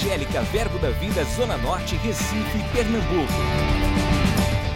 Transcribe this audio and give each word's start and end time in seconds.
Evangélica 0.00 0.40
Verbo 0.44 0.78
da 0.78 0.88
Vida 0.88 1.22
Zona 1.24 1.58
Norte, 1.58 1.94
Recife, 1.96 2.58
Pernambuco. 2.72 3.34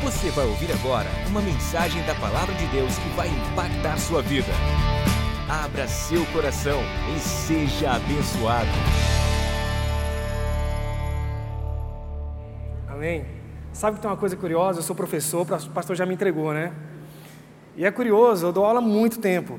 Você 0.03 0.29
vai 0.31 0.45
ouvir 0.45 0.71
agora 0.71 1.09
uma 1.31 1.41
mensagem 1.41 2.05
da 2.05 2.15
Palavra 2.15 2.55
de 2.55 2.67
Deus 2.67 2.99
que 2.99 3.09
vai 3.17 3.29
impactar 3.29 3.97
sua 3.99 4.21
vida. 4.21 4.53
Abra 5.49 5.89
seu 5.89 6.27
coração 6.27 6.79
e 7.17 7.19
seja 7.19 7.93
abençoado. 7.93 8.69
Amém? 12.87 13.25
Sabe 13.73 13.97
que 13.97 14.03
tem 14.03 14.11
uma 14.11 14.19
coisa 14.19 14.37
curiosa? 14.37 14.81
Eu 14.81 14.83
sou 14.83 14.95
professor, 14.95 15.41
o 15.41 15.71
pastor 15.71 15.97
já 15.97 16.05
me 16.05 16.13
entregou, 16.13 16.53
né? 16.53 16.71
E 17.79 17.87
é 17.87 17.91
curioso, 17.91 18.45
eu 18.45 18.53
dou 18.53 18.67
aula 18.67 18.81
há 18.81 18.83
muito 18.83 19.21
tempo. 19.21 19.59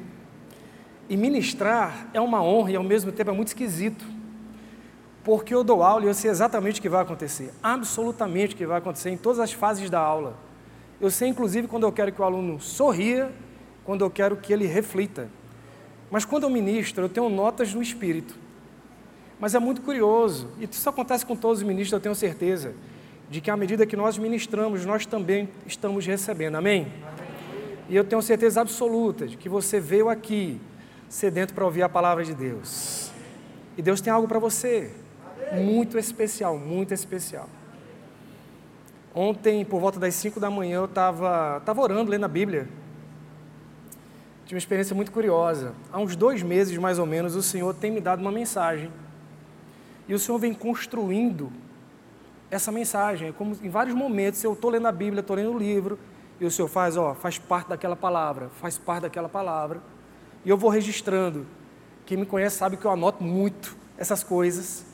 E 1.10 1.18
ministrar 1.18 2.08
é 2.14 2.22
uma 2.22 2.44
honra 2.44 2.72
e 2.72 2.76
ao 2.76 2.84
mesmo 2.84 3.12
tempo 3.12 3.32
é 3.32 3.34
muito 3.34 3.48
esquisito. 3.48 4.15
Porque 5.26 5.56
eu 5.56 5.64
dou 5.64 5.82
aula 5.82 6.06
e 6.06 6.08
eu 6.08 6.14
sei 6.14 6.30
exatamente 6.30 6.80
o 6.80 6.82
que 6.84 6.88
vai 6.88 7.02
acontecer, 7.02 7.52
absolutamente 7.64 8.54
o 8.54 8.58
que 8.58 8.66
vai 8.68 8.78
acontecer 8.78 9.10
em 9.10 9.18
todas 9.18 9.40
as 9.40 9.52
fases 9.52 9.90
da 9.90 10.00
aula. 10.00 10.38
Eu 11.02 11.10
sei, 11.10 11.28
inclusive, 11.28 11.68
quando 11.68 11.82
eu 11.82 11.92
quero 11.92 12.12
que 12.12 12.22
o 12.22 12.24
aluno 12.24 12.62
sorria, 12.62 13.32
quando 13.84 14.06
eu 14.06 14.10
quero 14.12 14.38
que 14.38 14.54
ele 14.54 14.68
reflita. 14.68 15.28
Mas 16.12 16.26
quando 16.26 16.44
eu 16.44 16.50
ministro, 16.52 17.06
eu 17.06 17.10
tenho 17.10 17.28
notas 17.28 17.74
no 17.74 17.82
espírito. 17.82 18.36
Mas 19.40 19.56
é 19.56 19.60
muito 19.60 19.82
curioso, 19.82 20.48
e 20.60 20.66
isso 20.66 20.88
acontece 20.88 21.26
com 21.26 21.36
todos 21.36 21.58
os 21.58 21.64
ministros, 21.64 21.94
eu 21.94 22.00
tenho 22.00 22.14
certeza, 22.14 22.76
de 23.28 23.42
que 23.42 23.50
à 23.50 23.58
medida 23.58 23.84
que 23.84 23.96
nós 23.96 24.20
ministramos, 24.20 24.86
nós 24.86 25.08
também 25.08 25.50
estamos 25.66 26.06
recebendo. 26.06 26.54
Amém? 26.54 26.84
Amém. 26.84 27.28
E 27.90 27.96
eu 27.96 28.04
tenho 28.04 28.22
certeza 28.22 28.62
absoluta 28.62 29.28
de 29.28 29.38
que 29.38 29.50
você 29.50 29.80
veio 29.80 30.08
aqui 30.08 30.62
sedento 31.10 31.52
para 31.52 31.66
ouvir 31.66 31.82
a 31.82 31.90
palavra 31.90 32.24
de 32.24 32.36
Deus. 32.36 33.10
E 33.76 33.82
Deus 33.82 34.00
tem 34.00 34.14
algo 34.14 34.28
para 34.28 34.38
você 34.38 34.92
muito 35.54 35.98
especial, 35.98 36.58
muito 36.58 36.94
especial. 36.94 37.50
Ontem, 39.14 39.64
por 39.64 39.80
volta 39.80 40.00
das 40.00 40.14
5 40.16 40.40
da 40.40 40.50
manhã, 40.50 40.78
eu 40.78 40.86
estava 40.86 41.62
tava 41.66 41.82
orando, 41.82 42.12
lendo 42.12 42.26
a 42.26 42.28
Bíblia. 42.28 42.68
Tive 44.46 44.56
uma 44.56 44.60
experiência 44.60 44.96
muito 44.96 45.12
curiosa. 45.12 45.74
Há 45.92 46.00
uns 46.00 46.16
dois 46.16 46.44
meses, 46.44 46.78
mais 46.78 47.00
ou 47.00 47.06
menos, 47.06 47.36
o 47.36 47.42
Senhor 47.42 47.74
tem 47.74 47.92
me 47.92 48.02
dado 48.02 48.20
uma 48.20 48.32
mensagem. 48.32 48.92
E 50.08 50.14
o 50.14 50.20
Senhor 50.20 50.38
vem 50.38 50.54
construindo 50.54 51.52
essa 52.52 52.72
mensagem. 52.72 53.30
É 53.30 53.32
como 53.32 53.58
em 53.64 53.70
vários 53.70 53.96
momentos 53.96 54.44
eu 54.44 54.54
estou 54.54 54.70
lendo 54.70 54.88
a 54.88 54.92
Bíblia, 54.92 55.22
estou 55.22 55.36
lendo 55.36 55.54
o 55.54 55.58
livro, 55.58 55.98
e 56.40 56.46
o 56.46 56.52
Senhor 56.52 56.68
faz, 56.68 56.98
ó, 56.98 57.14
faz 57.16 57.40
parte 57.40 57.70
daquela 57.70 57.96
palavra, 57.96 58.50
faz 58.60 58.78
parte 58.78 59.04
daquela 59.04 59.30
palavra. 59.30 59.82
E 60.44 60.50
eu 60.50 60.58
vou 60.58 60.70
registrando. 60.70 61.46
Quem 62.06 62.18
me 62.18 62.26
conhece 62.26 62.58
sabe 62.58 62.78
que 62.78 62.86
eu 62.86 62.92
anoto 62.92 63.24
muito 63.24 63.76
essas 63.98 64.24
coisas. 64.24 64.86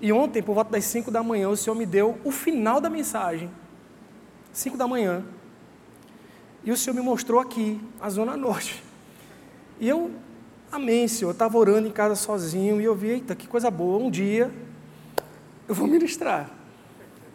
E 0.00 0.12
ontem, 0.12 0.42
por 0.42 0.54
volta 0.54 0.72
das 0.72 0.84
5 0.84 1.10
da 1.10 1.22
manhã, 1.22 1.48
o 1.48 1.56
Senhor 1.56 1.74
me 1.74 1.86
deu 1.86 2.18
o 2.24 2.30
final 2.30 2.80
da 2.80 2.90
mensagem. 2.90 3.50
5 4.52 4.76
da 4.76 4.86
manhã. 4.86 5.24
E 6.62 6.70
o 6.70 6.76
Senhor 6.76 6.94
me 6.94 7.00
mostrou 7.00 7.40
aqui, 7.40 7.80
a 8.00 8.10
Zona 8.10 8.36
Norte. 8.36 8.82
E 9.80 9.88
eu, 9.88 10.10
amém, 10.70 11.06
Senhor. 11.08 11.30
Eu 11.30 11.32
estava 11.32 11.56
orando 11.56 11.88
em 11.88 11.92
casa 11.92 12.14
sozinho 12.14 12.80
e 12.80 12.84
eu 12.84 12.94
vi, 12.94 13.08
eita, 13.08 13.34
que 13.34 13.46
coisa 13.46 13.70
boa. 13.70 14.02
Um 14.02 14.10
dia 14.10 14.50
eu 15.68 15.74
vou 15.74 15.86
ministrar. 15.86 16.50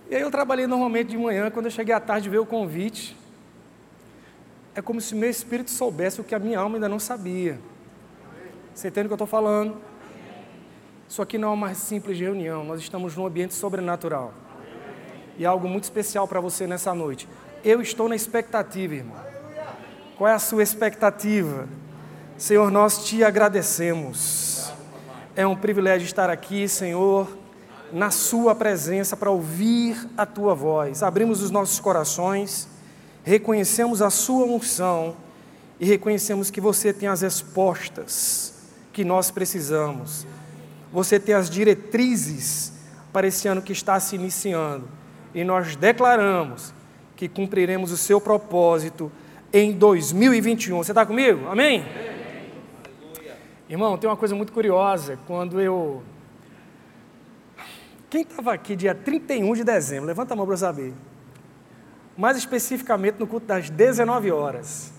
E 0.09 0.15
aí 0.15 0.21
eu 0.21 0.29
trabalhei 0.29 0.67
normalmente 0.67 1.09
de 1.09 1.17
manhã, 1.17 1.49
quando 1.49 1.65
eu 1.65 1.71
cheguei 1.71 1.93
à 1.93 1.99
tarde 1.99 2.29
veio 2.29 2.43
o 2.43 2.45
convite. 2.45 3.17
É 4.75 4.81
como 4.81 5.01
se 5.01 5.15
meu 5.15 5.29
espírito 5.29 5.71
soubesse 5.71 6.21
o 6.21 6.23
que 6.23 6.35
a 6.35 6.39
minha 6.39 6.59
alma 6.59 6.75
ainda 6.75 6.87
não 6.87 6.99
sabia. 6.99 7.59
Você 8.73 8.87
entende 8.87 9.07
o 9.07 9.09
que 9.09 9.13
eu 9.13 9.15
estou 9.15 9.27
falando? 9.27 9.77
Isso 11.11 11.21
aqui 11.21 11.37
não 11.37 11.49
é 11.49 11.51
uma 11.51 11.73
simples 11.73 12.17
reunião, 12.17 12.63
nós 12.63 12.79
estamos 12.79 13.17
num 13.17 13.25
ambiente 13.25 13.53
sobrenatural. 13.53 14.33
E 15.37 15.45
algo 15.45 15.67
muito 15.67 15.83
especial 15.83 16.25
para 16.25 16.39
você 16.39 16.65
nessa 16.65 16.95
noite. 16.95 17.27
Eu 17.65 17.81
estou 17.81 18.07
na 18.07 18.15
expectativa, 18.15 18.95
irmão. 18.95 19.17
Qual 20.17 20.29
é 20.29 20.31
a 20.31 20.39
sua 20.39 20.63
expectativa? 20.63 21.67
Senhor, 22.37 22.71
nós 22.71 23.03
te 23.03 23.25
agradecemos. 23.25 24.71
É 25.35 25.45
um 25.45 25.53
privilégio 25.53 26.05
estar 26.05 26.29
aqui, 26.29 26.65
Senhor, 26.69 27.27
na 27.91 28.09
Sua 28.09 28.55
presença 28.55 29.17
para 29.17 29.29
ouvir 29.29 29.97
a 30.15 30.25
Tua 30.25 30.55
voz. 30.55 31.03
Abrimos 31.03 31.41
os 31.41 31.51
nossos 31.51 31.77
corações, 31.77 32.69
reconhecemos 33.21 34.01
a 34.01 34.09
Sua 34.09 34.45
unção 34.45 35.17
e 35.77 35.85
reconhecemos 35.85 36.49
que 36.49 36.61
você 36.61 36.93
tem 36.93 37.09
as 37.09 37.19
respostas 37.19 38.53
que 38.93 39.03
nós 39.03 39.29
precisamos 39.29 40.25
você 40.91 41.19
ter 41.19 41.33
as 41.33 41.49
diretrizes 41.49 42.73
para 43.13 43.27
esse 43.27 43.47
ano 43.47 43.61
que 43.61 43.71
está 43.71 43.99
se 43.99 44.15
iniciando. 44.15 44.87
E 45.33 45.43
nós 45.43 45.75
declaramos 45.75 46.73
que 47.15 47.29
cumpriremos 47.29 47.91
o 47.91 47.97
seu 47.97 48.19
propósito 48.19 49.11
em 49.53 49.71
2021. 49.71 50.77
Você 50.77 50.91
está 50.91 51.05
comigo? 51.05 51.47
Amém? 51.47 51.81
Amém? 51.81 52.21
Irmão, 53.69 53.97
tem 53.97 54.09
uma 54.09 54.17
coisa 54.17 54.35
muito 54.35 54.51
curiosa. 54.51 55.17
Quando 55.25 55.61
eu. 55.61 56.03
Quem 58.09 58.23
estava 58.23 58.53
aqui 58.53 58.75
dia 58.75 58.93
31 58.93 59.53
de 59.53 59.63
dezembro? 59.63 60.07
Levanta 60.07 60.33
a 60.33 60.35
mão 60.35 60.45
para 60.45 60.55
eu 60.55 60.57
saber. 60.57 60.93
Mais 62.17 62.35
especificamente 62.35 63.15
no 63.17 63.25
culto 63.25 63.45
das 63.45 63.69
19 63.69 64.29
horas. 64.29 64.91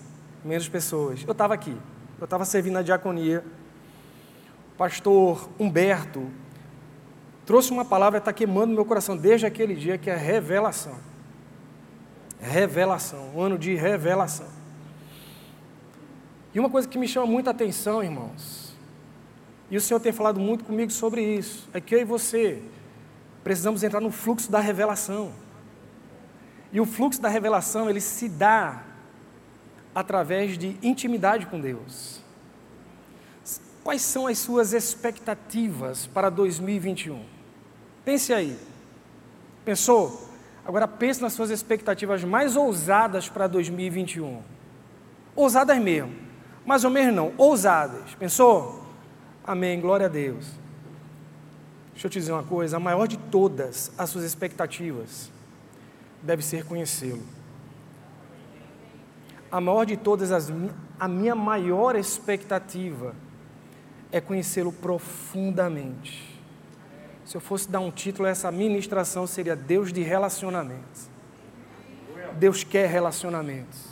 Menos 0.43 0.67
pessoas. 0.67 1.23
Eu 1.23 1.33
estava 1.33 1.53
aqui. 1.53 1.77
Eu 2.19 2.25
estava 2.25 2.45
servindo 2.45 2.77
a 2.77 2.81
diaconia 2.81 3.43
pastor 4.77 5.49
Humberto 5.59 6.29
trouxe 7.45 7.71
uma 7.71 7.85
palavra 7.85 8.19
que 8.19 8.23
está 8.23 8.33
queimando 8.33 8.73
meu 8.73 8.85
coração 8.85 9.15
desde 9.15 9.45
aquele 9.45 9.75
dia, 9.75 9.97
que 9.97 10.09
é 10.09 10.15
revelação. 10.15 10.97
Revelação, 12.39 13.31
um 13.35 13.41
ano 13.41 13.57
de 13.57 13.75
revelação. 13.75 14.47
E 16.53 16.59
uma 16.59 16.69
coisa 16.69 16.87
que 16.87 16.97
me 16.97 17.07
chama 17.07 17.25
muita 17.25 17.51
atenção, 17.51 18.03
irmãos, 18.03 18.75
e 19.69 19.77
o 19.77 19.81
Senhor 19.81 19.99
tem 19.99 20.11
falado 20.11 20.39
muito 20.39 20.63
comigo 20.63 20.91
sobre 20.91 21.21
isso, 21.21 21.67
é 21.73 21.81
que 21.81 21.95
eu 21.95 22.01
e 22.01 22.03
você 22.03 22.61
precisamos 23.43 23.83
entrar 23.83 23.99
no 23.99 24.11
fluxo 24.11 24.51
da 24.51 24.59
revelação. 24.59 25.31
E 26.71 26.79
o 26.79 26.85
fluxo 26.85 27.21
da 27.21 27.29
revelação, 27.29 27.89
ele 27.89 28.01
se 28.01 28.29
dá 28.29 28.83
através 29.93 30.57
de 30.57 30.77
intimidade 30.81 31.45
com 31.45 31.59
Deus. 31.59 32.22
Quais 33.83 34.01
são 34.01 34.27
as 34.27 34.37
suas 34.37 34.71
expectativas 34.71 36.07
para 36.07 36.29
2021? 36.29 37.21
Pense 38.05 38.33
aí. 38.33 38.57
Pensou? 39.65 40.29
Agora 40.65 40.87
pense 40.87 41.21
nas 41.21 41.33
suas 41.33 41.49
expectativas 41.49 42.23
mais 42.23 42.55
ousadas 42.55 43.27
para 43.27 43.45
2021. 43.47 44.41
Ousadas 45.35 45.77
mesmo. 45.79 46.15
Mais 46.65 46.85
ou 46.85 46.89
menos 46.89 47.13
não, 47.13 47.33
ousadas. 47.37 48.15
Pensou? 48.15 48.85
Amém, 49.43 49.81
glória 49.81 50.05
a 50.05 50.09
Deus. 50.09 50.45
Deixa 51.91 52.07
eu 52.07 52.11
te 52.11 52.19
dizer 52.19 52.31
uma 52.31 52.43
coisa: 52.43 52.77
a 52.77 52.79
maior 52.79 53.07
de 53.07 53.17
todas 53.17 53.91
as 53.97 54.09
suas 54.09 54.23
expectativas 54.23 55.29
deve 56.21 56.41
ser 56.41 56.65
conhecê-lo. 56.65 57.23
A 59.51 59.59
maior 59.59 59.85
de 59.85 59.97
todas 59.97 60.31
as 60.31 60.51
a 60.97 61.07
minha 61.07 61.35
maior 61.35 61.97
expectativa 61.97 63.13
é 64.13 64.21
conhecê-lo 64.21 64.71
profundamente. 64.71 66.39
Se 67.25 67.35
eu 67.35 67.41
fosse 67.41 67.67
dar 67.67 67.79
um 67.79 67.89
título, 67.89 68.27
essa 68.27 68.51
ministração 68.51 69.25
seria 69.25 69.55
Deus 69.55 69.91
de 69.91 70.03
relacionamentos. 70.03 71.09
Deus 72.37 72.63
quer 72.63 72.87
relacionamentos. 72.87 73.87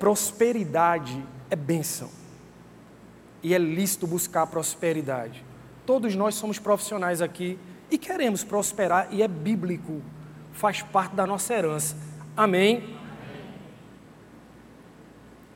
Prosperidade 0.00 1.24
é 1.48 1.54
bênção. 1.54 2.10
E 3.40 3.54
é 3.54 3.58
lícito 3.58 4.04
buscar 4.04 4.48
prosperidade. 4.48 5.44
Todos 5.86 6.16
nós 6.16 6.34
somos 6.34 6.58
profissionais 6.58 7.22
aqui 7.22 7.56
e 7.88 7.96
queremos 7.96 8.42
prosperar, 8.42 9.08
e 9.12 9.22
é 9.22 9.28
bíblico, 9.28 10.02
faz 10.52 10.82
parte 10.82 11.14
da 11.14 11.24
nossa 11.24 11.54
herança. 11.54 11.96
Amém? 12.36 12.99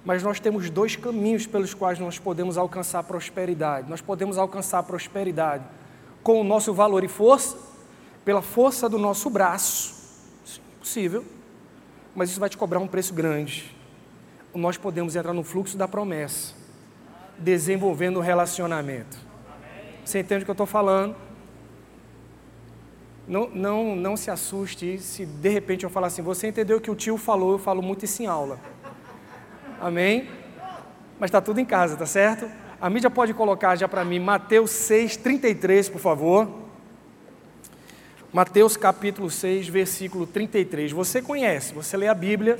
Mas 0.05 0.23
nós 0.23 0.39
temos 0.39 0.69
dois 0.69 0.97
caminhos 0.97 1.47
pelos 1.47 1.73
quais 1.73 1.99
nós 1.99 2.19
podemos 2.19 2.59
alcançar 2.59 3.03
prosperidade. 3.05 3.89
Nós 3.89 4.03
podemos 4.03 4.37
alcançar 4.37 4.83
prosperidade 4.83 5.65
com 6.23 6.41
o 6.41 6.45
nosso 6.45 6.75
valor 6.75 7.03
e 7.03 7.09
força, 7.09 7.57
pela 8.25 8.43
força 8.43 8.89
do 8.89 8.99
nosso 8.99 9.31
braço. 9.31 9.95
Sim, 10.45 10.61
é 10.61 10.79
possível. 10.79 11.25
Mas 12.15 12.31
isso 12.31 12.39
vai 12.39 12.49
te 12.49 12.57
cobrar 12.57 12.79
um 12.79 12.87
preço 12.87 13.15
grande. 13.15 13.75
Nós 14.55 14.77
podemos 14.77 15.17
entrar 15.17 15.33
no 15.33 15.43
fluxo 15.43 15.77
da 15.77 15.89
promessa, 15.89 16.55
desenvolvendo 17.39 18.19
um 18.19 18.23
relacionamento. 18.23 19.19
Você 20.05 20.21
entende 20.21 20.43
o 20.43 20.45
que 20.45 20.51
eu 20.51 20.55
estou 20.55 20.67
falando? 20.67 21.17
Não, 23.27 23.49
não, 23.49 23.97
não 23.97 24.17
se 24.17 24.31
assuste 24.31 24.99
se 24.99 25.25
de 25.25 25.49
repente 25.49 25.85
eu 25.85 25.91
falar 25.91 26.09
assim, 26.09 26.21
você 26.21 26.47
entendeu 26.47 26.77
o 26.77 26.81
que 26.81 26.91
o 26.91 26.95
tio 26.95 27.17
falou, 27.17 27.53
eu 27.53 27.59
falo 27.59 27.81
muito 27.81 28.05
isso 28.05 28.23
em 28.23 28.27
aula. 28.27 28.61
Amém? 29.85 30.27
Mas 31.21 31.29
está 31.29 31.43
tudo 31.43 31.61
em 31.61 31.65
casa, 31.67 31.95
tá 31.95 32.07
certo? 32.07 32.51
A 32.81 32.89
mídia 32.89 33.11
pode 33.11 33.35
colocar 33.35 33.77
já 33.77 33.87
para 33.87 34.03
mim 34.03 34.19
Mateus 34.19 34.71
6, 34.71 35.19
33, 35.19 35.91
por 35.91 36.01
favor. 36.01 36.49
Mateus 38.33 38.79
capítulo 38.79 39.29
6, 39.29 39.69
versículo 39.69 40.27
33. 40.27 40.91
Você 40.91 41.21
conhece, 41.21 41.75
você 41.75 41.99
lê 41.99 42.09
a 42.09 42.15
Bíblia, 42.15 42.59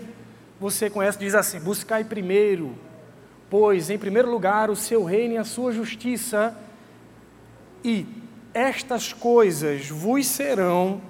você 0.61 0.91
conhece, 0.91 1.19
diz 1.19 1.35
assim: 1.35 1.59
Buscai 1.59 2.05
primeiro, 2.05 2.75
pois 3.49 3.89
em 3.89 3.97
primeiro 3.97 4.31
lugar 4.31 4.69
o 4.69 4.77
seu 4.77 5.03
reino 5.03 5.33
e 5.33 5.39
a 5.39 5.45
sua 5.45 5.73
justiça, 5.73 6.55
e 7.83 8.07
estas 8.53 9.15
coisas 9.15 9.89
vos 9.89 10.27
serão 10.27 11.01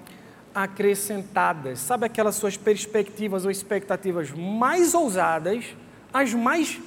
acrescentadas. 0.54 1.80
Sabe 1.80 2.06
aquelas 2.06 2.36
suas 2.36 2.56
perspectivas 2.56 3.44
ou 3.44 3.50
expectativas 3.50 4.30
mais 4.30 4.94
ousadas, 4.94 5.74
as 6.14 6.32
mais 6.32 6.80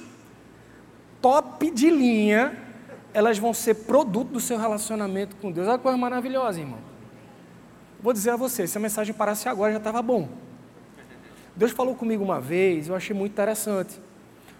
top 1.20 1.70
de 1.70 1.90
linha, 1.90 2.56
elas 3.12 3.38
vão 3.38 3.52
ser 3.52 3.74
produto 3.74 4.30
do 4.30 4.40
seu 4.40 4.56
relacionamento 4.56 5.36
com 5.36 5.52
Deus. 5.52 5.68
Olha 5.68 5.76
que 5.76 5.82
coisa 5.82 5.98
maravilhosa, 5.98 6.60
irmão. 6.60 6.78
Vou 8.00 8.14
dizer 8.14 8.30
a 8.30 8.36
você, 8.36 8.66
se 8.66 8.78
a 8.78 8.80
mensagem 8.80 9.12
parasse 9.12 9.46
agora 9.46 9.72
já 9.72 9.78
estava 9.78 10.00
bom. 10.00 10.30
Deus 11.54 11.72
falou 11.72 11.94
comigo 11.94 12.24
uma 12.24 12.40
vez, 12.40 12.88
eu 12.88 12.94
achei 12.94 13.14
muito 13.14 13.32
interessante. 13.32 14.00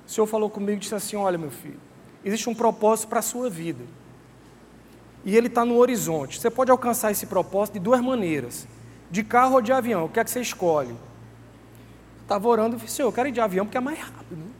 O 0.07 0.11
Senhor 0.11 0.27
falou 0.27 0.51
comigo 0.51 0.73
e 0.73 0.81
disse 0.81 0.95
assim: 0.95 1.17
Olha, 1.17 1.39
meu 1.39 1.51
filho, 1.51 1.81
existe 2.23 2.51
um 2.51 2.55
propósito 2.55 3.09
para 3.09 3.21
a 3.21 3.23
sua 3.23 3.49
vida. 3.49 3.85
E 5.25 5.35
ele 5.35 5.47
está 5.47 5.65
no 5.65 5.77
horizonte. 5.77 6.39
Você 6.39 6.51
pode 6.51 6.71
alcançar 6.71 7.11
esse 7.11 7.25
propósito 7.25 7.75
de 7.75 7.81
duas 7.81 8.03
maneiras: 8.03 8.67
de 9.11 9.23
carro 9.23 9.55
ou 9.55 9.63
de 9.63 9.73
avião. 9.73 10.05
O 10.05 10.09
que 10.09 10.21
é 10.21 10.25
que 10.25 10.31
você 10.31 10.41
escolhe? 10.41 10.95
Estava 12.23 12.47
orando 12.49 12.77
e 12.77 12.81
disse: 12.81 12.97
Senhor, 12.97 13.09
eu 13.09 13.13
quero 13.13 13.29
ir 13.29 13.33
de 13.33 13.41
avião 13.41 13.65
porque 13.65 13.79
é 13.79 13.81
mais 13.81 13.99
rápido. 13.99 14.58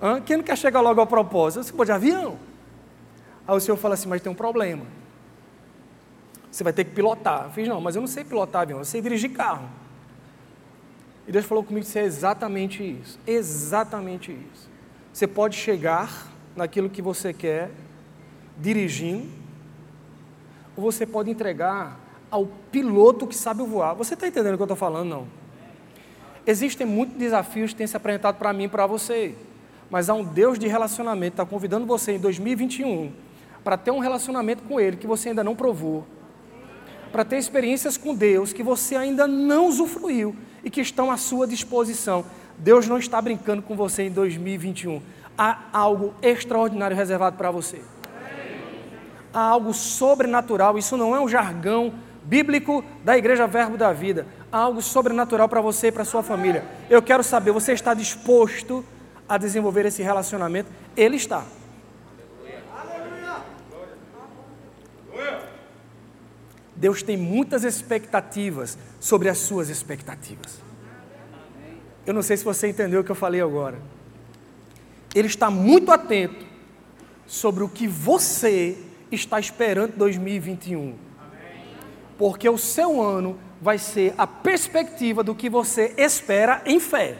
Hã? 0.00 0.20
Quem 0.20 0.36
não 0.36 0.44
quer 0.44 0.56
chegar 0.56 0.80
logo 0.80 1.00
ao 1.00 1.06
propósito? 1.06 1.64
Você 1.64 1.72
pode 1.72 1.88
de 1.88 1.92
avião. 1.92 2.38
Aí 3.46 3.56
o 3.56 3.60
Senhor 3.60 3.76
fala 3.76 3.94
assim: 3.94 4.08
Mas 4.08 4.20
tem 4.20 4.30
um 4.30 4.34
problema. 4.34 4.84
Você 6.50 6.64
vai 6.64 6.72
ter 6.72 6.84
que 6.84 6.90
pilotar. 6.90 7.44
Eu 7.44 7.50
fiz: 7.50 7.68
Não, 7.68 7.80
mas 7.80 7.96
eu 7.96 8.00
não 8.00 8.08
sei 8.08 8.24
pilotar 8.24 8.62
avião, 8.62 8.78
eu 8.78 8.84
sei 8.84 9.00
dirigir 9.00 9.32
carro. 9.32 9.68
E 11.26 11.32
Deus 11.32 11.44
falou 11.44 11.64
comigo 11.64 11.84
que 11.84 11.98
é 11.98 12.04
exatamente 12.04 12.82
isso. 12.82 13.18
Exatamente 13.26 14.32
isso. 14.32 14.70
Você 15.12 15.26
pode 15.26 15.56
chegar 15.56 16.28
naquilo 16.54 16.88
que 16.88 17.02
você 17.02 17.32
quer 17.32 17.70
dirigindo, 18.58 19.28
ou 20.76 20.82
você 20.82 21.04
pode 21.04 21.30
entregar 21.30 21.98
ao 22.30 22.46
piloto 22.70 23.26
que 23.26 23.34
sabe 23.34 23.62
voar. 23.62 23.94
Você 23.94 24.14
está 24.14 24.26
entendendo 24.26 24.54
o 24.54 24.56
que 24.56 24.62
eu 24.62 24.66
estou 24.66 24.76
falando? 24.76 25.08
Não. 25.08 25.26
Existem 26.46 26.86
muitos 26.86 27.16
desafios 27.16 27.72
que 27.72 27.76
têm 27.76 27.86
se 27.86 27.96
apresentado 27.96 28.36
para 28.36 28.52
mim 28.52 28.64
e 28.64 28.68
para 28.68 28.86
você, 28.86 29.34
mas 29.90 30.08
há 30.08 30.14
um 30.14 30.24
Deus 30.24 30.58
de 30.58 30.66
relacionamento 30.66 31.36
que 31.36 31.42
está 31.42 31.46
convidando 31.46 31.86
você 31.86 32.12
em 32.12 32.18
2021 32.18 33.12
para 33.62 33.76
ter 33.76 33.90
um 33.90 33.98
relacionamento 33.98 34.62
com 34.62 34.78
Ele 34.80 34.96
que 34.96 35.06
você 35.06 35.30
ainda 35.30 35.42
não 35.42 35.56
provou, 35.56 36.06
para 37.10 37.24
ter 37.24 37.36
experiências 37.36 37.96
com 37.96 38.14
Deus 38.14 38.52
que 38.52 38.62
você 38.62 38.94
ainda 38.94 39.26
não 39.26 39.66
usufruiu 39.66 40.36
e 40.62 40.70
que 40.70 40.80
estão 40.80 41.10
à 41.10 41.16
sua 41.16 41.46
disposição. 41.46 42.24
Deus 42.58 42.86
não 42.86 42.98
está 42.98 43.20
brincando 43.20 43.62
com 43.62 43.74
você 43.74 44.04
em 44.04 44.10
2021. 44.10 45.02
Há 45.36 45.58
algo 45.72 46.14
extraordinário 46.22 46.96
reservado 46.96 47.36
para 47.36 47.50
você. 47.50 47.80
Há 49.32 49.40
algo 49.40 49.74
sobrenatural. 49.74 50.78
Isso 50.78 50.96
não 50.96 51.14
é 51.14 51.20
um 51.20 51.28
jargão 51.28 51.92
bíblico 52.24 52.84
da 53.04 53.18
Igreja 53.18 53.46
Verbo 53.46 53.76
da 53.76 53.92
Vida. 53.92 54.26
Há 54.50 54.58
algo 54.58 54.80
sobrenatural 54.80 55.48
para 55.48 55.60
você 55.60 55.88
e 55.88 55.92
para 55.92 56.04
sua 56.04 56.22
família. 56.22 56.64
Eu 56.88 57.02
quero 57.02 57.22
saber, 57.22 57.52
você 57.52 57.72
está 57.72 57.94
disposto 57.94 58.82
a 58.82 58.95
desenvolver 59.38 59.86
esse 59.86 60.02
relacionamento? 60.02 60.70
Ele 60.96 61.16
está. 61.16 61.44
Deus 66.76 67.02
tem 67.02 67.16
muitas 67.16 67.64
expectativas 67.64 68.76
sobre 69.00 69.28
as 69.28 69.38
suas 69.38 69.70
expectativas. 69.70 70.60
Eu 72.04 72.12
não 72.12 72.22
sei 72.22 72.36
se 72.36 72.44
você 72.44 72.68
entendeu 72.68 73.00
o 73.00 73.04
que 73.04 73.10
eu 73.10 73.16
falei 73.16 73.40
agora. 73.40 73.78
Ele 75.14 75.26
está 75.26 75.50
muito 75.50 75.90
atento 75.90 76.44
sobre 77.26 77.64
o 77.64 77.68
que 77.68 77.88
você 77.88 78.78
está 79.10 79.40
esperando 79.40 79.94
em 79.94 79.98
2021. 79.98 80.94
Porque 82.18 82.48
o 82.48 82.58
seu 82.58 83.02
ano 83.02 83.38
vai 83.60 83.78
ser 83.78 84.14
a 84.18 84.26
perspectiva 84.26 85.24
do 85.24 85.34
que 85.34 85.48
você 85.48 85.94
espera 85.96 86.62
em 86.66 86.78
fé. 86.78 87.16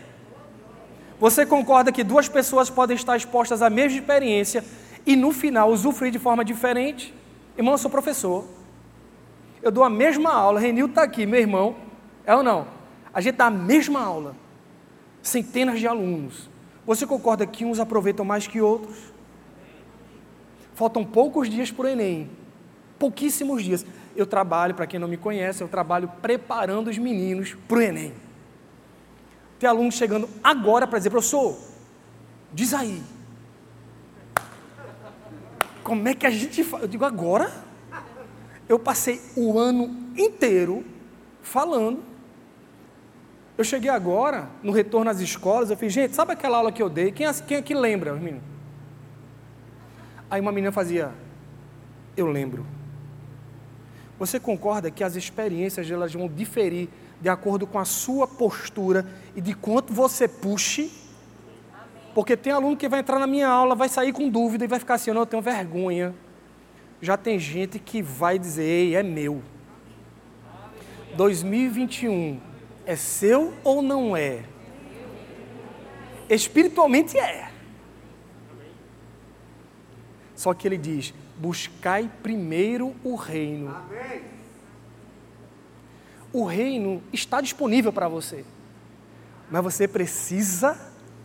Você 1.18 1.46
concorda 1.46 1.92
que 1.92 2.04
duas 2.04 2.28
pessoas 2.28 2.68
podem 2.68 2.96
estar 2.96 3.16
expostas 3.16 3.62
à 3.62 3.70
mesma 3.70 3.98
experiência 3.98 4.64
e 5.04 5.16
no 5.16 5.32
final 5.32 5.70
usufruir 5.70 6.12
de 6.12 6.18
forma 6.18 6.44
diferente? 6.44 7.14
Irmão, 7.56 7.74
eu 7.74 7.78
sou 7.78 7.90
professor 7.90 8.56
eu 9.66 9.72
dou 9.72 9.82
a 9.82 9.90
mesma 9.90 10.30
aula, 10.32 10.60
Renil 10.60 10.86
está 10.86 11.02
aqui, 11.02 11.26
meu 11.26 11.40
irmão, 11.40 11.74
é 12.24 12.32
ou 12.32 12.40
não? 12.40 12.68
A 13.12 13.20
gente 13.20 13.34
dá 13.34 13.46
a 13.46 13.50
mesma 13.50 14.00
aula, 14.00 14.36
centenas 15.20 15.80
de 15.80 15.88
alunos. 15.88 16.48
Você 16.86 17.04
concorda 17.04 17.44
que 17.44 17.64
uns 17.64 17.80
aproveitam 17.80 18.24
mais 18.24 18.46
que 18.46 18.60
outros? 18.60 18.96
Faltam 20.72 21.04
poucos 21.04 21.50
dias 21.50 21.72
para 21.72 21.86
o 21.86 21.88
Enem, 21.88 22.30
pouquíssimos 22.96 23.64
dias. 23.64 23.84
Eu 24.14 24.24
trabalho, 24.24 24.72
para 24.72 24.86
quem 24.86 25.00
não 25.00 25.08
me 25.08 25.16
conhece, 25.16 25.62
eu 25.62 25.68
trabalho 25.68 26.08
preparando 26.22 26.88
os 26.88 26.96
meninos 26.96 27.56
para 27.66 27.78
o 27.78 27.82
Enem. 27.82 28.12
Tem 29.58 29.68
aluno 29.68 29.90
chegando 29.90 30.28
agora 30.42 30.86
para 30.86 30.98
dizer, 30.98 31.10
professor, 31.10 31.56
diz 32.52 32.74
aí. 32.74 33.02
Como 35.82 36.06
é 36.08 36.14
que 36.14 36.26
a 36.26 36.30
gente 36.30 36.64
faz? 36.64 36.82
Eu 36.82 36.88
digo, 36.88 37.04
agora? 37.04 37.66
eu 38.68 38.78
passei 38.78 39.20
o 39.36 39.58
ano 39.58 39.96
inteiro 40.16 40.84
falando. 41.42 42.02
Eu 43.56 43.64
cheguei 43.64 43.88
agora, 43.88 44.50
no 44.62 44.72
retorno 44.72 45.10
às 45.10 45.20
escolas, 45.20 45.70
eu 45.70 45.76
fiz, 45.76 45.92
gente, 45.92 46.14
sabe 46.14 46.32
aquela 46.32 46.58
aula 46.58 46.72
que 46.72 46.82
eu 46.82 46.90
dei? 46.90 47.10
Quem, 47.10 47.26
quem 47.46 47.56
aqui 47.56 47.74
lembra, 47.74 48.12
menino? 48.14 48.42
Aí 50.30 50.40
uma 50.40 50.52
menina 50.52 50.72
fazia, 50.72 51.10
eu 52.16 52.26
lembro. 52.26 52.66
Você 54.18 54.40
concorda 54.40 54.90
que 54.90 55.04
as 55.04 55.14
experiências 55.14 55.90
elas 55.90 56.12
vão 56.12 56.28
diferir 56.28 56.88
de 57.20 57.28
acordo 57.28 57.66
com 57.66 57.78
a 57.78 57.84
sua 57.84 58.26
postura 58.26 59.06
e 59.34 59.40
de 59.40 59.54
quanto 59.54 59.92
você 59.92 60.28
puxe? 60.28 60.92
Porque 62.14 62.36
tem 62.36 62.52
aluno 62.52 62.76
que 62.76 62.88
vai 62.88 63.00
entrar 63.00 63.18
na 63.18 63.26
minha 63.26 63.48
aula, 63.48 63.74
vai 63.74 63.88
sair 63.88 64.12
com 64.12 64.28
dúvida 64.28 64.64
e 64.64 64.68
vai 64.68 64.78
ficar 64.78 64.94
assim, 64.94 65.10
eu 65.10 65.14
não 65.14 65.26
tenho 65.26 65.42
vergonha 65.42 66.14
já 67.00 67.16
tem 67.16 67.38
gente 67.38 67.78
que 67.78 68.02
vai 68.02 68.38
dizer, 68.38 68.64
ei, 68.64 68.94
é 68.96 69.02
meu. 69.02 69.42
2021 71.14 72.40
é 72.84 72.96
seu 72.96 73.54
ou 73.64 73.82
não 73.82 74.16
é? 74.16 74.44
Espiritualmente 76.28 77.18
é. 77.18 77.50
Só 80.34 80.52
que 80.52 80.68
ele 80.68 80.76
diz: 80.76 81.14
buscai 81.38 82.10
primeiro 82.22 82.94
o 83.02 83.14
reino. 83.14 83.74
O 86.36 86.44
reino 86.44 87.02
está 87.12 87.40
disponível 87.40 87.92
para 87.92 88.08
você, 88.08 88.44
mas 89.50 89.62
você 89.62 89.88
precisa 89.88 90.78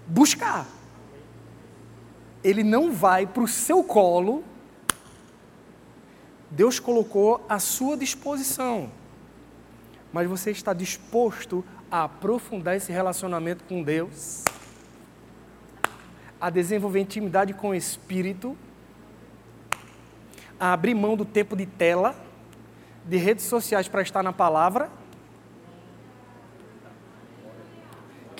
buscar. 0.07 0.65
Ele 2.43 2.63
não 2.63 2.91
vai 2.91 3.27
para 3.27 3.43
o 3.43 3.47
seu 3.47 3.83
colo 3.83 4.43
Deus 6.51 6.79
colocou 6.79 7.43
à 7.47 7.59
sua 7.59 7.95
disposição. 7.95 8.91
Mas 10.11 10.27
você 10.27 10.51
está 10.51 10.73
disposto 10.73 11.63
a 11.89 12.03
aprofundar 12.03 12.75
esse 12.75 12.91
relacionamento 12.91 13.63
com 13.63 13.81
Deus? 13.81 14.43
A 16.39 16.49
desenvolver 16.49 16.99
intimidade 16.99 17.53
com 17.53 17.69
o 17.69 17.75
Espírito? 17.75 18.57
A 20.59 20.73
abrir 20.73 20.93
mão 20.93 21.15
do 21.15 21.23
tempo 21.23 21.55
de 21.55 21.65
tela, 21.65 22.13
de 23.05 23.15
redes 23.15 23.45
sociais 23.45 23.87
para 23.87 24.01
estar 24.01 24.21
na 24.21 24.33
palavra? 24.33 24.89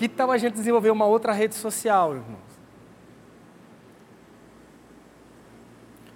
Que 0.01 0.09
tal 0.09 0.31
a 0.31 0.37
gente 0.39 0.55
desenvolver 0.55 0.89
uma 0.89 1.05
outra 1.05 1.31
rede 1.31 1.53
social, 1.53 2.15
irmãos? 2.15 2.39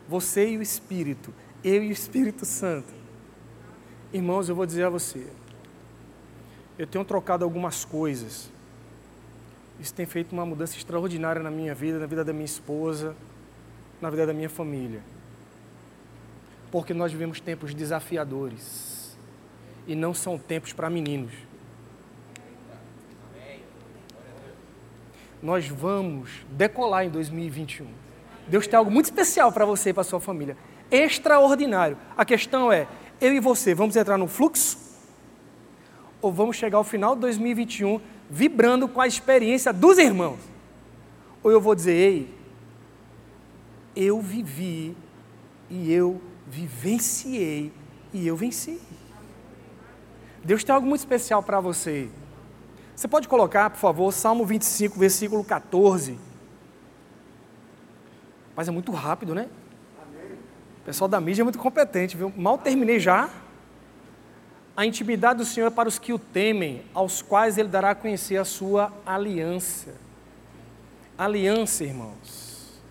Você 0.10 0.50
e 0.50 0.58
o 0.58 0.62
Espírito 0.64 1.32
eu 1.64 1.84
e 1.84 1.90
o 1.90 1.92
Espírito 1.92 2.48
Santo. 2.48 2.92
Irmãos, 4.12 4.50
eu 4.50 4.56
vou 4.56 4.66
dizer 4.66 4.86
a 4.86 4.90
você, 4.90 5.28
eu 6.80 6.88
tenho 6.88 7.06
trocado 7.06 7.46
algumas 7.46 7.86
coisas. 7.86 8.50
Isso 9.80 9.94
tem 9.94 10.08
feito 10.08 10.32
uma 10.32 10.48
mudança 10.48 10.76
extraordinária 10.76 11.44
na 11.44 11.52
minha 11.52 11.76
vida, 11.76 12.00
na 12.00 12.08
vida 12.08 12.26
da 12.26 12.34
minha 12.34 12.46
esposa, 12.46 13.16
na 14.02 14.10
vida 14.10 14.26
da 14.26 14.34
minha 14.34 14.50
família. 14.50 15.04
Porque 16.72 16.92
nós 16.92 17.12
vivemos 17.12 17.40
tempos 17.40 17.72
desafiadores. 17.76 19.16
E 19.86 19.94
não 19.94 20.12
são 20.12 20.40
tempos 20.40 20.74
para 20.74 20.90
meninos. 20.90 21.34
Nós 25.46 25.68
vamos 25.68 26.44
decolar 26.50 27.06
em 27.06 27.10
2021. 27.12 27.86
Deus 28.48 28.66
tem 28.66 28.76
algo 28.76 28.90
muito 28.90 29.06
especial 29.06 29.52
para 29.52 29.64
você 29.64 29.92
e 29.92 29.94
para 29.94 30.04
sua 30.04 30.20
família. 30.20 30.58
Extraordinário. 30.90 32.00
A 32.18 32.26
questão 32.26 32.72
é, 32.72 32.88
eu 33.22 33.32
e 33.32 33.40
você, 33.40 33.76
vamos 33.76 33.96
entrar 33.96 34.18
no 34.18 34.28
fluxo? 34.28 34.76
Ou 36.20 36.32
vamos 36.32 36.56
chegar 36.56 36.80
ao 36.80 36.84
final 36.84 37.14
de 37.14 37.22
2021 37.22 38.02
vibrando 38.28 38.88
com 38.88 39.00
a 39.00 39.06
experiência 39.06 39.72
dos 39.72 40.00
irmãos? 40.00 40.40
Ou 41.44 41.52
eu 41.52 41.62
vou 41.62 41.76
dizer, 41.76 41.94
ei, 41.94 42.34
eu 43.96 44.20
vivi 44.20 44.98
e 45.70 45.94
eu 45.94 46.20
vivenciei 46.48 47.72
e 48.12 48.26
eu 48.26 48.36
venci. 48.36 48.82
Deus 50.44 50.64
tem 50.64 50.74
algo 50.74 50.88
muito 50.88 51.02
especial 51.02 51.44
para 51.44 51.60
você. 51.60 52.10
Você 52.96 53.08
pode 53.08 53.28
colocar, 53.28 53.70
por 53.70 53.78
favor, 53.78 54.12
Salmo 54.14 54.46
25, 54.46 54.98
versículo 54.98 55.44
14. 55.44 56.18
Mas 58.56 58.70
é 58.70 58.72
muito 58.72 58.92
rápido, 58.94 59.36
né? 59.36 59.50
O 60.82 60.86
pessoal 60.86 61.08
da 61.08 61.20
mídia 61.20 61.42
é 61.42 61.44
muito 61.44 61.60
competente, 61.60 62.16
viu? 62.16 62.32
Mal 62.38 62.58
terminei 62.58 63.00
já. 63.00 63.30
A 64.78 64.86
intimidade 64.86 65.40
do 65.40 65.46
Senhor 65.46 65.68
é 65.68 65.70
para 65.70 65.90
os 65.90 66.00
que 66.00 66.14
o 66.14 66.20
temem, 66.20 66.84
aos 66.94 67.22
quais 67.22 67.58
Ele 67.58 67.68
dará 67.68 67.92
a 67.92 67.96
conhecer 67.96 68.38
a 68.38 68.46
sua 68.46 68.94
aliança. 69.06 69.94
Aliança, 71.18 71.84
irmãos, 71.84 72.82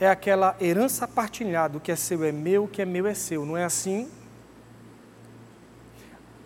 é 0.00 0.08
aquela 0.08 0.56
herança 0.60 1.06
partilhada, 1.06 1.78
o 1.78 1.80
que 1.80 1.92
é 1.92 1.96
seu 1.96 2.24
é 2.24 2.32
meu, 2.32 2.64
o 2.64 2.68
que 2.68 2.82
é 2.82 2.84
meu 2.84 3.06
é 3.06 3.14
seu, 3.14 3.46
não 3.46 3.56
é 3.56 3.64
assim? 3.64 4.10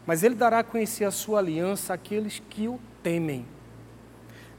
Mas 0.06 0.22
Ele 0.22 0.34
dará 0.34 0.60
a 0.60 0.64
conhecer 0.64 1.04
a 1.04 1.10
sua 1.10 1.40
aliança 1.40 1.92
àqueles 1.92 2.40
que 2.48 2.68
o 2.68 2.78
temem. 3.02 3.44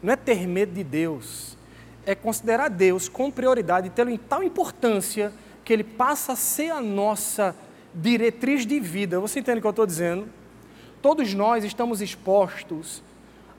Não 0.03 0.13
é 0.13 0.15
ter 0.15 0.45
medo 0.45 0.73
de 0.73 0.83
Deus, 0.83 1.57
é 2.05 2.13
considerar 2.13 2.69
Deus 2.69 3.09
com 3.09 3.31
prioridade, 3.31 3.89
tê-lo 3.89 4.09
em 4.09 4.17
tal 4.17 4.43
importância 4.43 5.33
que 5.65 5.73
ele 5.73 5.83
passa 5.83 6.31
a 6.31 6.35
ser 6.37 6.69
a 6.69 6.79
nossa 6.79 7.53
diretriz 7.93 8.65
de 8.65 8.79
vida. 8.79 9.19
Você 9.19 9.39
entende 9.39 9.57
o 9.57 9.61
que 9.61 9.67
eu 9.67 9.71
estou 9.71 9.85
dizendo? 9.85 10.29
Todos 11.01 11.33
nós 11.33 11.65
estamos 11.65 12.01
expostos 12.01 13.03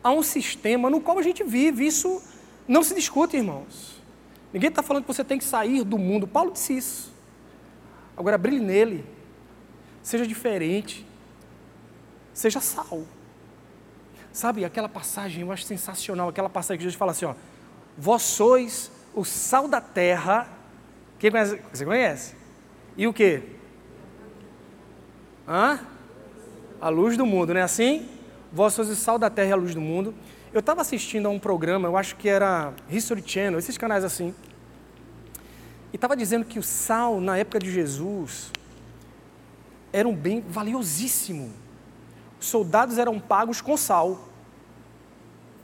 a 0.02 0.10
um 0.10 0.22
sistema 0.22 0.88
no 0.88 1.00
qual 1.00 1.18
a 1.18 1.22
gente 1.22 1.44
vive. 1.44 1.86
Isso 1.86 2.22
não 2.66 2.82
se 2.82 2.94
discute, 2.94 3.36
irmãos. 3.36 4.00
Ninguém 4.52 4.70
está 4.70 4.82
falando 4.82 5.02
que 5.02 5.08
você 5.08 5.22
tem 5.22 5.36
que 5.36 5.44
sair 5.44 5.84
do 5.84 5.98
mundo. 5.98 6.26
Paulo 6.26 6.52
disse 6.52 6.76
isso. 6.76 7.12
Agora, 8.16 8.38
brilhe 8.38 8.60
nele. 8.60 9.04
Seja 10.02 10.26
diferente. 10.26 11.06
Seja 12.38 12.60
sal. 12.60 13.02
Sabe, 14.32 14.64
aquela 14.64 14.88
passagem 14.88 15.42
eu 15.42 15.50
acho 15.50 15.64
sensacional. 15.64 16.28
Aquela 16.28 16.48
passagem 16.48 16.78
que 16.78 16.84
Jesus 16.84 16.96
fala 16.96 17.10
assim: 17.10 17.24
ó, 17.24 17.34
Vós 17.96 18.22
sois 18.22 18.92
o 19.12 19.24
sal 19.24 19.66
da 19.66 19.80
terra 19.80 20.48
quem 21.18 21.32
conhece? 21.32 21.60
Você 21.72 21.84
conhece? 21.84 22.34
E 22.96 23.06
o 23.06 23.12
que? 23.12 23.42
Hã? 25.46 25.80
A 26.80 26.88
luz 26.88 27.16
do 27.16 27.26
mundo, 27.26 27.52
não 27.52 27.60
é 27.60 27.64
assim? 27.64 28.08
Vós 28.52 28.72
sois 28.72 28.88
o 28.88 28.94
sal 28.94 29.18
da 29.18 29.28
terra 29.28 29.48
e 29.48 29.52
a 29.52 29.56
luz 29.56 29.74
do 29.74 29.80
mundo. 29.80 30.14
Eu 30.52 30.60
estava 30.60 30.80
assistindo 30.80 31.26
a 31.26 31.30
um 31.30 31.38
programa, 31.38 31.88
eu 31.88 31.96
acho 31.96 32.14
que 32.16 32.28
era 32.28 32.72
History 32.88 33.22
Channel, 33.26 33.58
esses 33.58 33.76
canais 33.76 34.04
assim. 34.04 34.32
E 35.92 35.96
estava 35.96 36.16
dizendo 36.16 36.44
que 36.44 36.58
o 36.58 36.62
sal, 36.62 37.20
na 37.20 37.36
época 37.36 37.58
de 37.58 37.72
Jesus, 37.72 38.52
era 39.92 40.06
um 40.06 40.14
bem 40.14 40.40
valiosíssimo. 40.40 41.52
Os 42.40 42.46
soldados 42.46 42.98
eram 42.98 43.18
pagos 43.18 43.60
com 43.60 43.76
sal. 43.76 44.28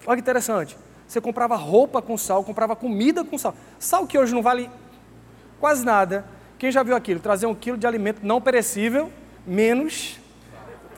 Olha 0.07 0.17
que 0.17 0.23
interessante. 0.23 0.77
Você 1.07 1.21
comprava 1.21 1.57
roupa 1.57 2.03
com 2.03 2.17
sal, 2.17 2.43
comprava 2.45 2.75
comida 2.75 3.25
com 3.25 3.39
sal. 3.39 3.55
Sal 3.79 4.07
que 4.07 4.19
hoje 4.19 4.35
não 4.35 4.43
vale 4.43 4.71
Quase 5.65 5.83
nada. 5.83 6.27
Quem 6.59 6.71
já 6.71 6.83
viu 6.83 6.95
aquilo? 6.95 7.21
Trazer 7.21 7.47
um 7.47 7.55
quilo 7.55 7.79
de 7.79 7.87
alimento 7.87 8.21
não 8.23 8.39
perecível, 8.39 9.11
menos. 9.47 10.21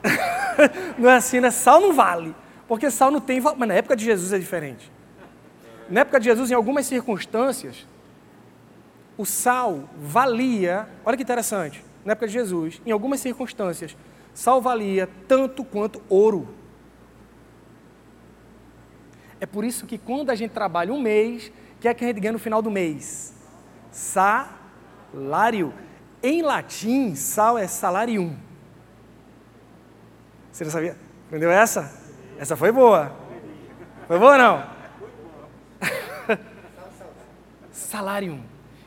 não 0.97 1.09
é 1.09 1.15
assim, 1.15 1.39
né? 1.39 1.51
Sal 1.51 1.79
não 1.79 1.93
vale. 1.93 2.35
Porque 2.67 2.91
sal 2.91 3.09
não 3.09 3.21
tem 3.21 3.39
valor. 3.39 3.57
Mas 3.57 3.69
na 3.69 3.75
época 3.75 3.95
de 3.95 4.03
Jesus 4.03 4.33
é 4.33 4.37
diferente. 4.37 4.91
Na 5.89 6.01
época 6.01 6.19
de 6.19 6.25
Jesus, 6.25 6.51
em 6.51 6.53
algumas 6.53 6.85
circunstâncias, 6.85 7.87
o 9.17 9.25
sal 9.25 9.89
valia. 9.97 10.87
Olha 11.05 11.15
que 11.15 11.23
interessante. 11.23 11.81
Na 12.03 12.11
época 12.11 12.27
de 12.27 12.33
Jesus, 12.33 12.81
em 12.85 12.91
algumas 12.91 13.21
circunstâncias, 13.21 13.95
sal 14.37 14.61
valia 14.61 15.09
tanto 15.27 15.65
quanto 15.65 15.99
ouro. 16.07 16.47
É 19.39 19.47
por 19.47 19.65
isso 19.65 19.87
que 19.87 19.97
quando 19.97 20.29
a 20.29 20.35
gente 20.35 20.51
trabalha 20.51 20.93
um 20.93 21.01
mês, 21.01 21.51
o 21.75 21.79
que 21.79 21.87
é 21.87 21.93
que 21.93 22.03
a 22.03 22.07
gente 22.07 22.19
ganha 22.19 22.33
no 22.33 22.37
final 22.37 22.61
do 22.61 22.69
mês? 22.69 23.33
Sa 23.91 24.47
salário. 25.11 25.73
Em 26.21 26.43
latim, 26.43 27.15
sal 27.15 27.57
é 27.57 27.65
salarium. 27.65 28.37
Você 30.51 30.63
não 30.65 30.71
sabia? 30.71 30.95
Entendeu 31.27 31.49
essa? 31.49 31.91
Essa 32.37 32.55
foi 32.55 32.71
boa. 32.71 33.15
Foi 34.07 34.19
boa 34.19 34.33
ou 34.33 34.37
não? 34.37 34.69
salarium. 37.73 38.43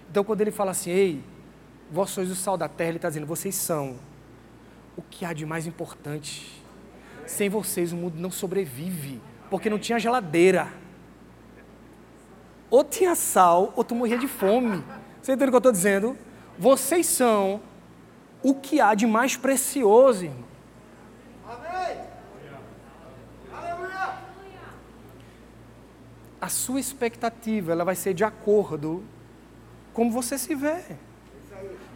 Então, 0.08 0.22
quando 0.22 0.42
ele 0.42 0.52
fala 0.52 0.70
assim, 0.70 0.90
ei, 0.90 1.24
vós 1.90 2.10
sois 2.10 2.30
o 2.30 2.36
sal 2.36 2.56
da 2.56 2.68
terra, 2.68 2.90
ele 2.90 2.98
está 2.98 3.08
dizendo, 3.08 3.26
vocês 3.26 3.56
são 3.56 3.98
o 4.96 5.02
que 5.02 5.24
há 5.24 5.32
de 5.32 5.46
mais 5.46 5.66
importante. 5.66 6.62
Sem 7.26 7.48
vocês 7.48 7.92
o 7.92 7.96
mundo 7.96 8.18
não 8.18 8.30
sobrevive, 8.30 9.20
porque 9.48 9.70
não 9.70 9.78
tinha 9.78 9.98
geladeira. 9.98 10.68
Ou 12.68 12.84
tinha 12.84 13.14
sal, 13.14 13.72
ou 13.76 13.84
tu 13.84 13.94
morria 13.94 14.18
de 14.18 14.28
fome. 14.28 14.84
Você 15.20 15.32
entende 15.32 15.48
o 15.48 15.52
que 15.52 15.56
eu 15.56 15.58
estou 15.58 15.72
dizendo? 15.72 16.16
Vocês 16.58 17.06
são 17.06 17.60
o 18.42 18.54
que 18.54 18.80
há 18.80 18.94
de 18.94 19.06
mais 19.06 19.36
precioso, 19.36 20.24
irmão. 20.24 20.44
Amém. 21.48 21.98
Aleluia. 23.52 24.14
A 26.40 26.48
sua 26.48 26.80
expectativa, 26.80 27.72
ela 27.72 27.84
vai 27.84 27.94
ser 27.94 28.14
de 28.14 28.24
acordo 28.24 29.04
como 29.92 30.10
você 30.10 30.38
se 30.38 30.54
vê. 30.54 30.82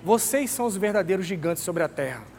Vocês 0.02 0.50
são 0.50 0.66
os 0.66 0.76
verdadeiros 0.76 1.24
gigantes 1.24 1.62
sobre 1.62 1.82
a 1.82 1.88
terra. 1.88 2.33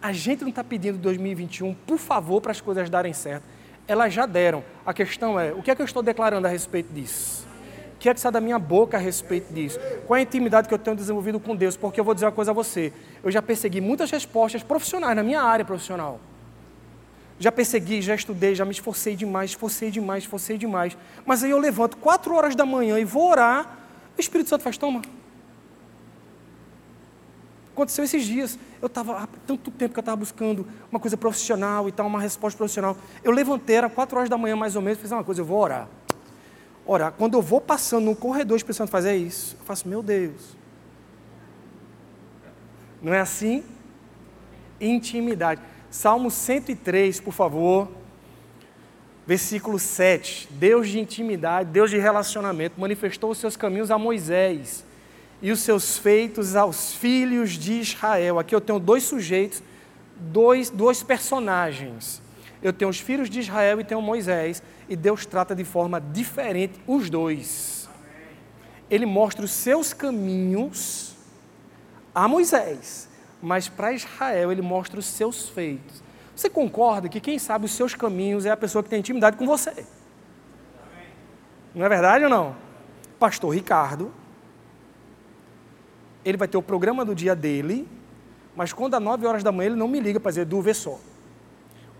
A 0.00 0.12
gente 0.12 0.42
não 0.42 0.50
está 0.50 0.62
pedindo 0.62 0.98
2021, 0.98 1.74
por 1.74 1.98
favor, 1.98 2.40
para 2.40 2.52
as 2.52 2.60
coisas 2.60 2.88
darem 2.88 3.12
certo. 3.12 3.44
Elas 3.88 4.12
já 4.12 4.26
deram. 4.26 4.62
A 4.84 4.92
questão 4.92 5.38
é, 5.38 5.52
o 5.52 5.62
que 5.62 5.70
é 5.70 5.74
que 5.74 5.82
eu 5.82 5.86
estou 5.86 6.02
declarando 6.02 6.46
a 6.46 6.50
respeito 6.50 6.92
disso? 6.92 7.46
que 8.06 8.10
é 8.10 8.14
que 8.14 8.20
sai 8.20 8.30
da 8.30 8.40
minha 8.40 8.58
boca 8.58 8.96
a 8.96 9.00
respeito 9.00 9.52
disso? 9.52 9.80
Qual 10.06 10.16
é 10.16 10.20
a 10.20 10.22
intimidade 10.22 10.68
que 10.68 10.74
eu 10.74 10.78
tenho 10.78 10.94
desenvolvido 10.94 11.40
com 11.40 11.56
Deus? 11.56 11.76
Porque 11.76 11.98
eu 11.98 12.04
vou 12.04 12.14
dizer 12.14 12.26
uma 12.26 12.32
coisa 12.32 12.52
a 12.52 12.54
você. 12.54 12.92
Eu 13.20 13.32
já 13.32 13.42
persegui 13.42 13.80
muitas 13.80 14.12
respostas 14.12 14.62
profissionais 14.62 15.16
na 15.16 15.24
minha 15.24 15.42
área 15.42 15.64
profissional. 15.64 16.20
Já 17.40 17.50
persegui, 17.50 18.00
já 18.00 18.14
estudei, 18.14 18.54
já 18.54 18.64
me 18.64 18.70
esforcei 18.70 19.16
demais, 19.16 19.50
esforcei 19.50 19.90
demais, 19.90 20.22
esforcei 20.22 20.56
demais. 20.56 20.96
Mas 21.24 21.42
aí 21.42 21.50
eu 21.50 21.58
levanto 21.58 21.96
quatro 21.96 22.32
horas 22.32 22.54
da 22.54 22.64
manhã 22.64 22.96
e 22.96 23.04
vou 23.04 23.28
orar, 23.28 23.76
o 24.16 24.20
Espírito 24.20 24.48
Santo 24.48 24.62
faz, 24.62 24.78
toma. 24.78 25.02
Aconteceu 27.76 28.04
esses 28.04 28.24
dias. 28.24 28.58
Eu 28.80 28.86
estava 28.86 29.18
há 29.18 29.26
tanto 29.46 29.70
tempo 29.70 29.92
que 29.92 29.98
eu 29.98 30.02
estava 30.02 30.16
buscando 30.16 30.66
uma 30.90 30.98
coisa 30.98 31.16
profissional 31.16 31.86
e 31.88 31.92
tal, 31.92 32.06
uma 32.06 32.20
resposta 32.20 32.56
profissional. 32.56 32.96
Eu 33.22 33.30
levantei, 33.30 33.76
era 33.76 33.90
quatro 33.90 34.16
horas 34.16 34.30
da 34.30 34.38
manhã 34.38 34.56
mais 34.56 34.74
ou 34.76 34.80
menos, 34.80 34.98
fiz 34.98 35.12
uma 35.12 35.22
coisa, 35.22 35.42
eu 35.42 35.44
vou 35.44 35.58
orar 35.58 35.86
orar. 36.86 37.12
Quando 37.12 37.34
eu 37.34 37.42
vou 37.42 37.60
passando 37.60 38.04
no 38.04 38.16
corredor, 38.16 38.54
o 38.54 38.56
Espírito 38.56 38.78
Santo 38.78 38.90
faz 38.90 39.04
é 39.04 39.16
isso. 39.16 39.56
Eu 39.58 39.64
faço, 39.66 39.88
meu 39.88 40.02
Deus. 40.02 40.56
Não 43.02 43.12
é 43.12 43.20
assim? 43.20 43.64
Intimidade. 44.80 45.60
Salmo 45.90 46.30
103, 46.30 47.20
por 47.20 47.34
favor. 47.34 47.88
Versículo 49.26 49.78
7. 49.78 50.48
Deus 50.52 50.88
de 50.88 51.00
intimidade, 51.00 51.70
Deus 51.70 51.90
de 51.90 51.98
relacionamento, 51.98 52.80
manifestou 52.80 53.30
os 53.32 53.38
seus 53.38 53.56
caminhos 53.56 53.90
a 53.90 53.98
Moisés 53.98 54.84
e 55.40 55.52
os 55.52 55.60
seus 55.60 55.98
feitos 55.98 56.56
aos 56.56 56.94
filhos 56.94 57.52
de 57.52 57.80
Israel. 57.80 58.38
Aqui 58.38 58.54
eu 58.54 58.60
tenho 58.60 58.78
dois 58.78 59.02
sujeitos, 59.02 59.62
dois, 60.16 60.70
dois 60.70 61.02
personagens. 61.02 62.22
Eu 62.62 62.72
tenho 62.72 62.90
os 62.90 62.98
filhos 62.98 63.28
de 63.28 63.40
Israel 63.40 63.80
e 63.80 63.84
tenho 63.84 64.00
Moisés 64.00 64.62
e 64.88 64.96
Deus 64.96 65.26
trata 65.26 65.54
de 65.54 65.64
forma 65.64 66.00
diferente 66.00 66.80
os 66.86 67.10
dois. 67.10 67.88
Ele 68.90 69.04
mostra 69.04 69.44
os 69.44 69.50
seus 69.50 69.92
caminhos 69.92 71.14
a 72.14 72.26
Moisés, 72.26 73.08
mas 73.42 73.68
para 73.68 73.92
Israel 73.92 74.50
ele 74.50 74.62
mostra 74.62 74.98
os 74.98 75.06
seus 75.06 75.48
feitos. 75.48 76.02
Você 76.34 76.48
concorda 76.48 77.08
que 77.08 77.20
quem 77.20 77.38
sabe 77.38 77.66
os 77.66 77.72
seus 77.72 77.94
caminhos 77.94 78.46
é 78.46 78.50
a 78.50 78.56
pessoa 78.56 78.82
que 78.82 78.90
tem 78.90 79.00
intimidade 79.00 79.36
com 79.36 79.46
você? 79.46 79.86
Não 81.74 81.84
é 81.84 81.88
verdade 81.88 82.24
ou 82.24 82.30
não? 82.30 82.56
Pastor 83.18 83.54
Ricardo, 83.54 84.12
ele 86.26 86.36
vai 86.36 86.48
ter 86.48 86.58
o 86.58 86.62
programa 86.62 87.04
do 87.04 87.14
dia 87.14 87.34
dele, 87.34 87.88
mas 88.54 88.72
quando 88.72 88.94
às 88.94 89.02
9 89.02 89.26
horas 89.26 89.42
da 89.42 89.50
manhã 89.50 89.68
ele 89.68 89.76
não 89.76 89.88
me 89.88 90.00
liga 90.00 90.20
para 90.20 90.30
dizer, 90.30 90.44
Du, 90.44 90.60
vê 90.60 90.74
só. 90.74 90.98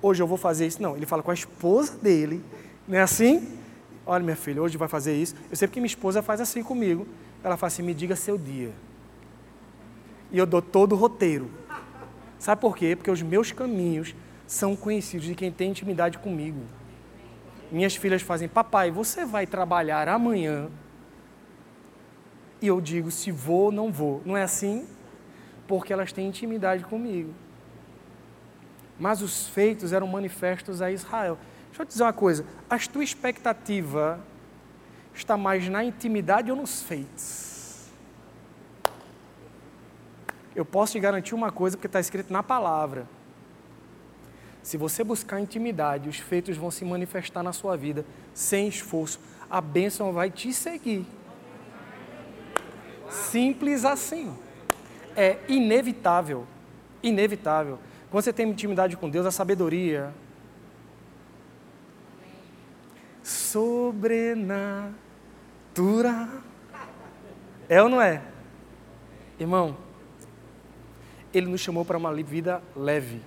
Hoje 0.02 0.22
eu 0.22 0.26
vou 0.26 0.36
fazer 0.36 0.66
isso. 0.66 0.82
Não, 0.82 0.96
ele 0.96 1.06
fala 1.06 1.22
com 1.22 1.30
a 1.30 1.34
esposa 1.34 1.96
dele 1.96 2.42
não 2.86 2.98
é 2.98 3.02
assim? 3.02 3.58
Olha, 4.06 4.22
minha 4.22 4.36
filha, 4.36 4.62
hoje 4.62 4.78
vai 4.78 4.86
fazer 4.86 5.16
isso. 5.16 5.34
Eu 5.50 5.56
sei 5.56 5.66
porque 5.66 5.80
minha 5.80 5.88
esposa 5.88 6.22
faz 6.22 6.40
assim 6.40 6.62
comigo. 6.62 7.06
Ela 7.42 7.56
fala 7.56 7.68
assim: 7.68 7.82
me 7.82 7.92
diga 7.92 8.14
seu 8.14 8.38
dia. 8.38 8.72
E 10.30 10.38
eu 10.38 10.46
dou 10.46 10.62
todo 10.62 10.92
o 10.92 10.96
roteiro. 10.96 11.50
Sabe 12.38 12.60
por 12.60 12.76
quê? 12.76 12.94
Porque 12.94 13.10
os 13.10 13.22
meus 13.22 13.50
caminhos 13.50 14.14
são 14.46 14.76
conhecidos 14.76 15.26
de 15.26 15.34
quem 15.34 15.50
tem 15.50 15.70
intimidade 15.70 16.18
comigo. 16.18 16.60
Minhas 17.72 17.96
filhas 17.96 18.22
fazem, 18.22 18.48
papai, 18.48 18.92
você 18.92 19.24
vai 19.24 19.46
trabalhar 19.46 20.08
amanhã? 20.08 20.68
E 22.60 22.66
eu 22.66 22.80
digo, 22.80 23.10
se 23.10 23.30
vou, 23.30 23.70
não 23.70 23.92
vou. 23.92 24.22
Não 24.24 24.36
é 24.36 24.42
assim? 24.42 24.86
Porque 25.66 25.92
elas 25.92 26.12
têm 26.12 26.28
intimidade 26.28 26.84
comigo. 26.84 27.34
Mas 28.98 29.20
os 29.20 29.48
feitos 29.48 29.92
eram 29.92 30.06
manifestos 30.06 30.80
a 30.80 30.90
Israel. 30.90 31.38
Deixa 31.68 31.82
eu 31.82 31.86
te 31.86 31.90
dizer 31.90 32.02
uma 32.04 32.12
coisa: 32.12 32.46
a 32.70 32.78
tua 32.78 33.04
expectativa 33.04 34.18
está 35.14 35.36
mais 35.36 35.68
na 35.68 35.84
intimidade 35.84 36.50
ou 36.50 36.56
nos 36.56 36.82
feitos? 36.82 37.90
Eu 40.54 40.64
posso 40.64 40.92
te 40.92 41.00
garantir 41.00 41.34
uma 41.34 41.52
coisa, 41.52 41.76
porque 41.76 41.86
está 41.86 42.00
escrito 42.00 42.32
na 42.32 42.42
palavra. 42.42 43.06
Se 44.62 44.78
você 44.78 45.04
buscar 45.04 45.38
intimidade, 45.38 46.08
os 46.08 46.18
feitos 46.18 46.56
vão 46.56 46.70
se 46.70 46.84
manifestar 46.84 47.42
na 47.42 47.52
sua 47.52 47.76
vida 47.76 48.06
sem 48.32 48.66
esforço. 48.66 49.20
A 49.50 49.60
bênção 49.60 50.12
vai 50.12 50.30
te 50.30 50.52
seguir. 50.52 51.06
Simples 53.10 53.84
assim. 53.84 54.36
É 55.16 55.38
inevitável. 55.48 56.46
Inevitável. 57.02 57.78
Quando 58.10 58.24
você 58.24 58.32
tem 58.32 58.48
intimidade 58.48 58.96
com 58.96 59.08
Deus, 59.08 59.26
a 59.26 59.30
sabedoria, 59.30 60.12
sobrenatural. 63.22 64.94
É 67.68 67.82
ou 67.82 67.88
não 67.88 68.00
é? 68.00 68.22
Irmão, 69.38 69.76
Ele 71.34 71.46
nos 71.46 71.60
chamou 71.60 71.84
para 71.84 71.98
uma 71.98 72.14
vida 72.14 72.62
leve. 72.74 73.20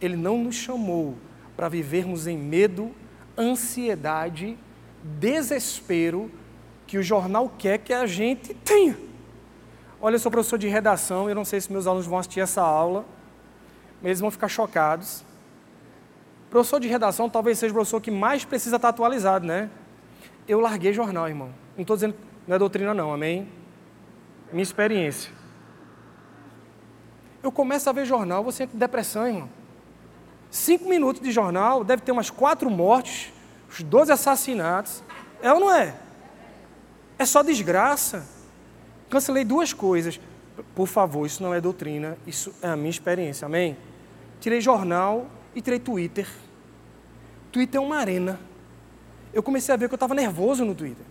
Ele 0.00 0.16
não 0.16 0.38
nos 0.38 0.56
chamou 0.56 1.16
para 1.56 1.68
vivermos 1.68 2.26
em 2.26 2.36
medo, 2.36 2.92
ansiedade, 3.38 4.58
desespero 5.02 6.30
que 6.92 6.98
o 6.98 7.02
jornal 7.02 7.50
quer 7.56 7.78
que 7.78 7.90
a 7.90 8.04
gente 8.04 8.52
tenha. 8.52 8.94
Olha, 9.98 10.16
eu 10.16 10.18
sou 10.18 10.30
professor 10.30 10.58
de 10.58 10.68
redação, 10.68 11.26
eu 11.26 11.34
não 11.34 11.42
sei 11.42 11.58
se 11.58 11.72
meus 11.72 11.86
alunos 11.86 12.04
vão 12.04 12.18
assistir 12.18 12.40
essa 12.40 12.60
aula, 12.60 13.06
mas 14.02 14.08
eles 14.08 14.20
vão 14.20 14.30
ficar 14.30 14.48
chocados. 14.48 15.24
Professor 16.50 16.78
de 16.78 16.88
redação 16.88 17.30
talvez 17.30 17.58
seja 17.58 17.72
o 17.72 17.76
professor 17.76 17.98
que 17.98 18.10
mais 18.10 18.44
precisa 18.44 18.76
estar 18.76 18.90
atualizado, 18.90 19.46
né? 19.46 19.70
Eu 20.46 20.60
larguei 20.60 20.92
jornal, 20.92 21.26
irmão. 21.26 21.48
Não 21.74 21.80
estou 21.80 21.96
dizendo 21.96 22.14
não 22.46 22.56
é 22.56 22.58
doutrina, 22.58 22.92
não, 22.92 23.10
amém? 23.10 23.48
Minha 24.52 24.62
experiência. 24.62 25.32
Eu 27.42 27.50
começo 27.50 27.88
a 27.88 27.92
ver 27.94 28.04
jornal, 28.04 28.44
você 28.44 28.64
entra 28.64 28.76
em 28.76 28.78
depressão, 28.78 29.26
irmão. 29.26 29.48
Cinco 30.50 30.86
minutos 30.90 31.22
de 31.22 31.32
jornal, 31.32 31.84
deve 31.84 32.02
ter 32.02 32.12
umas 32.12 32.28
quatro 32.28 32.68
mortes, 32.68 33.32
uns 33.70 33.82
doze 33.82 34.12
assassinatos. 34.12 35.02
É 35.40 35.50
ou 35.50 35.58
não 35.58 35.74
é? 35.74 35.94
É 37.22 37.24
só 37.24 37.40
desgraça. 37.40 38.26
Cancelei 39.08 39.44
duas 39.44 39.72
coisas. 39.72 40.18
Por 40.74 40.88
favor, 40.88 41.24
isso 41.24 41.40
não 41.40 41.54
é 41.54 41.60
doutrina, 41.60 42.18
isso 42.26 42.52
é 42.60 42.66
a 42.66 42.76
minha 42.76 42.90
experiência, 42.90 43.46
amém? 43.46 43.76
Tirei 44.40 44.60
jornal, 44.60 45.28
e 45.54 45.62
tirei 45.62 45.78
Twitter. 45.78 46.26
Twitter 47.52 47.80
é 47.80 47.84
uma 47.84 47.96
arena. 47.96 48.40
Eu 49.32 49.40
comecei 49.40 49.72
a 49.72 49.76
ver 49.76 49.86
que 49.86 49.94
eu 49.94 49.96
estava 49.96 50.16
nervoso 50.16 50.64
no 50.64 50.74
Twitter. 50.74 51.06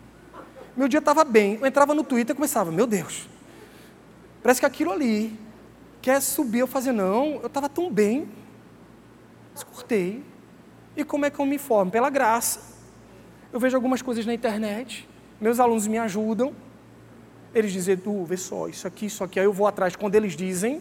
Meu 0.76 0.90
dia 0.90 1.00
estava 1.00 1.24
bem. 1.24 1.58
Eu 1.62 1.66
entrava 1.66 1.96
no 1.96 2.04
Twitter 2.04 2.34
e 2.34 2.36
começava, 2.36 2.74
meu 2.74 2.86
Deus, 2.86 3.30
parece 4.44 4.60
que 4.60 4.66
aquilo 4.66 4.92
ali 4.92 5.40
quer 6.02 6.22
subir. 6.22 6.60
Eu 6.60 6.68
fazia, 6.68 6.92
não, 6.92 7.40
eu 7.40 7.48
estava 7.48 7.70
tão 7.70 7.90
bem. 7.90 8.28
Escutei. 9.56 10.22
E 10.94 11.06
como 11.06 11.26
é 11.26 11.30
que 11.30 11.40
eu 11.40 11.46
me 11.46 11.56
informo? 11.56 11.90
Pela 11.90 12.10
graça. 12.10 12.60
Eu 13.54 13.62
vejo 13.62 13.78
algumas 13.78 14.02
coisas 14.02 14.26
na 14.26 14.34
internet. 14.34 15.08
Meus 15.42 15.60
alunos 15.60 15.88
me 15.88 15.98
ajudam. 15.98 16.54
Eles 17.54 17.72
dizem, 17.72 17.94
Edu, 17.94 18.24
vê 18.24 18.38
só, 18.38 18.68
isso 18.68 18.88
aqui, 18.88 19.08
isso 19.08 19.24
aqui. 19.24 19.40
Aí 19.40 19.46
eu 19.46 19.52
vou 19.52 19.66
atrás. 19.66 19.96
Quando 19.96 20.14
eles 20.14 20.38
dizem, 20.38 20.80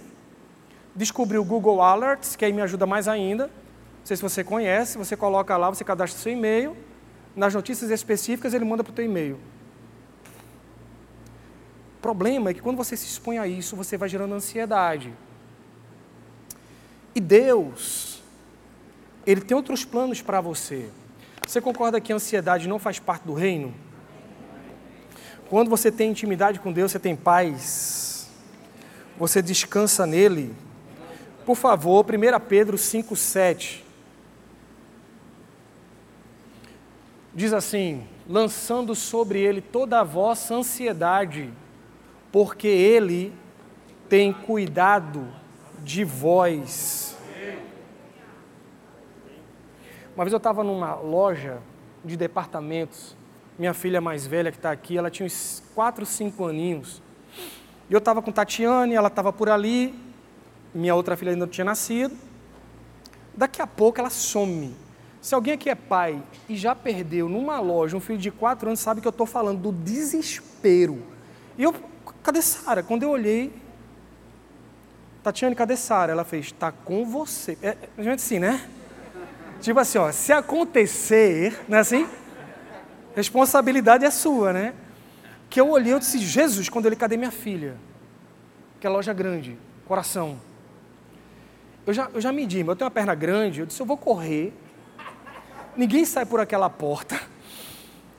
descobri 0.95 1.39
o 1.39 1.45
Google 1.45 1.81
Alerts, 1.81 2.37
que 2.37 2.45
aí 2.45 2.53
me 2.53 2.61
ajuda 2.61 2.85
mais 2.85 3.09
ainda. 3.09 3.45
Não 3.47 4.05
sei 4.05 4.17
se 4.17 4.23
você 4.23 4.45
conhece, 4.45 4.99
você 4.99 5.17
coloca 5.17 5.57
lá, 5.57 5.71
você 5.71 5.83
cadastra 5.83 6.21
seu 6.21 6.33
e-mail, 6.33 6.77
nas 7.35 7.55
notícias 7.55 7.91
específicas 7.91 8.53
ele 8.53 8.65
manda 8.65 8.85
para 8.85 8.91
o 8.91 8.95
teu 8.95 9.05
e-mail. 9.05 9.39
O 11.97 12.01
problema 12.03 12.51
é 12.51 12.55
que 12.55 12.61
quando 12.61 12.77
você 12.77 12.97
se 12.97 13.07
expõe 13.07 13.39
a 13.39 13.47
isso, 13.47 13.77
você 13.77 13.97
vai 13.97 14.09
gerando 14.09 14.35
ansiedade. 14.35 15.13
E 17.15 17.21
Deus, 17.21 18.23
Ele 19.27 19.41
tem 19.41 19.57
outros 19.57 19.85
planos 19.85 20.23
para 20.23 20.41
você. 20.41 20.89
Você 21.47 21.61
concorda 21.61 22.01
que 22.01 22.13
a 22.13 22.17
ansiedade 22.17 22.69
não 22.69 22.79
faz 22.79 22.99
parte 22.99 23.27
do 23.27 23.35
reino? 23.35 23.75
Quando 25.51 25.69
você 25.69 25.91
tem 25.91 26.13
intimidade 26.13 26.61
com 26.61 26.73
Deus, 26.73 26.93
você 26.93 26.99
tem 27.01 27.17
paz, 27.17 28.31
você 29.19 29.43
descansa 29.43 30.07
nele, 30.07 30.55
por 31.45 31.57
favor, 31.57 32.07
1 32.07 32.41
Pedro 32.47 32.77
5,7. 32.77 33.83
Diz 37.35 37.53
assim: 37.53 38.07
lançando 38.29 38.95
sobre 38.95 39.41
ele 39.41 39.61
toda 39.61 39.99
a 39.99 40.05
vossa 40.05 40.55
ansiedade, 40.55 41.53
porque 42.31 42.69
ele 42.69 43.35
tem 44.09 44.33
cuidado 44.33 45.27
de 45.83 46.05
vós. 46.05 47.17
Uma 50.15 50.25
vez 50.25 50.33
eu 50.33 50.37
estava 50.37 50.63
numa 50.63 50.95
loja 50.95 51.59
de 52.05 52.17
departamentos, 52.17 53.17
minha 53.61 53.75
filha 53.75 54.01
mais 54.01 54.27
velha 54.27 54.51
que 54.51 54.57
está 54.57 54.71
aqui, 54.71 54.97
ela 54.97 55.11
tinha 55.11 55.27
uns 55.27 55.63
4, 55.75 56.07
5 56.07 56.47
aninhos. 56.47 57.03
E 57.91 57.93
eu 57.93 57.99
estava 57.99 58.23
com 58.23 58.33
Tatiane, 58.33 58.95
ela 58.95 59.09
estava 59.09 59.35
por 59.35 59.51
ali, 59.51 59.95
minha 60.75 60.95
outra 60.95 61.15
filha 61.15 61.33
ainda 61.33 61.45
não 61.45 61.53
tinha 61.53 61.67
nascido. 61.67 62.17
Daqui 63.37 63.61
a 63.61 63.67
pouco 63.67 64.01
ela 64.01 64.09
some. 64.09 64.75
Se 65.21 65.35
alguém 65.35 65.53
aqui 65.53 65.69
é 65.69 65.75
pai 65.75 66.23
e 66.49 66.57
já 66.57 66.75
perdeu 66.75 67.29
numa 67.29 67.61
loja 67.61 67.95
um 67.95 68.01
filho 68.01 68.19
de 68.19 68.31
quatro 68.31 68.67
anos, 68.67 68.81
sabe 68.81 69.03
que 69.03 69.07
eu 69.07 69.11
estou 69.11 69.27
falando 69.27 69.61
do 69.61 69.73
desespero. 69.73 71.03
E 71.59 71.63
eu, 71.63 71.75
cadê 72.23 72.41
Sara? 72.41 72.83
Quando 72.83 73.03
eu 73.03 73.11
olhei, 73.11 73.53
Tatiane, 75.23 75.55
cadê 75.55 75.77
Sara? 75.77 76.13
Ela 76.13 76.25
fez, 76.25 76.47
está 76.47 76.73
com 76.73 77.05
você. 77.05 77.59
É, 77.61 77.77
é, 77.99 78.03
gente 78.03 78.21
assim, 78.21 78.39
né? 78.39 78.67
Tipo 79.61 79.81
assim, 79.81 79.99
ó, 79.99 80.11
se 80.11 80.33
acontecer, 80.33 81.61
não 81.69 81.77
é 81.77 81.81
assim? 81.83 82.09
Responsabilidade 83.15 84.05
é 84.05 84.11
sua, 84.11 84.53
né? 84.53 84.75
Que 85.49 85.61
eu 85.61 85.69
olhei, 85.71 85.93
eu 85.93 85.99
disse, 85.99 86.19
Jesus, 86.19 86.69
quando 86.69 86.87
ele, 86.87 86.97
cadê 86.97 87.17
minha 87.17 87.31
filha? 87.31 87.77
Que 88.79 88.87
é 88.87 88.91
loja 88.91 89.13
grande, 89.13 89.59
coração. 89.87 90.39
Eu 91.87 91.93
já, 91.93 92.09
eu 92.15 92.21
já 92.21 92.33
medi, 92.33 92.61
eu 92.61 92.77
tenho 92.77 92.87
uma 92.87 92.91
perna 92.91 93.15
grande, 93.15 93.61
eu 93.61 93.67
disse, 93.67 93.81
eu 93.81 93.87
vou 93.87 93.97
correr, 93.97 94.53
ninguém 95.77 96.05
sai 96.05 96.25
por 96.25 96.39
aquela 96.39 96.71
porta, 96.71 97.21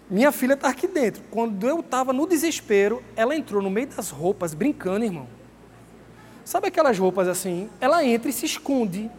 minha 0.10 0.32
filha 0.34 0.56
está 0.56 0.68
aqui 0.68 0.88
dentro. 0.88 1.24
Quando 1.32 1.66
eu 1.66 1.80
estava 1.80 2.12
no 2.12 2.28
desespero, 2.28 3.02
ela 3.16 3.34
entrou 3.34 3.62
no 3.62 3.70
meio 3.70 3.88
das 3.88 4.10
roupas, 4.10 4.54
brincando, 4.54 5.06
irmão. 5.06 5.26
Sabe 6.44 6.68
aquelas 6.68 7.00
roupas 7.00 7.30
assim? 7.30 7.70
Ela 7.80 8.04
entra 8.04 8.30
e 8.30 8.34
se 8.34 8.46
esconde. 8.46 9.10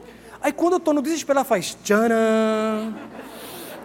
Aí 0.43 0.53
quando 0.53 0.73
eu 0.75 0.79
estou 0.79 0.93
no 0.93 1.01
desespero, 1.01 1.39
ela 1.39 1.47
faz 1.47 1.75
tcharam. 1.83 2.95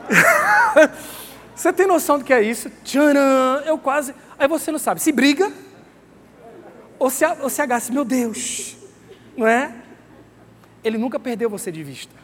você 1.58 1.74
tem 1.74 1.88
noção 1.88 2.20
do 2.20 2.24
que 2.24 2.32
é 2.32 2.40
isso? 2.44 2.70
Tcharam. 2.84 3.64
Eu 3.66 3.80
quase. 3.80 4.14
Aí 4.38 4.48
você 4.48 4.72
não 4.72 4.78
sabe 4.78 5.02
se 5.02 5.12
briga 5.12 5.52
ou 7.00 7.10
se, 7.10 7.26
ou 7.26 7.50
se. 7.50 7.92
Meu 7.92 8.06
Deus. 8.06 8.78
Não 9.36 9.48
é? 9.48 9.74
Ele 10.84 11.00
nunca 11.00 11.20
perdeu 11.20 11.50
você 11.50 11.72
de 11.72 11.84
vista. 11.84 12.16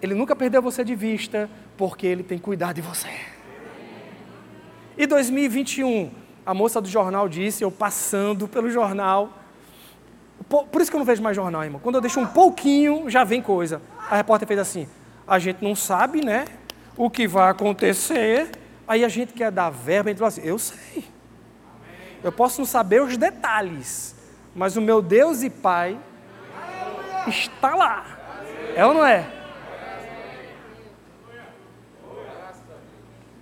Ele 0.00 0.14
nunca 0.14 0.34
perdeu 0.34 0.62
você 0.62 0.82
de 0.82 0.94
vista, 0.94 1.50
porque 1.76 2.06
ele 2.06 2.22
tem 2.22 2.38
cuidado 2.38 2.76
de 2.76 2.80
você. 2.80 3.10
E 4.96 5.06
2021, 5.06 6.10
a 6.46 6.54
moça 6.54 6.80
do 6.80 6.88
jornal 6.88 7.28
disse, 7.28 7.62
eu 7.62 7.70
passando 7.70 8.48
pelo 8.48 8.70
jornal. 8.70 9.38
Por 10.60 10.82
isso 10.82 10.90
que 10.90 10.96
eu 10.96 10.98
não 10.98 11.06
vejo 11.06 11.22
mais 11.22 11.34
jornal, 11.34 11.64
irmão. 11.64 11.80
Quando 11.80 11.94
eu 11.94 12.00
deixo 12.02 12.20
um 12.20 12.26
pouquinho, 12.26 13.08
já 13.08 13.24
vem 13.24 13.40
coisa. 13.40 13.80
A 14.10 14.16
repórter 14.16 14.46
fez 14.46 14.60
assim: 14.60 14.86
a 15.26 15.38
gente 15.38 15.64
não 15.64 15.74
sabe, 15.74 16.22
né? 16.22 16.44
O 16.94 17.08
que 17.08 17.26
vai 17.26 17.48
acontecer. 17.50 18.50
Aí 18.86 19.02
a 19.02 19.08
gente 19.08 19.32
quer 19.32 19.50
dar 19.50 19.70
verba, 19.70 20.10
a 20.10 20.12
gente 20.12 20.22
assim: 20.22 20.42
eu 20.44 20.58
sei. 20.58 21.04
Eu 22.22 22.30
posso 22.30 22.60
não 22.60 22.66
saber 22.66 23.02
os 23.02 23.16
detalhes, 23.16 24.14
mas 24.54 24.76
o 24.76 24.80
meu 24.82 25.00
Deus 25.00 25.42
e 25.42 25.48
Pai 25.48 25.98
está 27.26 27.74
lá. 27.74 28.04
É 28.76 28.84
ou 28.84 28.92
não 28.92 29.06
é? 29.06 29.26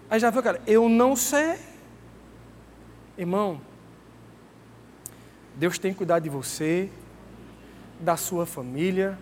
Aí 0.08 0.18
já 0.18 0.30
viu, 0.30 0.42
cara, 0.42 0.60
eu 0.66 0.88
não 0.88 1.14
sei. 1.14 1.56
Irmão, 3.18 3.60
Deus 5.56 5.78
tem 5.78 5.92
cuidado 5.92 6.22
de 6.22 6.30
você, 6.30 6.90
da 8.00 8.16
sua 8.16 8.46
família. 8.46 9.18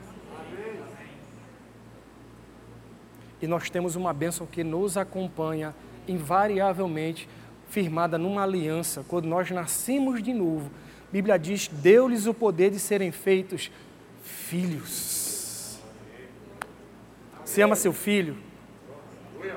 E 3.41 3.47
nós 3.47 3.69
temos 3.71 3.97
uma 3.97 4.13
bênção 4.13 4.47
que 4.47 4.65
nos 4.65 4.97
acompanha 4.97 5.75
invariavelmente, 6.07 7.29
firmada 7.69 8.17
numa 8.17 8.43
aliança. 8.43 9.05
Quando 9.07 9.27
nós 9.27 9.51
nascemos 9.51 10.23
de 10.23 10.33
novo, 10.33 10.71
a 11.09 11.13
Bíblia 11.13 11.39
diz: 11.39 11.69
deu-lhes 11.69 12.27
o 12.27 12.35
poder 12.35 12.71
de 12.71 12.79
serem 12.79 13.13
feitos 13.13 13.71
filhos. 14.23 15.79
Você 17.45 17.63
ama 17.63 17.77
seu 17.77 17.93
filho? 17.93 18.37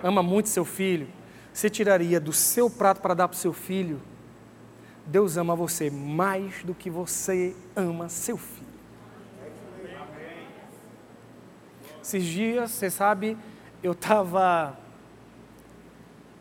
Ama 0.03 0.23
muito 0.23 0.49
seu 0.49 0.63
filho? 0.63 1.07
Você 1.53 1.69
tiraria 1.69 2.19
do 2.19 2.31
seu 2.31 2.69
prato 2.69 3.01
para 3.01 3.13
dar 3.13 3.27
para 3.27 3.35
o 3.35 3.39
seu 3.39 3.51
filho? 3.51 3.99
Deus 5.05 5.35
ama 5.35 5.55
você 5.55 5.89
mais 5.89 6.63
do 6.63 6.73
que 6.73 6.89
você 6.89 7.55
ama 7.75 8.07
seu 8.07 8.37
filho. 8.37 8.60
Esses 12.03 12.23
dias, 12.23 12.71
você 12.71 12.89
sabe, 12.89 13.37
eu 13.83 13.91
estava 13.91 14.75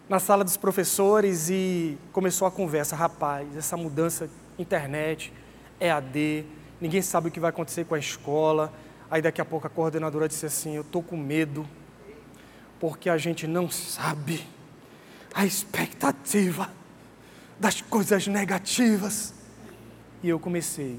na 0.08 0.18
sala 0.18 0.42
dos 0.42 0.56
professores 0.56 1.50
e 1.50 1.98
começou 2.12 2.48
a 2.48 2.50
conversa. 2.50 2.96
Rapaz, 2.96 3.54
essa 3.54 3.76
mudança, 3.76 4.30
internet, 4.58 5.30
EAD, 5.78 6.46
ninguém 6.80 7.02
sabe 7.02 7.28
o 7.28 7.30
que 7.30 7.38
vai 7.38 7.50
acontecer 7.50 7.84
com 7.84 7.94
a 7.94 7.98
escola. 7.98 8.72
Aí 9.10 9.20
daqui 9.20 9.38
a 9.38 9.44
pouco 9.44 9.66
a 9.66 9.70
coordenadora 9.70 10.26
disse 10.26 10.46
assim: 10.46 10.76
Eu 10.76 10.80
estou 10.80 11.02
com 11.02 11.16
medo, 11.16 11.68
porque 12.80 13.10
a 13.10 13.18
gente 13.18 13.46
não 13.46 13.68
sabe 13.70 14.46
a 15.34 15.44
expectativa 15.44 16.70
das 17.58 17.82
coisas 17.82 18.26
negativas. 18.26 19.34
E 20.22 20.28
eu 20.30 20.40
comecei, 20.40 20.98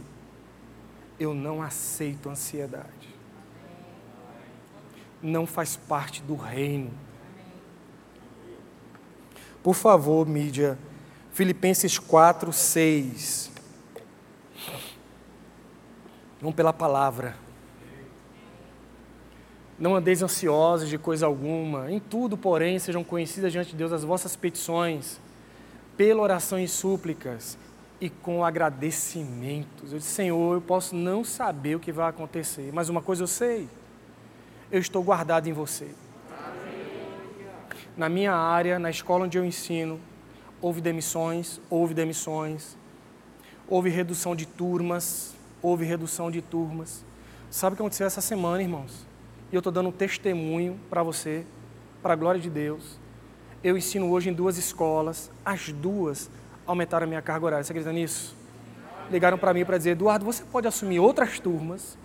eu 1.20 1.34
não 1.34 1.64
aceito 1.64 2.30
ansiedade 2.30 3.01
não 5.22 5.46
faz 5.46 5.76
parte 5.76 6.22
do 6.22 6.36
reino. 6.36 6.92
Por 9.64 9.76
favor, 9.76 10.28
mídia, 10.28 10.78
Filipenses 11.32 12.00
4, 12.00 12.52
6. 12.52 13.52
Vamos 16.40 16.56
pela 16.56 16.74
palavra. 16.74 17.36
Não 19.78 19.96
andeis 19.96 20.22
ansiosos 20.22 20.90
de 20.90 20.98
coisa 20.98 21.26
alguma, 21.26 21.92
em 21.92 22.00
tudo, 22.00 22.38
porém, 22.38 22.78
sejam 22.80 23.04
conhecidas 23.04 23.52
diante 23.52 23.72
de 23.72 23.78
Deus 23.78 23.92
as 23.92 24.04
vossas 24.04 24.36
petições, 24.36 25.20
pela 25.98 26.22
oração 26.22 26.60
e 26.60 26.68
súplicas 26.68 27.58
e 28.00 28.10
com 28.10 28.44
agradecimentos. 28.44 29.92
Eu 29.92 30.00
disse, 30.00 30.12
Senhor, 30.12 30.56
eu 30.56 30.62
posso 30.62 30.96
não 30.96 31.24
saber 31.24 31.76
o 31.76 31.80
que 31.80 31.92
vai 31.92 32.10
acontecer, 32.10 32.72
mas 32.74 32.90
uma 32.90 33.02
coisa 33.02 33.24
eu 33.24 33.28
sei 33.28 33.68
eu 34.72 34.80
estou 34.80 35.04
guardado 35.04 35.48
em 35.48 35.54
você. 35.54 35.88
Na 37.98 38.08
minha 38.08 38.34
área, 38.34 38.80
na 38.80 38.90
escola 38.90 39.26
onde 39.26 39.38
eu 39.38 39.46
ensino, 39.46 40.00
houve 40.62 40.80
demissões, 40.80 41.60
houve 41.70 41.94
demissões, 41.94 42.78
houve 43.68 43.90
redução 43.90 44.36
de 44.36 44.46
turmas, 44.46 45.36
houve 45.62 45.84
redução 45.84 46.32
de 46.32 46.42
turmas. 46.42 47.04
Sabe 47.50 47.74
o 47.74 47.76
que 47.76 47.82
aconteceu 47.82 48.08
essa 48.08 48.22
semana, 48.22 48.62
irmãos? 48.62 49.06
E 49.52 49.56
eu 49.56 49.60
estou 49.60 49.74
dando 49.74 49.90
um 49.90 49.92
testemunho 49.92 50.80
para 50.90 51.04
você, 51.04 51.46
para 52.02 52.14
a 52.14 52.16
glória 52.16 52.40
de 52.40 52.50
Deus. 52.50 52.98
Eu 53.62 53.78
ensino 53.78 54.10
hoje 54.10 54.30
em 54.30 54.34
duas 54.34 54.58
escolas, 54.58 55.30
as 55.44 55.72
duas 55.74 56.32
aumentaram 56.66 57.04
a 57.04 57.08
minha 57.08 57.22
carga 57.22 57.46
horária. 57.46 57.64
Você 57.64 57.74
acredita 57.74 57.92
nisso? 57.92 58.36
Ligaram 59.12 59.38
para 59.38 59.54
mim 59.54 59.66
para 59.66 59.78
dizer, 59.78 59.92
Eduardo, 59.92 60.24
você 60.24 60.44
pode 60.46 60.66
assumir 60.66 61.00
outras 61.00 61.40
turmas 61.40 61.98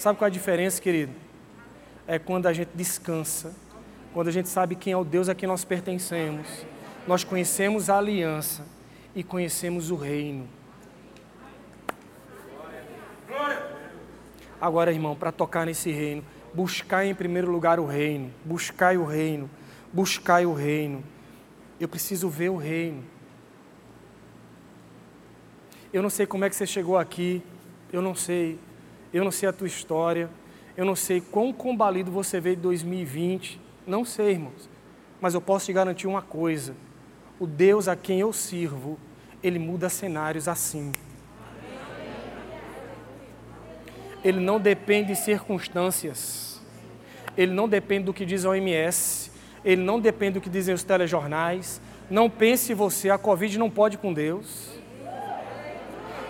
Sabe 0.00 0.18
qual 0.18 0.28
é 0.28 0.30
a 0.30 0.32
diferença, 0.32 0.80
querido? 0.80 1.12
É 2.06 2.18
quando 2.18 2.46
a 2.46 2.54
gente 2.54 2.70
descansa, 2.74 3.54
quando 4.14 4.28
a 4.28 4.30
gente 4.30 4.48
sabe 4.48 4.74
quem 4.74 4.94
é 4.94 4.96
o 4.96 5.04
Deus 5.04 5.28
a 5.28 5.34
quem 5.34 5.46
nós 5.46 5.62
pertencemos, 5.62 6.46
nós 7.06 7.22
conhecemos 7.22 7.90
a 7.90 7.98
aliança 7.98 8.64
e 9.14 9.22
conhecemos 9.22 9.90
o 9.90 9.96
reino. 9.96 10.48
Agora, 14.58 14.90
irmão, 14.90 15.14
para 15.14 15.30
tocar 15.30 15.66
nesse 15.66 15.90
reino, 15.90 16.24
buscar 16.54 17.04
em 17.04 17.14
primeiro 17.14 17.50
lugar 17.52 17.78
o 17.78 17.84
reino, 17.84 18.32
buscai 18.42 18.96
o 18.96 19.04
reino, 19.04 19.50
buscai 19.92 20.46
o 20.46 20.54
reino. 20.54 21.04
Eu 21.78 21.88
preciso 21.88 22.30
ver 22.30 22.48
o 22.48 22.56
reino. 22.56 23.04
Eu 25.92 26.02
não 26.02 26.08
sei 26.08 26.24
como 26.24 26.46
é 26.46 26.48
que 26.48 26.56
você 26.56 26.66
chegou 26.66 26.96
aqui, 26.96 27.42
eu 27.92 28.00
não 28.00 28.14
sei. 28.14 28.58
Eu 29.12 29.24
não 29.24 29.30
sei 29.30 29.48
a 29.48 29.52
tua 29.52 29.66
história, 29.66 30.30
eu 30.76 30.84
não 30.84 30.94
sei 30.94 31.20
quão 31.20 31.52
combalido 31.52 32.10
você 32.10 32.40
veio 32.40 32.56
de 32.56 32.62
2020, 32.62 33.60
não 33.86 34.04
sei, 34.04 34.30
irmãos. 34.32 34.68
Mas 35.20 35.34
eu 35.34 35.40
posso 35.40 35.66
te 35.66 35.72
garantir 35.72 36.06
uma 36.06 36.22
coisa: 36.22 36.74
o 37.38 37.46
Deus 37.46 37.88
a 37.88 37.96
quem 37.96 38.20
eu 38.20 38.32
sirvo, 38.32 38.98
ele 39.42 39.58
muda 39.58 39.88
cenários 39.88 40.48
assim. 40.48 40.92
Ele 44.22 44.38
não 44.38 44.60
depende 44.60 45.08
de 45.08 45.16
circunstâncias, 45.16 46.60
ele 47.36 47.52
não 47.52 47.68
depende 47.68 48.04
do 48.04 48.14
que 48.14 48.26
diz 48.26 48.44
a 48.44 48.50
OMS, 48.50 49.30
ele 49.64 49.82
não 49.82 49.98
depende 49.98 50.34
do 50.34 50.40
que 50.40 50.50
dizem 50.50 50.74
os 50.74 50.84
telejornais. 50.84 51.80
Não 52.10 52.28
pense 52.28 52.74
você, 52.74 53.08
a 53.08 53.16
Covid 53.16 53.58
não 53.58 53.70
pode 53.70 53.96
com 53.96 54.12
Deus. 54.12 54.70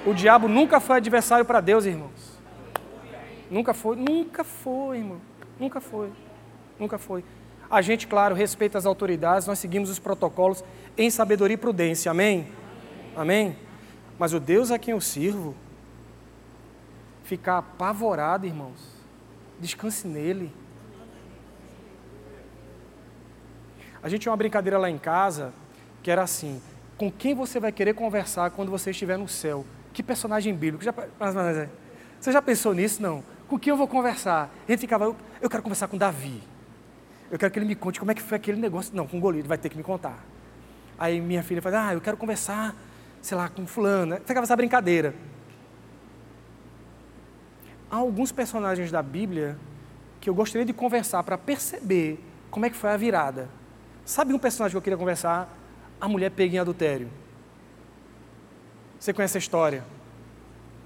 O 0.07 0.15
diabo 0.15 0.49
nunca 0.49 0.81
foi 0.81 0.97
adversário 0.97 1.45
para 1.45 1.61
Deus, 1.61 1.85
irmãos. 1.85 2.40
Nunca 3.51 3.75
foi, 3.75 3.97
nunca 3.97 4.45
foi, 4.45 4.99
irmão. 4.99 5.21
Nunca 5.59 5.81
foi. 5.81 6.13
Nunca 6.79 6.99
foi. 6.99 7.25
A 7.69 7.83
gente, 7.83 8.07
claro, 8.07 8.35
respeita 8.35 8.79
as 8.79 8.87
autoridades, 8.87 9.47
nós 9.47 9.59
seguimos 9.59 9.91
os 9.91 9.99
protocolos 9.99 10.63
em 10.97 11.11
sabedoria 11.11 11.55
e 11.55 11.59
prudência. 11.59 12.11
Amém? 12.11 12.49
Amém? 13.17 13.57
Mas 14.19 14.33
o 14.33 14.39
Deus 14.39 14.71
a 14.71 14.79
quem 14.79 14.93
eu 14.93 15.01
sirvo, 15.01 15.55
ficar 17.25 17.59
apavorado, 17.59 18.47
irmãos. 18.47 18.95
Descanse 19.59 20.07
nele. 20.07 20.53
A 24.03 24.09
gente 24.09 24.23
tinha 24.23 24.31
uma 24.31 24.37
brincadeira 24.37 24.79
lá 24.79 24.89
em 24.89 24.99
casa 24.99 25.53
que 26.03 26.11
era 26.11 26.23
assim: 26.23 26.63
com 26.97 27.11
quem 27.11 27.35
você 27.35 27.61
vai 27.61 27.73
querer 27.73 27.95
conversar 27.95 28.51
quando 28.53 28.71
você 28.71 28.91
estiver 28.91 29.19
no 29.19 29.29
céu? 29.29 29.67
Que 29.93 30.03
personagem 30.03 30.55
bíblico? 30.55 30.83
Já, 30.83 30.95
você 32.19 32.33
já 32.33 32.41
pensou 32.41 32.73
nisso? 32.73 33.03
Não 33.03 33.23
com 33.51 33.59
quem 33.59 33.73
eu 33.73 33.77
vou 33.77 33.89
conversar? 33.89 34.49
A 34.67 34.71
gente 34.71 34.79
ficava, 34.79 35.07
eu, 35.07 35.17
eu 35.41 35.51
quero 35.51 35.61
conversar 35.61 35.89
com 35.89 35.99
Davi. 35.99 36.41
Eu 37.29 37.37
quero 37.37 37.53
que 37.53 37.59
ele 37.59 37.67
me 37.67 37.75
conte 37.75 37.99
como 37.99 38.13
é 38.13 38.15
que 38.15 38.23
foi 38.23 38.37
aquele 38.37 38.61
negócio. 38.61 38.95
Não, 38.95 39.09
com 39.09 39.19
o 39.19 39.21
Golias, 39.21 39.45
vai 39.45 39.59
ter 39.59 39.69
que 39.69 39.77
me 39.77 39.83
contar. 39.83 40.25
Aí 40.97 41.21
minha 41.21 41.43
filha 41.43 41.61
fala, 41.61 41.89
ah, 41.89 41.95
eu 41.95 42.01
quero 42.01 42.17
conversar, 42.17 42.77
sei 43.21 43.37
lá, 43.37 43.49
com 43.49 43.67
fulano. 43.67 44.17
Ficava 44.25 44.45
essa 44.45 44.55
brincadeira. 44.55 45.17
Há 47.91 47.97
alguns 47.97 48.31
personagens 48.31 48.93
da 48.93 49.03
Bíblia 49.03 49.59
que 50.21 50.31
eu 50.31 50.35
gostaria 50.35 50.65
de 50.65 50.73
conversar 50.73 51.25
para 51.25 51.37
perceber 51.37 52.25
como 52.53 52.67
é 52.67 52.71
que 52.71 52.77
foi 52.77 52.91
a 52.91 52.97
virada. 52.97 53.49
Sabe 54.05 54.33
um 54.33 54.39
personagem 54.39 54.75
que 54.75 54.79
eu 54.79 54.83
queria 54.83 54.97
conversar? 54.97 55.53
A 56.01 56.07
mulher 56.07 56.31
pega 56.31 56.55
em 56.55 56.59
adultério. 56.61 57.11
Você 59.01 59.13
conhece 59.13 59.37
a 59.37 59.41
história? 59.41 59.83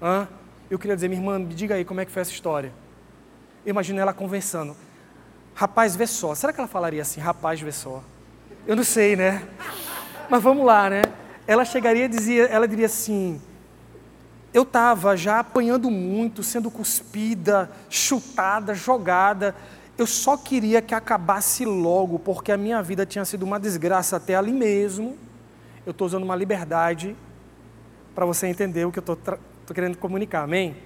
Hã? 0.01 0.27
Eu 0.69 0.79
queria 0.79 0.95
dizer, 0.95 1.07
minha 1.07 1.21
irmã, 1.21 1.37
me 1.37 1.53
diga 1.53 1.75
aí 1.75 1.85
como 1.85 1.99
é 2.01 2.05
que 2.05 2.11
foi 2.11 2.21
essa 2.21 2.31
história. 2.31 2.73
Eu 3.65 3.69
imagino 3.69 3.99
ela 3.99 4.13
conversando. 4.13 4.75
Rapaz, 5.53 5.95
vê 5.95 6.07
só. 6.07 6.33
Será 6.33 6.51
que 6.51 6.59
ela 6.59 6.67
falaria 6.67 7.01
assim, 7.01 7.21
rapaz, 7.21 7.61
vê 7.61 7.71
só? 7.71 8.03
Eu 8.65 8.75
não 8.75 8.83
sei, 8.83 9.15
né? 9.15 9.47
Mas 10.29 10.41
vamos 10.41 10.65
lá, 10.65 10.89
né? 10.89 11.03
Ela 11.47 11.63
chegaria 11.63 12.05
e 12.05 12.07
dizia, 12.07 12.45
ela 12.45 12.67
diria 12.67 12.87
assim: 12.87 13.39
Eu 14.51 14.63
estava 14.63 15.15
já 15.15 15.39
apanhando 15.39 15.91
muito, 15.91 16.41
sendo 16.41 16.71
cuspida, 16.71 17.69
chutada, 17.89 18.73
jogada. 18.73 19.55
Eu 19.97 20.07
só 20.07 20.35
queria 20.35 20.81
que 20.81 20.95
acabasse 20.95 21.63
logo, 21.63 22.17
porque 22.19 22.51
a 22.51 22.57
minha 22.57 22.81
vida 22.81 23.05
tinha 23.05 23.23
sido 23.23 23.43
uma 23.43 23.59
desgraça 23.59 24.17
até 24.17 24.35
ali 24.35 24.51
mesmo. 24.51 25.15
Eu 25.85 25.91
estou 25.91 26.07
usando 26.07 26.23
uma 26.23 26.35
liberdade 26.35 27.15
para 28.15 28.25
você 28.25 28.47
entender 28.47 28.85
o 28.85 28.91
que 28.91 28.97
eu 28.99 29.01
estou 29.01 29.17
Estou 29.65 29.73
querendo 29.73 29.97
comunicar, 29.97 30.43
amém? 30.43 30.77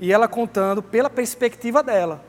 E 0.00 0.12
ela 0.12 0.26
contando 0.26 0.82
pela 0.82 1.08
perspectiva 1.08 1.80
dela. 1.80 2.24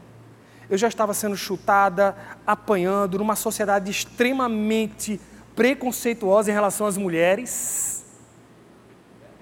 Eu 0.70 0.78
já 0.78 0.88
estava 0.88 1.12
sendo 1.12 1.36
chutada, 1.36 2.16
apanhando, 2.46 3.18
numa 3.18 3.36
sociedade 3.36 3.90
extremamente 3.90 5.20
preconceituosa 5.56 6.52
em 6.52 6.54
relação 6.54 6.86
às 6.86 6.98
mulheres. 6.98 8.06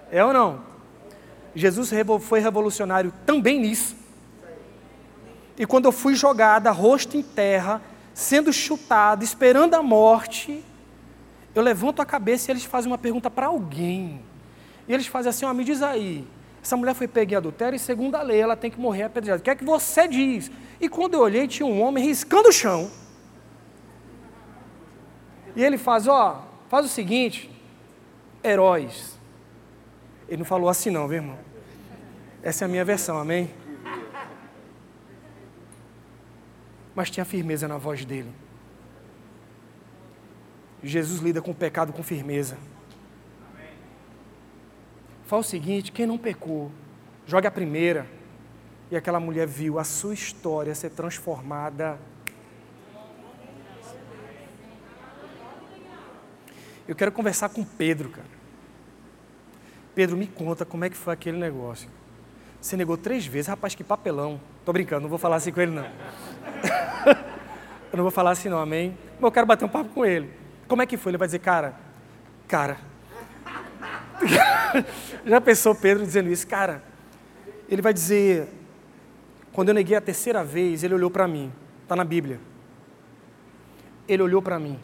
É 0.10 0.24
ou 0.24 0.32
não? 0.32 0.62
Jesus 1.54 1.92
foi 2.22 2.40
revolucionário 2.40 3.12
também 3.26 3.60
nisso. 3.60 3.98
E 5.58 5.66
quando 5.66 5.86
eu 5.86 5.92
fui 5.92 6.16
jogada, 6.16 6.72
rosto 6.72 7.18
em 7.18 7.22
terra, 7.22 7.82
sendo 8.14 8.54
chutada, 8.54 9.26
esperando 9.26 9.74
a 9.74 9.84
morte, 9.84 10.64
eu 11.54 11.62
levanto 11.62 12.02
a 12.02 12.06
cabeça 12.06 12.50
e 12.50 12.54
eles 12.54 12.64
fazem 12.64 12.90
uma 12.90 12.98
pergunta 12.98 13.30
para 13.30 13.48
alguém. 13.48 14.29
E 14.90 14.94
eles 14.94 15.06
fazem 15.06 15.30
assim: 15.30 15.46
ó, 15.46 15.54
me 15.54 15.64
diz 15.64 15.84
aí, 15.84 16.28
essa 16.62 16.76
mulher 16.76 16.96
foi 16.96 17.08
pega 17.08 17.36
em 17.36 17.38
adultério 17.38 17.78
e, 17.78 17.80
segundo 17.80 18.16
a 18.16 18.24
lei, 18.24 18.42
ela 18.42 18.58
tem 18.58 18.72
que 18.72 18.80
morrer 18.80 19.04
apedrejada. 19.04 19.40
O 19.40 19.44
que 19.44 19.52
é 19.52 19.56
que 19.56 19.64
você 19.64 20.08
diz? 20.08 20.52
E 20.82 20.90
quando 20.90 21.14
eu 21.14 21.22
olhei, 21.22 21.48
tinha 21.48 21.66
um 21.66 21.80
homem 21.82 22.04
riscando 22.04 22.50
o 22.50 22.52
chão. 22.52 22.90
E 25.56 25.64
ele 25.64 25.78
faz: 25.78 26.08
ó, 26.08 26.44
faz 26.68 26.86
o 26.86 26.90
seguinte, 26.90 27.50
heróis. 28.44 29.18
Ele 30.28 30.38
não 30.38 30.46
falou 30.46 30.70
assim, 30.70 30.90
não, 30.90 31.08
viu, 31.08 31.18
irmão? 31.18 31.40
Essa 32.44 32.64
é 32.64 32.68
a 32.68 32.68
minha 32.68 32.86
versão, 32.86 33.18
amém? 33.18 33.52
Mas 36.94 37.10
tinha 37.10 37.26
firmeza 37.26 37.68
na 37.68 37.78
voz 37.78 38.06
dele. 38.06 38.32
Jesus 40.84 41.20
lida 41.20 41.42
com 41.42 41.52
o 41.52 41.56
pecado 41.56 41.92
com 41.92 42.04
firmeza. 42.04 42.58
Fala 45.30 45.42
o 45.42 45.46
seguinte: 45.46 45.92
quem 45.92 46.08
não 46.08 46.18
pecou, 46.18 46.72
jogue 47.28 47.46
a 47.46 47.52
primeira. 47.52 48.08
E 48.90 48.96
aquela 48.96 49.20
mulher 49.20 49.46
viu 49.46 49.78
a 49.78 49.84
sua 49.84 50.16
história 50.16 50.74
ser 50.74 50.90
transformada. 50.90 52.00
Eu 56.88 56.96
quero 56.96 57.12
conversar 57.12 57.50
com 57.50 57.64
Pedro, 57.64 58.10
cara. 58.10 58.28
Pedro, 59.94 60.18
me 60.18 60.26
conta 60.26 60.66
como 60.66 60.84
é 60.84 60.90
que 60.90 60.98
foi 60.98 61.14
aquele 61.14 61.38
negócio. 61.38 61.88
Você 62.60 62.76
negou 62.76 62.98
três 62.98 63.28
vezes, 63.28 63.50
rapaz, 63.50 63.76
que 63.76 63.84
papelão. 63.84 64.42
Tô 64.66 64.74
brincando, 64.74 65.04
não 65.04 65.10
vou 65.10 65.20
falar 65.20 65.36
assim 65.36 65.52
com 65.52 65.62
ele, 65.62 65.72
não. 65.72 65.86
eu 67.94 67.98
não 67.98 68.04
vou 68.04 68.12
falar 68.12 68.32
assim, 68.32 68.50
não, 68.50 68.58
amém? 68.58 68.98
Mas 69.14 69.22
eu 69.22 69.32
quero 69.32 69.46
bater 69.46 69.66
um 69.66 69.70
papo 69.70 69.92
com 69.92 70.04
ele. 70.04 70.34
Como 70.68 70.82
é 70.82 70.88
que 70.88 70.98
foi? 70.98 71.12
Ele 71.12 71.20
vai 71.20 71.28
dizer, 71.28 71.38
cara, 71.38 71.76
cara. 72.48 72.89
Já 75.26 75.42
pensou 75.42 75.76
Pedro 75.76 76.06
dizendo 76.06 76.30
isso? 76.30 76.48
Cara, 76.48 76.84
ele 77.68 77.82
vai 77.82 77.94
dizer, 77.94 78.48
quando 79.52 79.70
eu 79.70 79.74
neguei 79.74 79.96
a 79.96 80.02
terceira 80.02 80.44
vez, 80.44 80.84
ele 80.84 80.94
olhou 80.94 81.10
para 81.10 81.28
mim. 81.28 81.52
Está 81.84 81.96
na 81.96 82.04
Bíblia. 82.04 82.40
Ele 84.08 84.24
olhou 84.24 84.42
para 84.42 84.60
mim. 84.60 84.80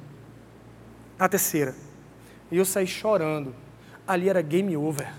A 1.19 1.30
terceira. 1.30 1.76
E 2.52 2.58
eu 2.58 2.65
saí 2.65 2.88
chorando. 2.88 3.56
Ali 4.08 4.30
era 4.30 4.41
game 4.41 4.76
over. 4.78 5.12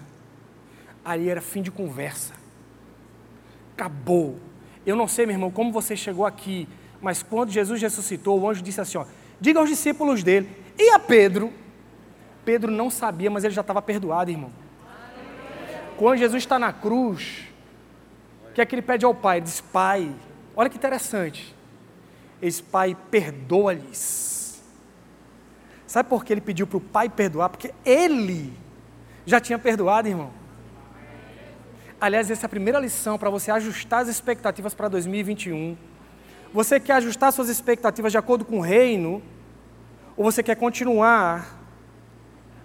Ali 1.04 1.28
era 1.28 1.40
fim 1.40 1.62
de 1.62 1.70
conversa. 1.70 2.34
Acabou. 3.74 4.38
Eu 4.84 4.96
não 4.96 5.08
sei, 5.08 5.26
meu 5.26 5.34
irmão, 5.34 5.50
como 5.50 5.72
você 5.72 5.96
chegou 5.96 6.24
aqui, 6.24 6.68
mas 7.00 7.22
quando 7.22 7.50
Jesus 7.50 7.80
ressuscitou, 7.82 8.40
o 8.40 8.48
anjo 8.48 8.62
disse 8.62 8.80
assim: 8.80 8.98
ó, 8.98 9.06
Diga 9.40 9.60
aos 9.60 9.68
discípulos 9.68 10.22
dele. 10.22 10.48
E 10.78 10.90
a 10.90 10.98
Pedro? 10.98 11.52
Pedro 12.46 12.72
não 12.72 12.90
sabia, 12.90 13.30
mas 13.30 13.44
ele 13.44 13.52
já 13.52 13.60
estava 13.60 13.82
perdoado, 13.82 14.30
irmão. 14.30 14.50
Quando 15.98 16.16
Jesus 16.16 16.42
está 16.42 16.58
na 16.58 16.72
cruz, 16.72 17.44
o 18.48 18.54
que 18.54 18.62
é 18.62 18.64
que 18.64 18.74
ele 18.74 18.80
pede 18.80 19.04
ao 19.04 19.14
Pai? 19.14 19.36
Ele 19.36 19.44
diz: 19.44 19.60
Pai, 19.60 20.10
olha 20.56 20.70
que 20.70 20.78
interessante. 20.78 21.54
Esse 22.40 22.62
Pai, 22.62 22.96
perdoa-lhes. 23.10 24.62
Sabe 25.86 26.08
por 26.08 26.24
que 26.24 26.32
ele 26.32 26.40
pediu 26.40 26.66
para 26.66 26.78
o 26.78 26.80
Pai 26.80 27.10
perdoar? 27.10 27.50
Porque 27.50 27.74
ele 27.84 28.50
já 29.26 29.38
tinha 29.38 29.58
perdoado, 29.58 30.08
irmão. 30.08 30.30
Aliás, 32.00 32.30
essa 32.30 32.44
é 32.44 32.46
a 32.46 32.50
primeira 32.50 32.78
lição 32.78 33.18
para 33.18 33.28
você 33.28 33.50
ajustar 33.50 34.00
as 34.00 34.08
expectativas 34.08 34.72
para 34.72 34.88
2021 34.88 35.76
você 36.56 36.80
quer 36.80 36.94
ajustar 36.94 37.32
suas 37.32 37.50
expectativas 37.50 38.10
de 38.10 38.16
acordo 38.16 38.42
com 38.42 38.58
o 38.58 38.62
reino? 38.62 39.22
Ou 40.16 40.24
você 40.24 40.42
quer 40.42 40.56
continuar 40.56 41.55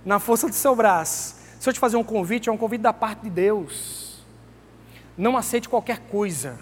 na 0.05 0.19
força 0.19 0.47
do 0.47 0.53
seu 0.53 0.75
braço? 0.75 1.35
Se 1.59 1.69
eu 1.69 1.73
te 1.73 1.79
fazer 1.79 1.97
um 1.97 2.03
convite, 2.03 2.49
é 2.49 2.51
um 2.51 2.57
convite 2.57 2.81
da 2.81 2.93
parte 2.93 3.21
de 3.21 3.29
Deus. 3.29 4.23
Não 5.17 5.37
aceite 5.37 5.69
qualquer 5.69 5.99
coisa. 5.99 6.59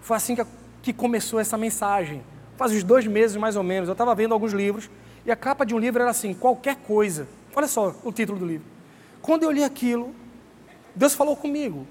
Foi 0.00 0.16
assim 0.16 0.34
que, 0.34 0.44
que 0.82 0.92
começou 0.92 1.38
essa 1.38 1.56
mensagem. 1.56 2.22
Faz 2.56 2.72
uns 2.72 2.82
dois 2.82 3.06
meses 3.06 3.36
mais 3.36 3.56
ou 3.56 3.62
menos. 3.62 3.88
Eu 3.88 3.92
estava 3.92 4.14
vendo 4.14 4.34
alguns 4.34 4.52
livros 4.52 4.90
e 5.24 5.30
a 5.30 5.36
capa 5.36 5.64
de 5.64 5.74
um 5.74 5.78
livro 5.78 6.02
era 6.02 6.10
assim: 6.10 6.34
qualquer 6.34 6.76
coisa. 6.76 7.28
Olha 7.54 7.68
só 7.68 7.94
o 8.02 8.12
título 8.12 8.38
do 8.38 8.46
livro. 8.46 8.66
Quando 9.22 9.44
eu 9.44 9.50
li 9.50 9.62
aquilo, 9.62 10.14
Deus 10.94 11.14
falou 11.14 11.36
comigo. 11.36 11.86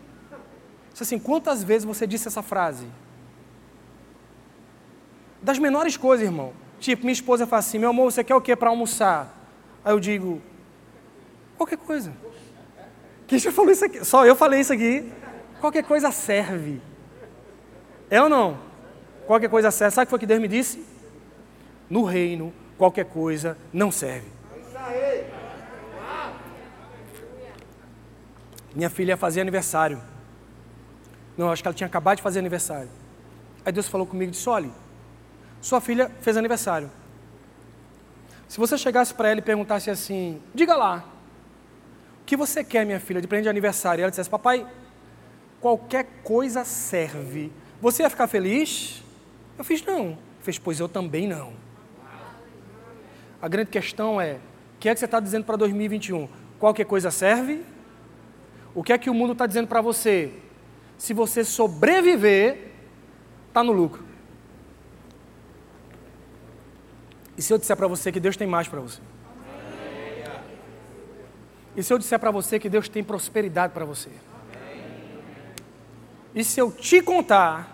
Disse 0.92 1.04
assim: 1.04 1.18
quantas 1.18 1.64
vezes 1.64 1.86
você 1.86 2.06
disse 2.06 2.28
essa 2.28 2.42
frase? 2.42 2.88
Das 5.42 5.58
menores 5.58 5.98
coisas, 5.98 6.26
irmão. 6.26 6.54
Tipo, 6.84 7.04
minha 7.04 7.14
esposa 7.14 7.48
fala 7.48 7.62
assim: 7.62 7.80
meu 7.80 7.92
amor, 7.92 8.12
você 8.12 8.26
quer 8.26 8.36
o 8.36 8.42
que 8.42 8.54
para 8.58 8.70
almoçar? 8.70 9.34
Aí 9.86 9.94
eu 9.94 10.02
digo: 10.02 10.42
qualquer 11.56 11.78
coisa. 11.78 12.12
Quem 13.26 13.40
já 13.40 13.54
falou 13.54 13.72
isso 13.72 13.86
aqui? 13.86 14.04
Só 14.04 14.26
eu 14.26 14.36
falei 14.36 14.60
isso 14.60 14.74
aqui. 14.74 15.10
Qualquer 15.62 15.86
coisa 15.86 16.12
serve. 16.12 16.82
É 18.10 18.22
ou 18.22 18.28
não? 18.28 18.60
Qualquer 19.26 19.50
coisa 19.50 19.72
serve. 19.72 19.96
Sabe 19.96 20.04
o 20.04 20.08
que 20.08 20.10
foi 20.10 20.20
que 20.20 20.26
Deus 20.26 20.42
me 20.42 20.48
disse? 20.50 20.86
No 21.90 22.04
reino, 22.04 22.54
qualquer 22.78 23.06
coisa 23.06 23.58
não 23.72 23.90
serve. 23.90 24.28
Minha 28.76 28.90
filha 28.90 29.16
fazia 29.16 29.42
aniversário. 29.42 30.02
Não, 31.38 31.50
acho 31.50 31.62
que 31.62 31.68
ela 31.70 31.76
tinha 31.76 31.88
acabado 31.88 32.18
de 32.18 32.24
fazer 32.24 32.40
aniversário. 32.40 32.90
Aí 33.64 33.72
Deus 33.72 33.88
falou 33.88 34.06
comigo 34.06 34.32
e 34.32 34.34
disse: 34.34 34.50
olha, 34.50 34.83
sua 35.64 35.82
filha 35.82 36.12
fez 36.22 36.38
aniversário. 36.38 36.92
Se 38.48 38.60
você 38.60 38.78
chegasse 38.78 39.14
para 39.14 39.30
ela 39.30 39.40
e 39.40 39.42
perguntasse 39.42 39.90
assim: 39.90 40.40
diga 40.54 40.76
lá, 40.76 41.04
o 42.22 42.26
que 42.26 42.38
você 42.38 42.64
quer, 42.64 42.86
minha 42.86 43.00
filha, 43.00 43.20
de 43.20 43.28
presente 43.28 43.46
de 43.46 43.50
aniversário? 43.50 44.02
E 44.02 44.04
ela 44.04 44.12
dissesse: 44.12 44.30
papai, 44.30 44.68
qualquer 45.60 46.06
coisa 46.24 46.64
serve. 46.64 47.52
Você 47.82 48.04
ia 48.04 48.10
ficar 48.10 48.28
feliz? 48.28 49.02
Eu 49.58 49.64
fiz: 49.64 49.84
não. 49.84 50.18
Fez: 50.42 50.60
pois 50.60 50.80
eu 50.80 50.90
também 50.90 51.28
não. 51.28 51.54
A 53.42 53.48
grande 53.48 53.72
questão 53.72 54.22
é: 54.22 54.34
o 54.76 54.80
que 54.80 54.90
é 54.90 54.94
que 54.94 55.00
você 55.00 55.06
está 55.06 55.20
dizendo 55.20 55.46
para 55.46 55.56
2021? 55.56 56.28
Qualquer 56.60 56.86
coisa 56.86 57.10
serve? 57.10 57.64
O 58.76 58.84
que 58.84 58.94
é 58.94 58.98
que 58.98 59.10
o 59.10 59.14
mundo 59.14 59.34
está 59.34 59.48
dizendo 59.48 59.68
para 59.68 59.82
você? 59.82 60.32
se 61.04 61.14
você 61.14 61.44
sobreviver, 61.44 62.72
está 63.50 63.62
no 63.64 63.74
lucro. 63.74 64.06
E 67.38 67.42
se 67.42 67.52
eu 67.52 67.58
disser 67.58 67.76
para 67.76 67.88
você 67.88 68.12
que 68.12 68.20
Deus 68.20 68.38
tem 68.38 68.48
mais 68.48 68.68
para 68.68 68.80
você? 68.80 69.02
E 71.76 71.82
se 71.82 71.92
eu 71.92 71.98
disser 71.98 72.20
para 72.20 72.32
você 72.32 72.60
que 72.60 72.70
Deus 72.70 72.88
tem 72.88 73.04
prosperidade 73.04 73.74
para 73.74 73.86
você? 73.86 74.10
E 76.36 76.44
se 76.44 76.60
eu 76.60 76.72
te 76.72 77.02
contar 77.02 77.74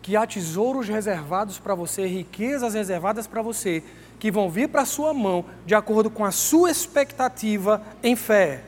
que 0.00 0.16
há 0.16 0.26
tesouros 0.26 0.88
reservados 0.88 1.58
para 1.58 1.74
você, 1.74 2.06
riquezas 2.06 2.74
reservadas 2.74 3.26
para 3.26 3.42
você, 3.42 3.82
que 4.18 4.30
vão 4.30 4.48
vir 4.48 4.68
para 4.68 4.82
a 4.82 4.86
sua 4.86 5.12
mão 5.12 5.44
de 5.66 5.74
acordo 5.74 6.10
com 6.10 6.24
a 6.24 6.30
sua 6.30 6.70
expectativa 6.70 7.82
em 8.02 8.14
fé? 8.14 8.62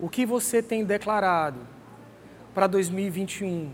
O 0.00 0.08
que 0.08 0.24
você 0.24 0.62
tem 0.62 0.84
declarado 0.84 1.60
para 2.54 2.66
2021? 2.66 3.70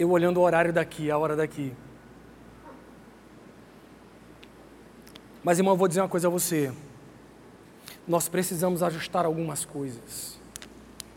Eu 0.00 0.10
olhando 0.12 0.38
o 0.38 0.40
horário 0.40 0.72
daqui, 0.72 1.10
a 1.10 1.18
hora 1.18 1.36
daqui. 1.36 1.74
Mas, 5.44 5.58
irmão, 5.58 5.74
eu 5.74 5.76
vou 5.76 5.86
dizer 5.86 6.00
uma 6.00 6.08
coisa 6.08 6.26
a 6.26 6.30
você. 6.30 6.72
Nós 8.08 8.26
precisamos 8.26 8.82
ajustar 8.82 9.26
algumas 9.26 9.66
coisas. 9.66 10.40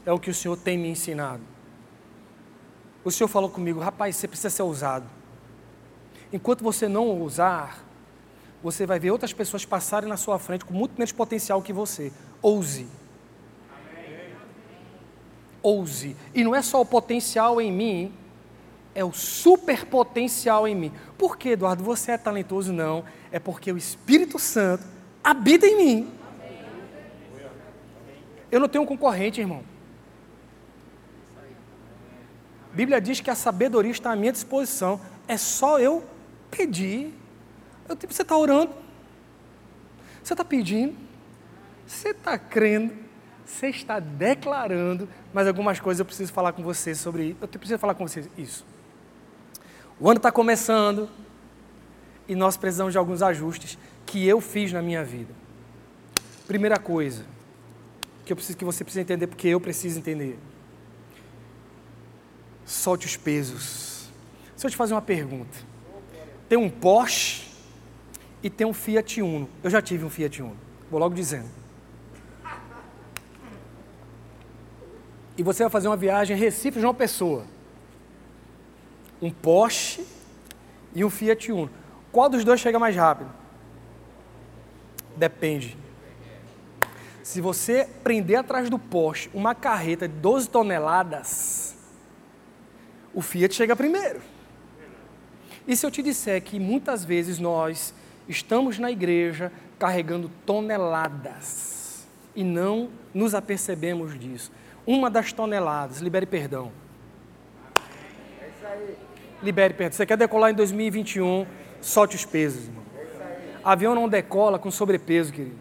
É 0.06 0.12
o 0.12 0.20
que 0.20 0.30
o 0.30 0.34
Senhor 0.34 0.58
tem 0.58 0.78
me 0.78 0.90
ensinado. 0.90 1.42
O 3.06 3.10
Senhor 3.10 3.30
falou 3.30 3.50
comigo, 3.50 3.80
rapaz, 3.80 4.18
você 4.18 4.28
precisa 4.28 4.50
ser 4.50 4.64
ousado. 4.64 5.06
Enquanto 6.34 6.62
você 6.62 6.90
não 6.90 7.08
ousar, 7.08 7.86
você 8.62 8.86
vai 8.86 9.00
ver 9.00 9.12
outras 9.12 9.32
pessoas 9.32 9.64
passarem 9.64 10.10
na 10.10 10.18
sua 10.18 10.38
frente 10.38 10.66
com 10.66 10.74
muito 10.74 10.98
menos 10.98 11.14
potencial 11.14 11.62
que 11.62 11.72
você. 11.72 12.12
Ouse. 12.42 12.86
Ouse. 15.62 16.18
E 16.36 16.44
não 16.44 16.54
é 16.54 16.62
só 16.62 16.82
o 16.82 16.86
potencial 16.86 17.62
em 17.62 17.72
mim, 17.72 18.14
é 18.96 19.04
o 19.04 19.12
super 19.12 19.86
potencial 19.86 20.68
em 20.68 20.76
mim. 20.76 20.92
Por 21.18 21.38
que, 21.38 21.50
Eduardo, 21.50 21.84
você 21.84 22.12
é 22.12 22.18
talentoso? 22.18 22.72
Não. 22.72 23.04
É 23.32 23.40
porque 23.40 23.72
o 23.72 23.78
Espírito 23.78 24.38
Santo 24.38 24.84
habita 25.24 25.66
em 25.66 25.78
mim. 25.78 26.12
Eu 28.52 28.60
não 28.60 28.70
tenho 28.70 28.84
um 28.84 28.88
concorrente, 28.88 29.42
irmão. 29.42 29.64
A 32.72 32.76
Bíblia 32.76 33.02
diz 33.02 33.20
que 33.20 33.30
a 33.30 33.36
sabedoria 33.36 33.92
está 33.92 34.12
à 34.12 34.16
minha 34.16 34.32
disposição. 34.32 35.02
É 35.28 35.38
só 35.38 35.80
eu 35.80 36.04
pedir. 36.52 37.14
Eu, 37.88 37.96
tipo, 37.96 38.14
você 38.14 38.22
está 38.22 38.38
orando. 38.38 38.84
Você 40.24 40.34
está 40.34 40.46
pedindo, 40.46 40.96
você 41.86 42.10
está 42.10 42.38
crendo, 42.38 42.94
você 43.46 43.68
está 43.68 44.00
declarando, 44.00 45.10
mas 45.34 45.48
algumas 45.48 45.78
coisas 45.82 46.00
eu 46.00 46.06
preciso 46.06 46.32
falar 46.32 46.54
com 46.54 46.64
você 46.64 46.96
sobre 46.96 47.30
isso. 47.30 47.38
Eu 47.42 47.48
preciso 47.50 47.78
falar 47.78 47.94
com 47.94 48.08
você 48.08 48.30
isso. 48.38 48.66
O 50.00 50.10
ano 50.10 50.18
está 50.18 50.32
começando 50.32 51.10
e 52.28 52.36
nós 52.36 52.58
precisamos 52.58 52.94
de 52.94 52.98
alguns 52.98 53.22
ajustes 53.22 53.78
que 54.06 54.28
eu 54.28 54.42
fiz 54.42 54.72
na 54.72 54.82
minha 54.82 55.04
vida. 55.04 55.34
Primeira 56.48 56.78
coisa 56.78 57.26
que 58.26 58.32
eu 58.32 58.36
preciso 58.36 58.58
que 58.58 58.66
você 58.66 58.84
precisa 58.84 59.02
entender, 59.02 59.28
porque 59.28 59.48
eu 59.48 59.60
preciso 59.60 60.00
entender. 60.00 60.38
Solte 62.66 63.06
os 63.06 63.18
pesos. 63.18 64.10
Se 64.56 64.66
eu 64.66 64.72
te 64.72 64.78
fazer 64.78 64.94
uma 64.94 65.02
pergunta, 65.02 65.58
tem 66.48 66.58
um 66.58 66.70
Porsche 66.70 67.52
e 68.42 68.50
tem 68.50 68.66
um 68.66 68.74
Fiat 68.74 69.22
Uno. 69.22 69.50
Eu 69.62 69.70
já 69.70 69.82
tive 69.82 70.06
um 70.06 70.10
Fiat 70.10 70.42
Uno. 70.42 70.58
Vou 70.90 71.00
logo 71.00 71.14
dizendo. 71.14 71.50
E 75.38 75.44
você 75.44 75.64
vai 75.64 75.70
fazer 75.70 75.88
uma 75.88 75.98
viagem 75.98 76.38
Recife 76.38 76.80
João 76.80 76.94
Pessoa. 76.94 77.46
Um 79.24 79.32
Porsche 79.32 80.06
e 80.94 81.06
um 81.06 81.10
Fiat 81.10 81.50
Uno. 81.50 81.70
Qual 82.12 82.28
dos 82.28 82.44
dois 82.44 82.60
chega 82.60 82.78
mais 82.78 82.94
rápido? 82.94 83.32
Depende. 85.16 85.78
Se 87.24 87.40
você 87.40 87.88
prender 88.04 88.36
atrás 88.36 88.70
do 88.70 88.78
Porsche 88.78 89.30
uma 89.34 89.56
carreta 89.56 90.10
de 90.10 90.14
12 90.16 90.50
toneladas, 90.50 91.74
o 93.14 93.22
Fiat 93.22 93.56
chega 93.56 93.78
primeiro. 93.78 94.20
E 95.66 95.74
se 95.74 95.86
eu 95.86 95.92
te 95.92 96.04
disser 96.04 96.44
que 96.44 96.60
muitas 96.60 97.06
vezes 97.06 97.40
nós 97.40 97.94
estamos 98.28 98.78
na 98.78 98.92
igreja 98.92 99.54
carregando 99.80 100.30
toneladas 100.46 102.06
e 102.36 102.44
não 102.44 102.90
nos 103.14 103.34
apercebemos 103.34 104.20
disso. 104.20 104.52
Uma 104.86 105.10
das 105.10 105.32
toneladas, 105.32 106.00
libere 106.00 106.26
perdão. 106.26 106.74
Libere 109.44 109.74
perdão. 109.74 109.98
Você 109.98 110.06
quer 110.06 110.18
decolar 110.18 110.52
em 110.52 110.56
2021, 110.56 111.46
solte 111.82 112.16
os 112.16 112.26
pesos, 112.26 112.68
irmão. 112.68 112.84
Avião 113.64 113.94
não 113.94 114.10
decola 114.10 114.58
com 114.58 114.72
sobrepeso, 114.72 115.32
querido. 115.32 115.56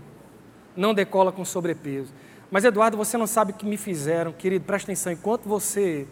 Não 0.77 0.95
decola 0.95 1.31
com 1.31 1.45
sobrepeso. 1.45 2.13
Mas, 2.51 2.65
Eduardo, 2.65 2.97
você 2.97 3.17
não 3.17 3.27
sabe 3.27 3.53
o 3.53 3.55
que 3.55 3.67
me 3.67 3.77
fizeram, 3.77 4.33
querido. 4.33 4.65
Presta 4.65 4.91
atenção. 4.91 5.13
Enquanto 5.13 5.49
você 5.49 6.07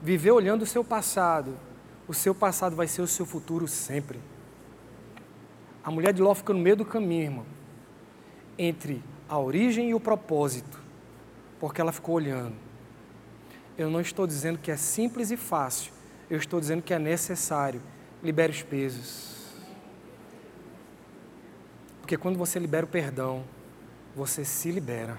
viver 0.00 0.30
olhando 0.30 0.62
o 0.62 0.66
seu 0.66 0.84
passado, 0.84 1.56
o 2.06 2.14
seu 2.14 2.34
passado 2.34 2.76
vai 2.76 2.86
ser 2.86 3.02
o 3.02 3.06
seu 3.06 3.24
futuro 3.24 3.66
sempre. 3.66 4.18
A 5.82 5.90
mulher 5.90 6.12
de 6.12 6.22
Ló 6.22 6.34
fica 6.34 6.52
no 6.52 6.58
meio 6.58 6.76
do 6.76 6.84
caminho, 6.84 7.22
irmão, 7.22 7.46
entre 8.58 9.02
a 9.28 9.38
origem 9.38 9.90
e 9.90 9.94
o 9.94 10.00
propósito, 10.00 10.80
porque 11.58 11.80
ela 11.80 11.92
ficou 11.92 12.14
olhando. 12.14 12.54
Eu 13.76 13.90
não 13.90 14.00
estou 14.00 14.26
dizendo 14.26 14.58
que 14.58 14.70
é 14.70 14.76
simples 14.76 15.30
e 15.30 15.36
fácil, 15.36 15.92
eu 16.28 16.38
estou 16.38 16.60
dizendo 16.60 16.82
que 16.82 16.94
é 16.94 16.98
necessário. 16.98 17.80
Libere 18.22 18.52
os 18.52 18.62
pesos. 18.62 19.34
Porque 22.00 22.16
quando 22.16 22.38
você 22.38 22.58
libera 22.58 22.84
o 22.84 22.88
perdão, 22.88 23.44
você 24.14 24.44
se 24.44 24.70
libera. 24.70 25.18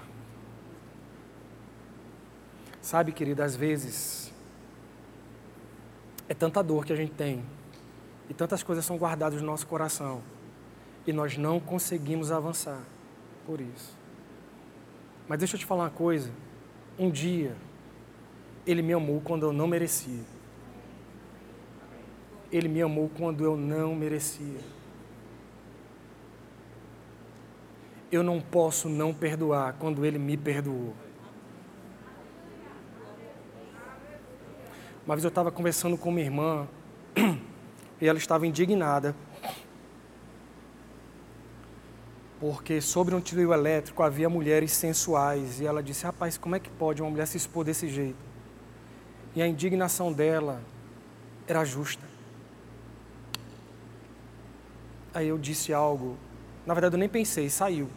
Sabe, 2.80 3.12
querida, 3.12 3.44
às 3.44 3.56
vezes 3.56 4.32
é 6.28 6.34
tanta 6.34 6.62
dor 6.62 6.84
que 6.84 6.92
a 6.92 6.96
gente 6.96 7.12
tem 7.12 7.44
e 8.28 8.34
tantas 8.34 8.62
coisas 8.62 8.84
são 8.84 8.96
guardadas 8.96 9.40
no 9.40 9.46
nosso 9.46 9.66
coração 9.66 10.22
e 11.06 11.12
nós 11.12 11.36
não 11.36 11.60
conseguimos 11.60 12.32
avançar 12.32 12.80
por 13.44 13.60
isso. 13.60 13.96
Mas 15.28 15.38
deixa 15.38 15.56
eu 15.56 15.60
te 15.60 15.66
falar 15.66 15.84
uma 15.84 15.90
coisa. 15.90 16.30
Um 16.98 17.10
dia, 17.10 17.56
Ele 18.66 18.82
me 18.82 18.92
amou 18.92 19.20
quando 19.20 19.44
eu 19.44 19.52
não 19.52 19.66
merecia. 19.66 20.35
Ele 22.50 22.68
me 22.68 22.80
amou 22.82 23.10
quando 23.16 23.44
eu 23.44 23.56
não 23.56 23.94
merecia. 23.94 24.60
Eu 28.10 28.22
não 28.22 28.40
posso 28.40 28.88
não 28.88 29.12
perdoar 29.12 29.74
quando 29.74 30.04
Ele 30.04 30.18
me 30.18 30.36
perdoou. 30.36 30.94
Uma 35.04 35.14
vez 35.14 35.24
eu 35.24 35.28
estava 35.28 35.50
conversando 35.50 35.96
com 35.96 36.10
minha 36.10 36.26
irmã 36.26 36.68
e 38.00 38.06
ela 38.06 38.18
estava 38.18 38.46
indignada 38.46 39.14
porque 42.38 42.80
sobre 42.80 43.14
um 43.14 43.20
trio 43.20 43.52
elétrico 43.52 44.02
havia 44.02 44.28
mulheres 44.28 44.72
sensuais 44.72 45.60
e 45.60 45.66
ela 45.66 45.82
disse: 45.82 46.04
Rapaz, 46.04 46.36
como 46.36 46.54
é 46.54 46.60
que 46.60 46.70
pode 46.70 47.02
uma 47.02 47.10
mulher 47.10 47.26
se 47.26 47.36
expor 47.36 47.64
desse 47.64 47.88
jeito? 47.88 48.18
E 49.34 49.42
a 49.42 49.46
indignação 49.46 50.12
dela 50.12 50.62
era 51.46 51.64
justa. 51.64 52.04
Aí 55.16 55.28
eu 55.28 55.38
disse 55.38 55.72
algo, 55.72 56.18
na 56.66 56.74
verdade 56.74 56.94
eu 56.94 56.98
nem 56.98 57.08
pensei, 57.08 57.48
saiu. 57.48 57.88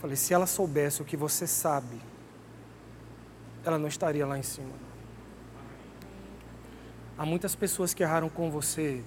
Falei: 0.00 0.16
Se 0.16 0.34
ela 0.34 0.44
soubesse 0.44 1.02
o 1.02 1.04
que 1.04 1.16
você 1.16 1.46
sabe, 1.46 2.00
ela 3.64 3.78
não 3.78 3.86
estaria 3.86 4.26
lá 4.26 4.36
em 4.36 4.42
cima. 4.42 4.72
Há 7.16 7.24
muitas 7.24 7.54
pessoas 7.54 7.94
que 7.94 8.02
erraram 8.02 8.28
com 8.28 8.50
você 8.50 9.04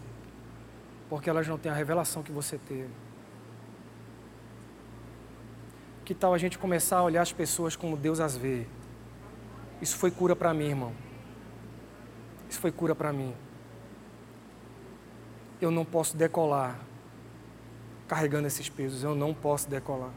porque 1.09 1.29
elas 1.29 1.45
não 1.45 1.57
têm 1.57 1.69
a 1.69 1.75
revelação 1.75 2.23
que 2.23 2.31
você 2.31 2.57
teve. 2.57 2.93
Que 6.05 6.13
tal 6.13 6.33
a 6.33 6.37
gente 6.37 6.57
começar 6.57 6.99
a 6.99 7.03
olhar 7.03 7.21
as 7.21 7.33
pessoas 7.33 7.75
como 7.75 7.97
Deus 7.97 8.21
as 8.21 8.37
vê? 8.37 8.65
Isso 9.81 9.97
foi 9.97 10.09
cura 10.09 10.37
para 10.37 10.53
mim, 10.53 10.69
irmão. 10.69 10.93
Isso 12.49 12.61
foi 12.61 12.71
cura 12.71 12.95
para 12.95 13.11
mim. 13.11 13.35
Eu 15.63 15.71
não 15.71 15.85
posso 15.85 16.17
decolar 16.17 16.77
carregando 18.05 18.47
esses 18.47 18.67
pesos. 18.67 19.01
Eu 19.01 19.15
não 19.15 19.33
posso 19.33 19.69
decolar. 19.69 20.11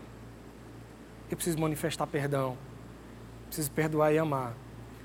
Eu 1.31 1.37
preciso 1.37 1.57
manifestar 1.57 2.05
perdão. 2.05 2.59
Preciso 3.47 3.71
perdoar 3.71 4.13
e 4.13 4.19
amar. 4.19 4.57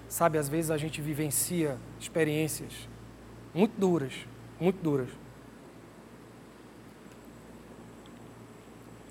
Sabe, 0.10 0.40
às 0.40 0.50
vezes 0.50 0.72
a 0.72 0.80
gente 0.80 1.00
vivencia 1.00 1.78
experiências 2.00 2.90
muito 3.54 3.80
duras, 3.80 4.14
muito 4.60 4.82
duras. 4.82 5.10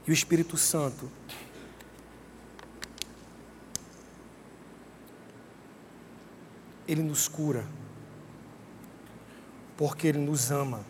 E 0.04 0.10
o 0.10 0.12
Espírito 0.12 0.56
Santo 0.56 1.08
Ele 6.88 7.02
nos 7.02 7.28
cura, 7.28 7.64
porque 9.76 10.08
Ele 10.08 10.18
nos 10.18 10.50
ama. 10.50 10.84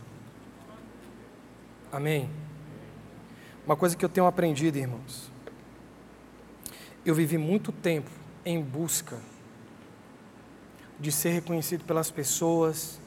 Amém? 1.93 2.31
Uma 3.67 3.77
coisa 3.77 3.97
que 3.97 4.05
eu 4.05 4.09
tenho 4.09 4.27
aprendido, 4.27 4.77
irmãos, 4.77 5.31
eu 7.05 7.15
vivi 7.15 7.37
muito 7.37 7.73
tempo 7.73 8.11
em 8.45 8.61
busca 8.61 9.19
de 10.99 11.11
ser 11.11 11.31
reconhecido 11.31 11.85
pelas 11.85 12.11
pessoas 12.11 13.01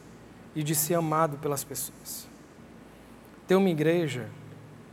e 0.55 0.63
de 0.63 0.75
ser 0.75 0.95
amado 0.95 1.37
pelas 1.37 1.63
pessoas. 1.63 2.27
Tem 3.47 3.55
uma 3.55 3.69
igreja 3.69 4.29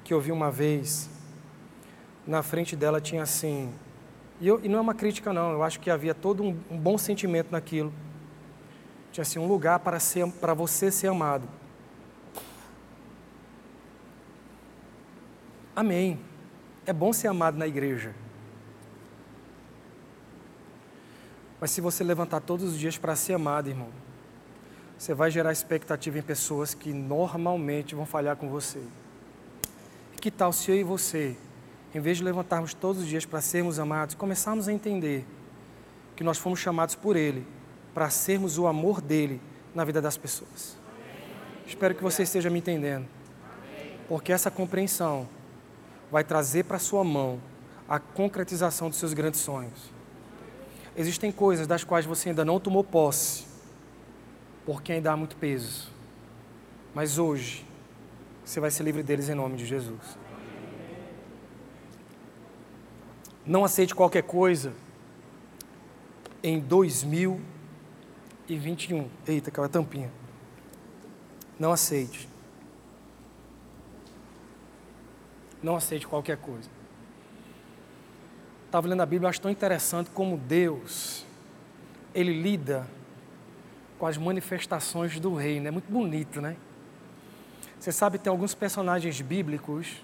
que 0.05 0.13
eu 0.13 0.21
vi 0.21 0.33
uma 0.33 0.51
vez, 0.51 1.09
na 2.27 2.43
frente 2.43 2.77
dela 2.77 3.01
tinha 3.01 3.23
assim, 3.23 3.73
e, 4.41 4.49
eu, 4.49 4.61
e, 4.65 4.69
não 4.69 4.79
é 4.79 4.81
uma 4.81 4.95
crítica, 4.95 5.33
não. 5.33 5.53
Eu 5.53 5.63
acho 5.63 5.79
que 5.81 5.91
havia 5.91 6.15
todo 6.15 6.43
um, 6.43 6.59
um 6.71 6.79
bom 6.79 6.97
sentimento 6.97 7.53
naquilo. 7.53 7.93
Tinha 9.13 9.23
assim, 9.23 9.39
um 9.39 9.47
lugar 9.47 9.81
para, 9.81 10.01
ser, 10.01 10.27
para 10.33 10.55
você 10.55 10.91
ser 10.91 11.09
amado. 11.09 11.47
Amém. 15.75 16.21
É 16.87 16.93
bom 16.93 17.13
ser 17.13 17.29
amado 17.29 17.57
na 17.57 17.67
igreja. 17.67 18.15
Mas 21.61 21.71
se 21.71 21.81
você 21.81 22.03
levantar 22.03 22.41
todos 22.41 22.73
os 22.73 22.79
dias 22.79 22.97
para 22.97 23.15
ser 23.15 23.35
amado, 23.35 23.69
irmão, 23.69 23.89
você 24.99 25.15
vai 25.15 25.31
gerar 25.31 25.53
expectativa 25.53 26.19
em 26.19 26.23
pessoas 26.23 26.75
que 26.75 26.93
normalmente 26.93 27.95
vão 27.95 28.07
falhar 28.07 28.37
com 28.37 28.49
você. 28.49 28.83
Que 30.21 30.31
tal 30.31 30.53
se 30.53 30.71
eu 30.71 30.77
e 30.77 30.83
você 30.83 31.37
em 31.95 32.01
vez 32.01 32.19
de 32.19 32.25
levantarmos 32.25 32.73
todos 32.73 33.03
os 33.03 33.09
dias 33.09 33.27
para 33.27 33.41
sermos 33.41 33.79
amados, 33.79 34.15
começarmos 34.15 34.69
a 34.69 34.73
entender 34.73 35.27
que 36.15 36.23
nós 36.23 36.39
fomos 36.39 36.61
chamados 36.61 36.95
por 36.95 37.17
Ele 37.17 37.45
para 37.93 38.09
sermos 38.11 38.59
o 38.59 38.67
amor 38.67 39.01
dele 39.01 39.41
na 39.75 39.85
vida 39.85 40.01
das 40.01 40.17
pessoas. 40.17 40.77
Espero 41.67 41.95
que 41.95 42.03
você 42.03 42.23
esteja 42.23 42.49
me 42.49 42.59
entendendo, 42.59 43.07
porque 44.09 44.33
essa 44.33 44.51
compreensão 44.51 45.29
vai 46.11 46.25
trazer 46.25 46.65
para 46.65 46.79
sua 46.79 47.05
mão 47.05 47.39
a 47.89 47.99
concretização 47.99 48.89
dos 48.89 48.99
seus 48.99 49.13
grandes 49.13 49.41
sonhos. 49.41 49.91
Existem 50.97 51.33
coisas 51.33 51.67
das 51.67 51.85
quais 51.85 52.07
você 52.07 52.31
ainda 52.31 52.45
não 52.45 52.61
tomou 52.61 52.85
posse, 52.85 53.45
porque 54.65 54.93
ainda 54.93 55.13
há 55.13 55.17
muito 55.17 55.37
peso. 55.37 55.91
Mas 56.95 57.19
hoje, 57.19 57.67
você 58.45 58.61
vai 58.61 58.71
ser 58.71 58.83
livre 58.83 59.03
deles 59.03 59.29
em 59.29 59.35
nome 59.35 59.57
de 59.57 59.67
Jesus. 59.67 60.19
Não 63.47 63.65
aceite 63.65 63.95
qualquer 63.95 64.23
coisa 64.23 64.73
em 66.43 66.59
2021. 66.59 69.09
Eita, 69.27 69.51
aquela 69.51 69.69
tampinha. 69.69 70.11
Não 71.59 71.73
aceite. 71.73 72.30
Não 75.63 75.77
aceite 75.77 76.07
qualquer 76.07 76.37
coisa. 76.37 76.69
Estava 78.67 78.87
lendo 78.89 79.03
a 79.03 79.07
Bíblia, 79.07 79.29
acho 79.29 79.41
tão 79.41 79.51
interessante 79.51 80.11
como 80.11 80.37
Deus, 80.37 81.27
Ele 82.15 82.41
lida 82.41 82.87
com 83.99 84.07
as 84.07 84.17
manifestações 84.17 85.19
do 85.19 85.35
reino. 85.35 85.69
É 85.69 85.71
muito 85.71 85.91
bonito, 85.91 86.41
né? 86.41 86.57
Você 87.79 87.93
sabe, 87.93 88.19
tem 88.19 88.31
alguns 88.31 88.55
personagens 88.55 89.21
bíblicos 89.21 90.03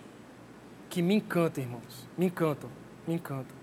que 0.90 1.00
me 1.00 1.14
encantam, 1.14 1.62
irmãos. 1.62 2.08
Me 2.16 2.26
encantam, 2.26 2.70
me 3.06 3.14
encantam. 3.14 3.56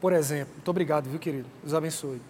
Por 0.00 0.12
exemplo, 0.12 0.54
muito 0.54 0.68
obrigado, 0.68 1.08
viu, 1.08 1.18
querido? 1.18 1.46
Deus 1.62 1.74
abençoe. 1.74 2.20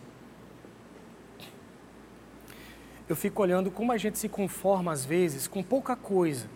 Eu 3.09 3.17
fico 3.17 3.43
olhando 3.43 3.71
como 3.71 3.93
a 3.93 3.97
gente 3.97 4.19
se 4.19 4.29
conforma, 4.29 4.93
às 4.93 5.05
vezes, 5.05 5.49
com 5.49 5.63
pouca 5.63 5.97
coisa. 5.97 6.49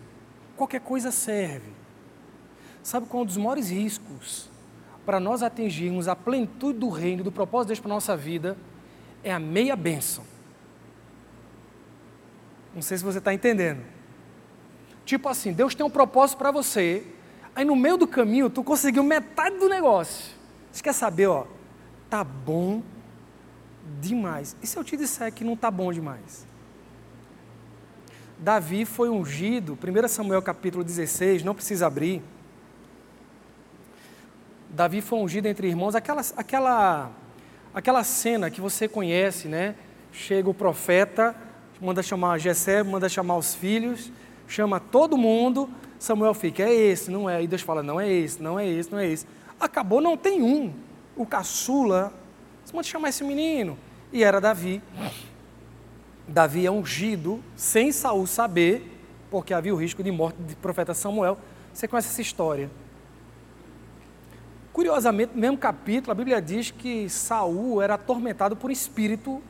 Qualquer 0.55 0.81
coisa 0.81 1.11
serve. 1.11 1.71
Sabe 2.81 3.07
qual 3.07 3.21
é 3.21 3.23
um 3.23 3.25
dos 3.25 3.37
maiores 3.37 3.69
riscos 3.69 4.49
para 5.05 5.19
nós 5.19 5.43
atingirmos 5.43 6.07
a 6.07 6.15
plenitude 6.15 6.79
do 6.79 6.89
reino, 6.89 7.23
do 7.23 7.31
propósito 7.31 7.67
de 7.67 7.73
Deus 7.73 7.79
para 7.79 7.91
a 7.91 7.95
nossa 7.95 8.15
vida? 8.15 8.57
É 9.23 9.33
a 9.33 9.39
meia 9.39 9.75
bênção. 9.75 10.23
Não 12.73 12.81
sei 12.81 12.97
se 12.97 13.03
você 13.03 13.17
está 13.17 13.33
entendendo. 13.33 13.81
Tipo 15.05 15.29
assim, 15.29 15.53
Deus 15.53 15.73
tem 15.75 15.85
um 15.85 15.89
propósito 15.89 16.37
para 16.37 16.51
você, 16.51 17.05
aí 17.55 17.63
no 17.63 17.75
meio 17.75 17.97
do 17.97 18.07
caminho 18.07 18.49
tu 18.49 18.63
conseguiu 18.63 19.03
metade 19.03 19.57
do 19.57 19.69
negócio. 19.69 20.35
Você 20.71 20.83
quer 20.83 20.93
saber, 20.93 21.27
ó, 21.27 21.45
tá 22.09 22.23
bom 22.23 22.83
demais. 24.01 24.57
E 24.61 24.67
se 24.67 24.77
eu 24.77 24.83
te 24.83 24.97
disser 24.97 25.31
que 25.31 25.43
não 25.43 25.55
tá 25.55 25.71
bom 25.71 25.93
demais? 25.93 26.45
Davi 28.37 28.85
foi 28.85 29.09
ungido, 29.09 29.77
1 29.81 30.07
Samuel 30.07 30.41
capítulo 30.41 30.83
16, 30.83 31.43
não 31.43 31.55
precisa 31.55 31.87
abrir. 31.87 32.21
Davi 34.69 34.99
foi 35.01 35.19
ungido 35.19 35.47
entre 35.47 35.67
irmãos, 35.67 35.95
aquela, 35.95 36.21
aquela, 36.35 37.11
aquela 37.73 38.03
cena 38.03 38.51
que 38.51 38.59
você 38.59 38.87
conhece, 38.87 39.47
né? 39.47 39.75
Chega 40.11 40.49
o 40.49 40.53
profeta, 40.53 41.33
manda 41.79 42.03
chamar 42.03 42.37
Jessé, 42.39 42.83
manda 42.83 43.07
chamar 43.07 43.37
os 43.37 43.55
filhos, 43.55 44.11
chama 44.47 44.79
todo 44.79 45.17
mundo, 45.17 45.69
Samuel 45.97 46.33
fica, 46.33 46.63
é 46.63 46.73
esse, 46.73 47.09
não 47.09 47.29
é? 47.29 47.41
E 47.41 47.47
Deus 47.47 47.61
fala, 47.61 47.81
não 47.81 47.99
é 47.99 48.11
esse, 48.11 48.41
não 48.41 48.59
é 48.59 48.67
esse, 48.67 48.91
não 48.91 48.99
é 48.99 49.07
esse. 49.07 49.25
Acabou, 49.57 50.01
não 50.01 50.17
tem 50.17 50.41
um. 50.41 50.73
O 51.15 51.25
caçula, 51.25 52.13
manda 52.73 52.83
chamar 52.83 53.09
esse 53.09 53.23
menino. 53.23 53.77
E 54.11 54.23
era 54.23 54.41
Davi. 54.41 54.81
Davi 56.27 56.65
é 56.65 56.71
ungido, 56.71 57.43
sem 57.55 57.91
Saul 57.91 58.25
saber, 58.25 58.91
porque 59.29 59.53
havia 59.53 59.73
o 59.73 59.77
risco 59.77 60.03
de 60.03 60.11
morte 60.11 60.37
do 60.37 60.55
profeta 60.57 60.93
Samuel. 60.93 61.37
Você 61.73 61.87
conhece 61.87 62.09
essa 62.09 62.21
história. 62.21 62.69
Curiosamente, 64.73 65.33
no 65.33 65.39
mesmo 65.39 65.57
capítulo, 65.57 66.11
a 66.11 66.15
Bíblia 66.15 66.41
diz 66.41 66.71
que 66.71 67.09
Saul 67.09 67.81
era 67.81 67.93
atormentado 67.93 68.55
por 68.55 68.69
um 68.69 68.73
espírito 68.73 69.41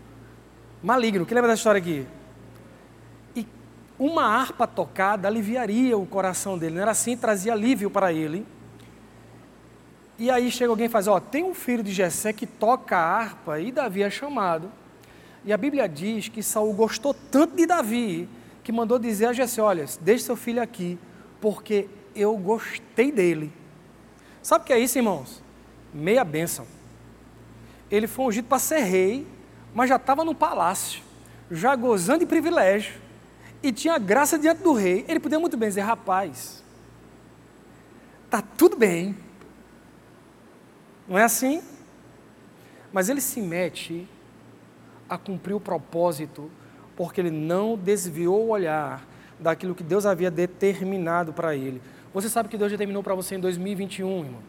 maligno. 0.84 1.26
Quem 1.26 1.34
lembra 1.34 1.50
dessa 1.50 1.62
história 1.62 1.80
aqui? 1.80 2.06
E 3.36 3.48
uma 3.98 4.24
harpa 4.24 4.68
tocada 4.68 5.28
aliviaria 5.28 5.98
o 5.98 6.06
coração 6.06 6.58
dele, 6.58 6.76
não 6.76 6.82
era 6.82 6.92
assim? 6.92 7.18
Trazia 7.18 7.54
alívio 7.54 7.90
para 7.90 8.14
ele. 8.14 8.46
E 10.18 10.30
aí 10.30 10.52
chega 10.52 10.72
alguém 10.72 10.86
e 10.86 10.90
faz, 10.90 11.08
ó, 11.08 11.20
tem 11.20 11.44
um 11.44 11.54
filho 11.54 11.84
de 11.84 11.92
Jessé 11.92 12.32
que 12.32 12.46
toca 12.46 12.96
a 12.96 13.18
harpa 13.18 13.60
e 13.60 13.72
Davi 13.72 14.04
é 14.04 14.10
chamado. 14.10 14.72
E 15.46 15.54
a 15.54 15.58
Bíblia 15.58 15.88
diz 15.88 16.28
que 16.28 16.42
Saul 16.42 16.74
gostou 16.74 17.14
tanto 17.14 17.56
de 17.56 17.68
Davi 17.68 18.28
que 18.64 18.72
mandou 18.72 18.98
dizer 18.98 19.28
a 19.28 19.34
Jessé, 19.34 19.62
olha, 19.62 19.86
deixe 20.02 20.24
seu 20.24 20.36
filho 20.36 20.60
aqui, 20.60 20.98
porque 21.40 21.88
eu 22.16 22.36
gostei 22.36 23.12
dele. 23.12 23.54
Sabe 24.42 24.64
o 24.64 24.68
que 24.68 24.74
é 24.74 24.80
isso, 24.80 24.98
irmãos? 24.98 25.44
Meia 25.94 26.24
bênção. 26.24 26.66
Ele 27.92 28.08
foi 28.08 28.26
ungido 28.26 28.48
para 28.48 28.58
ser 28.58 28.80
rei, 28.80 29.28
mas 29.72 29.88
já 29.88 29.98
estava 29.98 30.26
no 30.26 30.34
palácio, 30.34 31.04
já 31.52 31.76
gozando 31.76 32.22
de 32.22 32.26
privilégio, 32.26 33.00
e 33.62 33.72
tinha 33.72 34.00
graça 34.00 34.40
diante 34.40 34.64
do 34.64 34.74
rei. 34.74 35.06
Ele 35.08 35.20
podia 35.20 35.40
muito 35.40 35.56
bem 35.56 35.70
dizer: 35.70 35.82
rapaz, 35.82 36.64
está 38.26 38.42
tudo 38.42 38.76
bem. 38.76 39.16
Não 41.08 41.20
é 41.20 41.24
assim? 41.24 41.62
Mas 42.92 43.10
ele 43.10 43.22
se 43.22 43.40
mete 43.42 44.10
a 45.10 45.18
cumprir 45.18 45.54
o 45.54 45.60
propósito, 45.60 46.50
porque 46.96 47.22
ele 47.22 47.32
não 47.32 47.78
desviou 47.78 48.46
o 48.46 48.50
olhar 48.50 49.06
daquilo 49.40 49.76
que 49.76 49.84
Deus 49.84 50.06
havia 50.06 50.32
determinado 50.32 51.34
para 51.34 51.56
ele. 51.56 51.82
Você 52.14 52.30
sabe 52.30 52.50
que 52.50 52.58
Deus 52.58 52.72
determinou 52.72 53.04
para 53.04 53.14
você 53.14 53.36
em 53.36 53.40
2021, 53.40 54.26
irmão. 54.26 54.42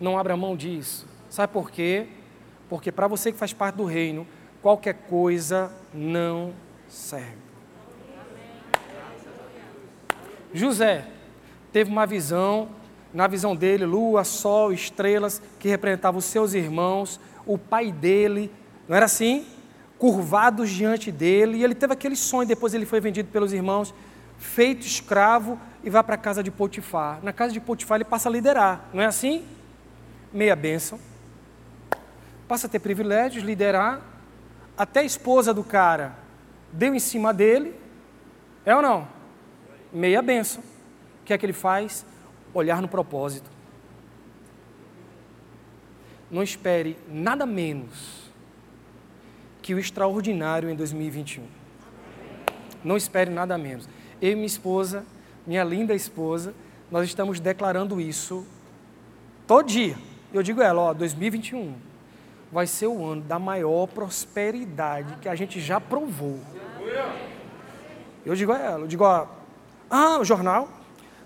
Não 0.00 0.18
abra 0.18 0.36
mão 0.36 0.56
disso. 0.56 1.06
Sabe 1.30 1.52
por 1.52 1.70
quê? 1.70 2.08
Porque 2.68 2.90
para 2.90 3.06
você 3.06 3.32
que 3.32 3.38
faz 3.38 3.52
parte 3.52 3.76
do 3.76 3.84
reino, 3.84 4.26
qualquer 4.60 4.94
coisa 4.94 5.72
não 5.94 6.52
serve. 6.88 7.48
José 10.52 11.06
teve 11.72 11.90
uma 11.90 12.06
visão, 12.06 12.68
na 13.12 13.26
visão 13.26 13.54
dele, 13.54 13.84
lua, 13.84 14.24
sol, 14.24 14.72
estrelas, 14.72 15.40
que 15.58 15.68
representavam 15.68 16.18
os 16.18 16.24
seus 16.24 16.54
irmãos, 16.54 17.20
o 17.46 17.56
pai 17.56 17.92
dele, 17.92 18.50
não 18.88 18.96
era 18.96 19.04
assim? 19.04 19.46
Curvados 19.98 20.70
diante 20.70 21.12
dele, 21.12 21.58
e 21.58 21.64
ele 21.64 21.74
teve 21.74 21.92
aquele 21.92 22.16
sonho, 22.16 22.48
depois 22.48 22.72
ele 22.72 22.86
foi 22.86 23.00
vendido 23.00 23.28
pelos 23.30 23.52
irmãos, 23.52 23.94
feito 24.38 24.86
escravo 24.86 25.58
e 25.84 25.90
vai 25.90 26.02
para 26.02 26.14
a 26.14 26.18
casa 26.18 26.42
de 26.42 26.50
Potifar. 26.50 27.18
Na 27.22 27.32
casa 27.32 27.52
de 27.52 27.60
Potifar 27.60 27.96
ele 27.96 28.04
passa 28.04 28.28
a 28.28 28.32
liderar, 28.32 28.88
não 28.94 29.02
é 29.02 29.06
assim? 29.06 29.44
Meia 30.32 30.56
bênção. 30.56 30.98
Passa 32.46 32.66
a 32.66 32.70
ter 32.70 32.78
privilégios, 32.78 33.44
liderar. 33.44 34.00
Até 34.76 35.00
a 35.00 35.04
esposa 35.04 35.52
do 35.52 35.62
cara 35.62 36.14
deu 36.72 36.94
em 36.94 36.98
cima 36.98 37.34
dele. 37.34 37.74
É 38.64 38.74
ou 38.74 38.80
não? 38.80 39.06
Meia 39.92 40.22
bênção. 40.22 40.62
O 41.20 41.24
que 41.24 41.32
é 41.32 41.38
que 41.38 41.44
ele 41.44 41.52
faz? 41.52 42.06
Olhar 42.54 42.80
no 42.80 42.88
propósito. 42.88 43.50
Não 46.30 46.42
espere 46.42 46.96
nada 47.08 47.44
menos 47.44 48.17
que 49.68 49.74
o 49.74 49.78
extraordinário 49.78 50.70
em 50.70 50.74
2021. 50.74 51.44
Não 52.82 52.96
espere 52.96 53.30
nada 53.30 53.58
menos 53.58 53.86
eu 54.18 54.32
e 54.32 54.34
minha 54.34 54.46
esposa, 54.46 55.04
minha 55.46 55.62
linda 55.62 55.94
esposa, 55.94 56.54
nós 56.90 57.06
estamos 57.06 57.38
declarando 57.38 58.00
isso 58.00 58.46
todo 59.46 59.66
dia. 59.66 59.94
Eu 60.32 60.42
digo 60.42 60.62
a 60.62 60.64
ela, 60.64 60.80
ó, 60.80 60.94
2021 60.94 61.74
vai 62.50 62.66
ser 62.66 62.86
o 62.86 63.04
ano 63.04 63.20
da 63.20 63.38
maior 63.38 63.86
prosperidade 63.88 65.16
que 65.20 65.28
a 65.28 65.34
gente 65.34 65.60
já 65.60 65.78
provou. 65.78 66.40
Eu 68.24 68.34
digo 68.34 68.52
a 68.52 68.58
ela, 68.58 68.84
eu 68.84 68.88
digo, 68.88 69.04
ó, 69.04 69.26
ah, 69.90 70.18
o 70.18 70.24
jornal, 70.24 70.66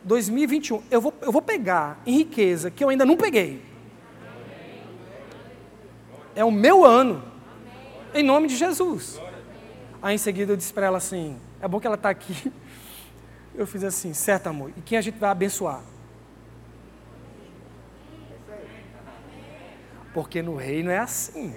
2021, 0.02 0.82
eu 0.90 1.00
vou, 1.00 1.14
eu 1.22 1.30
vou 1.30 1.42
pegar 1.42 2.00
em 2.04 2.18
riqueza 2.18 2.72
que 2.72 2.82
eu 2.82 2.88
ainda 2.88 3.04
não 3.04 3.16
peguei. 3.16 3.62
É 6.34 6.44
o 6.44 6.50
meu 6.50 6.84
ano, 6.84 7.30
em 8.14 8.22
nome 8.22 8.48
de 8.48 8.56
Jesus. 8.56 9.20
Aí 10.00 10.14
em 10.14 10.18
seguida 10.18 10.52
eu 10.52 10.56
disse 10.56 10.72
para 10.72 10.86
ela 10.86 10.98
assim: 10.98 11.38
é 11.60 11.68
bom 11.68 11.80
que 11.80 11.86
ela 11.86 11.96
está 11.96 12.10
aqui, 12.10 12.52
eu 13.54 13.66
fiz 13.66 13.84
assim, 13.84 14.12
certo 14.12 14.48
amor, 14.48 14.72
e 14.76 14.80
quem 14.80 14.98
a 14.98 15.00
gente 15.00 15.18
vai 15.18 15.30
abençoar? 15.30 15.82
Porque 20.12 20.42
no 20.42 20.56
reino 20.56 20.90
é 20.90 20.98
assim. 20.98 21.54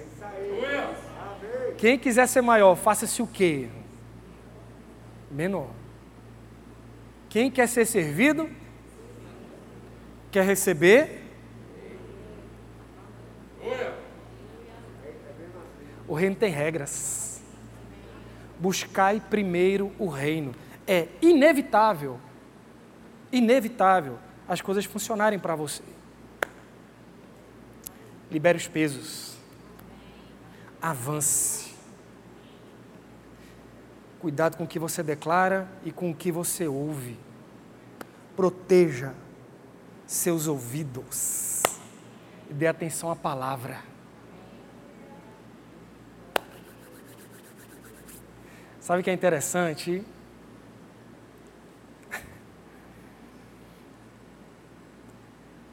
Quem 1.76 1.98
quiser 1.98 2.26
ser 2.26 2.40
maior, 2.40 2.74
faça-se 2.74 3.20
o 3.20 3.26
quê? 3.26 3.68
Menor. 5.30 5.68
Quem 7.28 7.50
quer 7.50 7.68
ser 7.68 7.84
servido? 7.84 8.48
Quer 10.30 10.44
receber? 10.44 11.22
O 16.08 16.14
reino 16.14 16.36
tem 16.36 16.50
regras. 16.50 17.42
Buscai 18.58 19.20
primeiro 19.20 19.92
o 19.98 20.08
reino 20.08 20.54
é 20.86 21.08
inevitável, 21.20 22.18
inevitável 23.30 24.18
as 24.48 24.60
coisas 24.60 24.84
funcionarem 24.84 25.38
para 25.38 25.54
você. 25.54 25.82
Libere 28.30 28.56
os 28.56 28.68
pesos. 28.68 29.36
Avance. 30.80 31.74
Cuidado 34.20 34.56
com 34.56 34.64
o 34.64 34.66
que 34.66 34.78
você 34.78 35.02
declara 35.02 35.68
e 35.84 35.92
com 35.92 36.10
o 36.10 36.14
que 36.14 36.30
você 36.32 36.66
ouve. 36.66 37.18
Proteja. 38.36 39.14
seus 40.06 40.46
ouvidos 40.46 41.62
dê 42.50 42.66
atenção 42.66 43.10
à 43.10 43.16
palavra. 43.16 43.95
Sabe 48.86 49.00
o 49.00 49.02
que 49.02 49.10
é 49.10 49.12
interessante? 49.12 50.04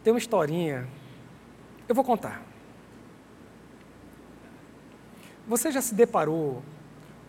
Tem 0.04 0.12
uma 0.12 0.18
historinha, 0.18 0.88
eu 1.88 1.94
vou 1.94 2.04
contar. 2.04 2.42
Você 5.48 5.72
já 5.72 5.80
se 5.80 5.94
deparou 5.94 6.64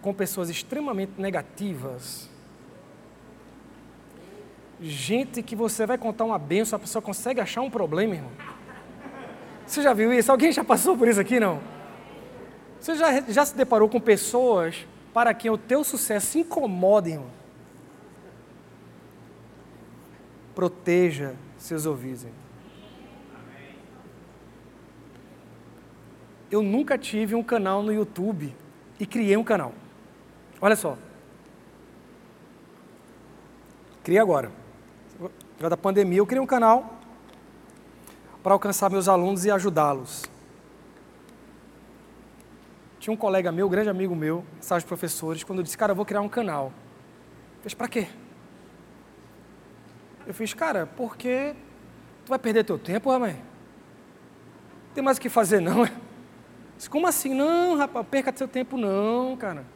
com 0.00 0.14
pessoas 0.14 0.48
extremamente 0.48 1.20
negativas? 1.20 2.30
Gente 4.80 5.42
que 5.42 5.54
você 5.54 5.84
vai 5.84 5.98
contar 5.98 6.24
uma 6.24 6.38
benção, 6.38 6.78
a 6.78 6.80
pessoa 6.80 7.02
consegue 7.02 7.42
achar 7.42 7.60
um 7.60 7.68
problema, 7.68 8.14
irmão. 8.14 8.32
Você 9.66 9.82
já 9.82 9.92
viu 9.92 10.14
isso? 10.14 10.32
Alguém 10.32 10.50
já 10.50 10.64
passou 10.64 10.96
por 10.96 11.08
isso 11.08 11.20
aqui, 11.20 11.38
não? 11.38 11.60
Você 12.80 12.94
já, 12.94 13.20
já 13.20 13.44
se 13.44 13.54
deparou 13.54 13.86
com 13.86 14.00
pessoas 14.00 14.86
para 15.14 15.32
quem 15.32 15.48
o 15.48 15.56
teu 15.56 15.84
sucesso 15.84 16.36
incomoda, 16.36 17.08
irmão? 17.08 17.30
Proteja 20.56 21.36
seus 21.56 21.86
ouvidos. 21.86 22.24
Irmão. 22.24 22.38
Eu 26.50 26.62
nunca 26.62 26.98
tive 26.98 27.36
um 27.36 27.42
canal 27.42 27.80
no 27.80 27.92
YouTube 27.92 28.54
e 28.98 29.06
criei 29.06 29.36
um 29.36 29.44
canal. 29.44 29.72
Olha 30.60 30.74
só. 30.74 30.98
Criei 34.02 34.20
agora. 34.20 34.50
Por 35.58 35.70
da 35.70 35.76
pandemia, 35.76 36.18
eu 36.18 36.26
criei 36.26 36.42
um 36.42 36.46
canal 36.46 36.98
para 38.42 38.52
alcançar 38.52 38.90
meus 38.90 39.08
alunos 39.08 39.44
e 39.44 39.50
ajudá-los. 39.50 40.24
Tinha 43.04 43.12
um 43.12 43.18
colega 43.18 43.52
meu, 43.52 43.68
grande 43.68 43.90
amigo 43.90 44.16
meu, 44.16 44.42
de 44.58 44.84
professores, 44.86 45.44
quando 45.44 45.58
eu 45.58 45.62
disse, 45.62 45.76
cara, 45.76 45.92
eu 45.92 45.94
vou 45.94 46.06
criar 46.06 46.22
um 46.22 46.28
canal. 46.28 46.72
Fez 47.60 47.74
para 47.74 47.86
quê? 47.86 48.08
Eu 50.26 50.32
fiz, 50.32 50.54
cara, 50.54 50.86
porque 50.86 51.54
tu 52.24 52.30
vai 52.30 52.38
perder 52.38 52.64
teu 52.64 52.78
tempo, 52.78 53.10
rapaz. 53.10 53.36
Não 53.36 54.94
tem 54.94 55.04
mais 55.04 55.18
o 55.18 55.20
que 55.20 55.28
fazer, 55.28 55.60
não. 55.60 55.84
Disse, 56.78 56.88
como 56.88 57.06
assim? 57.06 57.34
Não, 57.34 57.76
rapaz, 57.76 58.06
perca 58.10 58.34
seu 58.34 58.48
tempo, 58.48 58.78
não, 58.78 59.36
cara. 59.36 59.66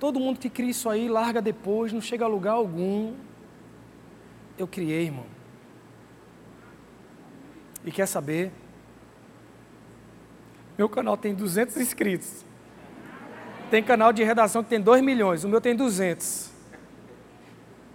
Todo 0.00 0.18
mundo 0.18 0.38
que 0.38 0.48
cria 0.48 0.70
isso 0.70 0.88
aí, 0.88 1.10
larga 1.10 1.42
depois, 1.42 1.92
não 1.92 2.00
chega 2.00 2.24
a 2.24 2.28
lugar 2.28 2.52
algum. 2.52 3.14
Eu 4.56 4.66
criei, 4.66 5.04
irmão. 5.04 5.26
E 7.84 7.92
quer 7.92 8.06
saber? 8.06 8.50
Meu 10.78 10.88
canal 10.88 11.18
tem 11.18 11.34
200 11.34 11.76
inscritos. 11.76 12.50
Tem 13.72 13.82
canal 13.82 14.12
de 14.12 14.22
redação 14.22 14.62
que 14.62 14.68
tem 14.68 14.78
2 14.78 15.02
milhões, 15.02 15.44
o 15.44 15.48
meu 15.48 15.58
tem 15.58 15.74
200. 15.74 16.50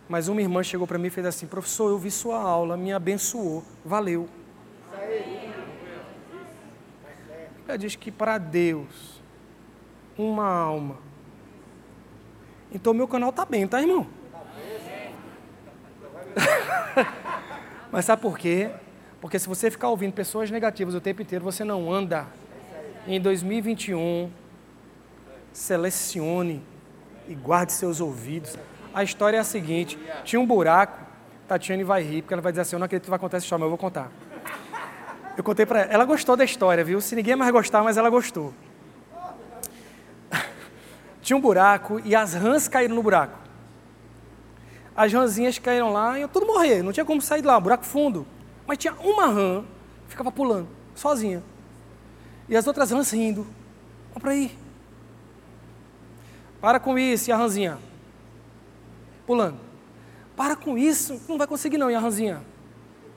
Mas 0.10 0.28
uma 0.28 0.42
irmã 0.42 0.64
chegou 0.64 0.88
para 0.88 0.98
mim 0.98 1.06
e 1.06 1.12
fez 1.12 1.24
assim: 1.28 1.46
professor, 1.46 1.92
eu 1.92 2.00
vi 2.00 2.10
sua 2.10 2.42
aula, 2.42 2.76
me 2.76 2.92
abençoou, 2.92 3.64
valeu. 3.86 4.28
Ela 7.68 7.78
diz 7.78 7.96
que 7.96 8.12
para 8.12 8.40
Deus, 8.40 9.22
uma 10.18 10.48
alma. 10.48 10.98
Então 12.72 12.92
meu 12.92 13.08
canal 13.08 13.32
tá 13.32 13.46
bem, 13.46 13.68
tá, 13.68 13.80
irmão? 13.80 14.08
Mas 17.92 18.04
sabe 18.06 18.24
por 18.24 18.36
quê? 18.40 18.72
Porque 19.22 19.38
se 19.38 19.48
você 19.48 19.70
ficar 19.70 19.90
ouvindo 19.90 20.14
pessoas 20.14 20.50
negativas 20.50 20.96
o 20.96 21.00
tempo 21.00 21.22
inteiro, 21.22 21.46
você 21.46 21.64
não 21.64 21.94
anda. 21.94 22.26
Em 23.06 23.22
2021, 23.22 24.32
selecione 25.58 26.64
e 27.28 27.34
guarde 27.34 27.74
seus 27.74 28.00
ouvidos. 28.00 28.56
A 28.94 29.04
história 29.04 29.38
é 29.38 29.40
a 29.40 29.44
seguinte: 29.44 29.98
tinha 30.24 30.40
um 30.40 30.46
buraco, 30.46 31.04
Tatiane 31.48 31.84
vai 31.84 32.04
rir, 32.04 32.22
porque 32.22 32.34
ela 32.34 32.42
vai 32.42 32.52
dizer 32.52 32.62
assim: 32.62 32.76
Eu 32.76 32.80
não 32.80 32.86
acredito 32.86 33.06
que 33.06 33.10
vai 33.10 33.20
contar 33.20 33.38
essa 33.38 33.46
história, 33.46 33.62
mas 33.62 33.66
eu 33.66 33.70
vou 33.70 33.78
contar. 33.78 34.12
Eu 35.36 35.44
contei 35.44 35.66
para 35.66 35.82
ela, 35.82 35.94
ela 35.94 36.06
gostou 36.06 36.36
da 36.36 36.44
história, 36.44 36.84
viu? 36.84 37.02
Se 37.02 37.16
ninguém 37.16 37.36
mais 37.36 37.52
gostar, 37.52 37.84
mas 37.84 37.98
ela 37.98 38.10
gostou. 38.10 38.54
tinha 41.22 41.36
um 41.36 41.42
buraco 41.42 42.00
e 42.06 42.16
as 42.16 42.34
rãs 42.34 42.68
caíram 42.68 42.96
no 42.96 43.04
buraco. 43.04 43.38
As 44.96 45.12
rãzinhas 45.12 45.60
caíram 45.60 45.92
lá 45.92 46.18
e 46.18 46.24
eu 46.24 46.28
tudo 46.28 46.46
morrer, 46.46 46.82
não 46.82 46.92
tinha 46.92 47.06
como 47.06 47.22
sair 47.22 47.42
de 47.42 47.48
lá, 47.48 47.60
buraco 47.60 47.86
fundo. 47.86 48.26
Mas 48.66 48.78
tinha 48.78 48.94
uma 48.94 49.28
rã 49.28 49.64
ficava 50.08 50.32
pulando, 50.32 50.68
sozinha. 50.96 51.44
E 52.48 52.56
as 52.56 52.66
outras 52.66 52.92
rãs 52.92 53.12
rindo. 53.12 53.46
Vamos 54.10 54.22
para 54.22 54.32
aí. 54.32 54.67
Para 56.60 56.80
com 56.80 56.98
isso, 56.98 57.30
e 57.30 57.32
a 57.32 57.38
ranzinha? 57.38 57.78
Pulando. 59.26 59.60
Para 60.36 60.56
com 60.56 60.78
isso, 60.78 61.22
não 61.28 61.38
vai 61.38 61.48
conseguir 61.48 61.78
não, 61.78 61.90
e 61.90 61.96
a 61.96 62.00
ranzinha? 62.00 62.42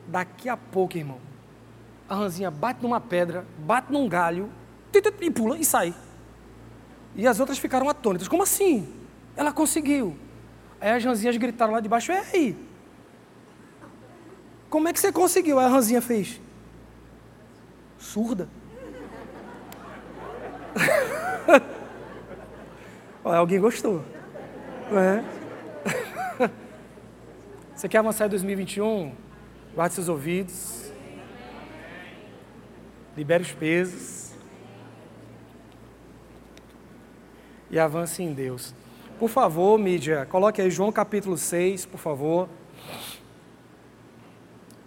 Daqui 0.07 0.49
a 0.49 0.57
pouco, 0.57 0.97
irmão, 0.97 1.21
a 2.09 2.15
ranzinha 2.15 2.51
bate 2.51 2.83
numa 2.83 3.01
pedra, 3.01 3.47
bate 3.59 3.93
num 3.93 4.09
galho, 4.09 4.51
e 5.21 5.31
pula 5.31 5.59
e 5.59 5.65
sai. 5.65 5.95
E 7.15 7.27
as 7.27 7.39
outras 7.41 7.59
ficaram 7.59 7.89
atônitas. 7.89 8.29
Como 8.29 8.43
assim? 8.43 8.93
Ela 9.37 9.53
conseguiu. 9.53 10.17
Aí 10.81 10.91
as 10.91 11.05
ranzinhas 11.05 11.37
gritaram 11.37 11.73
lá 11.73 11.81
de 11.81 11.89
baixo, 11.89 12.13
ei! 12.13 12.57
Como 14.69 14.89
é 14.89 14.93
que 14.93 15.01
você 15.01 15.13
conseguiu? 15.13 15.59
Aí 15.59 15.67
a 15.67 15.69
ranzinha 15.69 16.01
fez. 16.01 16.41
Surda. 17.99 18.49
Alguém 23.23 23.61
gostou. 23.61 24.03
É. 24.93 25.23
Você 27.77 27.89
quer 27.89 27.99
avançar 27.99 28.27
em 28.27 28.31
2021? 28.31 29.13
Guarde 29.75 29.95
seus 29.95 30.09
ouvidos. 30.09 30.91
Libere 33.15 33.43
os 33.43 33.53
pesos. 33.53 34.33
E 37.71 37.79
avance 37.79 38.23
em 38.23 38.33
Deus. 38.33 38.75
Por 39.19 39.29
favor, 39.29 39.79
mídia, 39.79 40.27
coloque 40.27 40.63
aí 40.63 40.71
João 40.71 40.91
capítulo 40.91 41.37
6, 41.37 41.85
por 41.85 41.99
favor. 41.99 42.49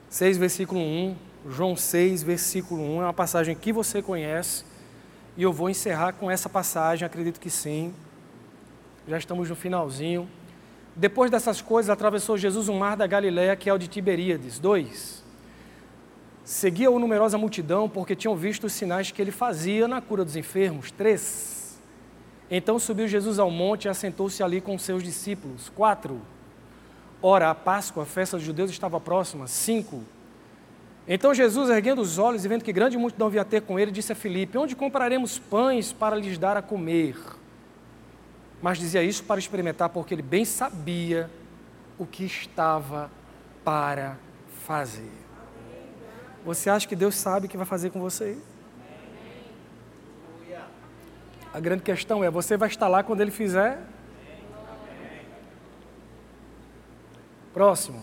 6, 0.09 0.37
versículo 0.37 0.81
1. 0.81 1.15
João 1.49 1.75
6, 1.75 2.23
versículo 2.23 2.81
1. 2.81 3.01
É 3.01 3.05
uma 3.05 3.13
passagem 3.13 3.55
que 3.55 3.71
você 3.71 4.01
conhece. 4.01 4.65
E 5.37 5.43
eu 5.43 5.53
vou 5.53 5.69
encerrar 5.69 6.13
com 6.13 6.31
essa 6.31 6.49
passagem, 6.49 7.05
acredito 7.05 7.39
que 7.39 7.49
sim 7.49 7.93
já 9.07 9.17
estamos 9.17 9.49
no 9.49 9.55
finalzinho. 9.55 10.29
Depois 10.95 11.31
dessas 11.31 11.61
coisas, 11.61 11.89
atravessou 11.89 12.37
Jesus 12.37 12.69
o 12.69 12.73
mar 12.73 12.95
da 12.95 13.07
Galiléia, 13.07 13.55
que 13.55 13.69
é 13.69 13.73
o 13.73 13.77
de 13.77 13.87
Tiberíades. 13.87 14.59
Dois. 14.59 15.23
Seguia-o 16.43 16.99
numerosa 16.99 17.37
multidão, 17.37 17.89
porque 17.89 18.15
tinham 18.15 18.35
visto 18.35 18.65
os 18.65 18.73
sinais 18.73 19.11
que 19.11 19.21
ele 19.21 19.31
fazia 19.31 19.87
na 19.87 20.01
cura 20.01 20.23
dos 20.23 20.35
enfermos. 20.35 20.91
Três. 20.91 21.79
Então 22.51 22.77
subiu 22.77 23.07
Jesus 23.07 23.39
ao 23.39 23.49
monte 23.49 23.85
e 23.85 23.89
assentou-se 23.89 24.43
ali 24.43 24.61
com 24.61 24.77
seus 24.77 25.01
discípulos. 25.01 25.69
Quatro. 25.69 26.21
Ora, 27.21 27.49
a 27.49 27.55
Páscoa, 27.55 28.03
a 28.03 28.05
festa 28.05 28.37
dos 28.37 28.45
judeus, 28.45 28.69
estava 28.69 28.99
próxima. 28.99 29.47
Cinco. 29.47 30.03
Então 31.07 31.33
Jesus, 31.33 31.69
erguendo 31.69 32.01
os 32.01 32.17
olhos 32.17 32.45
e 32.45 32.47
vendo 32.47 32.63
que 32.63 32.71
grande 32.71 32.97
multidão 32.97 33.29
via 33.29 33.43
ter 33.43 33.61
com 33.61 33.79
ele, 33.79 33.91
disse 33.91 34.11
a 34.11 34.15
Filipe: 34.15 34.57
Onde 34.57 34.75
compraremos 34.75 35.39
pães 35.39 35.91
para 35.91 36.15
lhes 36.15 36.37
dar 36.37 36.57
a 36.57 36.61
comer? 36.61 37.15
Mas 38.63 38.77
dizia 38.77 39.03
isso 39.03 39.25
para 39.25 39.37
experimentar, 39.37 39.89
porque 39.89 40.13
ele 40.13 40.21
bem 40.21 40.45
sabia 40.45 41.29
o 41.99 42.05
que 42.05 42.23
estava 42.23 43.11
para 43.61 44.15
fazer. 44.65 45.11
Você 46.45 46.69
acha 46.69 46.87
que 46.87 46.95
Deus 46.95 47.13
sabe 47.13 47.45
o 47.45 47.49
que 47.49 47.57
vai 47.57 47.65
fazer 47.65 47.89
com 47.89 47.99
você? 47.99 48.37
A 51.53 51.59
grande 51.59 51.83
questão 51.83 52.23
é: 52.23 52.31
você 52.31 52.55
vai 52.55 52.69
estar 52.69 52.87
lá 52.87 53.03
quando 53.03 53.19
ele 53.19 53.31
fizer? 53.31 53.81
Próximo. 57.53 58.01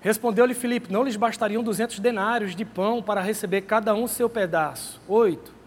Respondeu-lhe 0.00 0.54
Filipe: 0.54 0.92
Não 0.92 1.04
lhes 1.04 1.14
bastariam 1.14 1.62
duzentos 1.62 2.00
denários 2.00 2.56
de 2.56 2.64
pão 2.64 3.00
para 3.00 3.20
receber 3.20 3.60
cada 3.60 3.94
um 3.94 4.08
seu 4.08 4.28
pedaço. 4.28 5.00
Oito. 5.06 5.57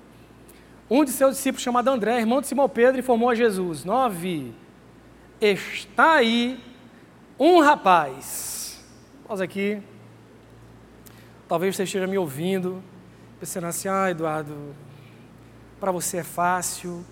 Um 0.94 1.06
de 1.06 1.12
seus 1.12 1.38
discípulos, 1.38 1.64
chamado 1.64 1.88
André, 1.88 2.20
irmão 2.20 2.42
de 2.42 2.48
Simão 2.48 2.68
Pedro, 2.68 3.00
informou 3.00 3.30
a 3.30 3.34
Jesus: 3.34 3.86
Nove, 3.86 4.54
está 5.40 6.16
aí 6.16 6.62
um 7.40 7.62
rapaz. 7.62 8.84
Nós 9.30 9.40
aqui, 9.40 9.82
talvez 11.48 11.78
você 11.78 11.84
esteja 11.84 12.06
me 12.08 12.18
ouvindo, 12.18 12.84
pensando 13.40 13.68
assim: 13.68 13.88
Ah, 13.88 14.12
Eduardo, 14.12 14.76
para 15.80 15.94
você 15.94 16.18
é 16.18 16.24
fácil, 16.24 17.06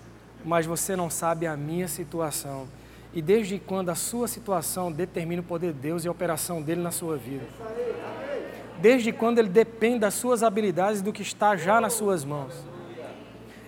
mas 0.44 0.66
você 0.66 0.94
não 0.94 1.08
sabe 1.08 1.46
a 1.46 1.56
minha 1.56 1.88
situação. 1.88 2.68
E 3.14 3.22
desde 3.22 3.58
quando 3.58 3.88
a 3.88 3.94
sua 3.94 4.28
situação 4.28 4.92
determina 4.92 5.40
o 5.40 5.44
poder 5.44 5.72
de 5.72 5.78
Deus 5.78 6.04
e 6.04 6.08
a 6.08 6.10
operação 6.10 6.60
dele 6.60 6.82
na 6.82 6.90
sua 6.90 7.16
vida. 7.16 7.46
desde 8.78 9.10
quando 9.10 9.38
ele 9.38 9.48
depende 9.48 10.00
das 10.00 10.12
suas 10.12 10.42
habilidades 10.42 11.00
e 11.00 11.02
do 11.02 11.14
que 11.14 11.22
está 11.22 11.56
já 11.56 11.80
nas 11.80 11.94
suas 11.94 12.26
mãos. 12.26 12.69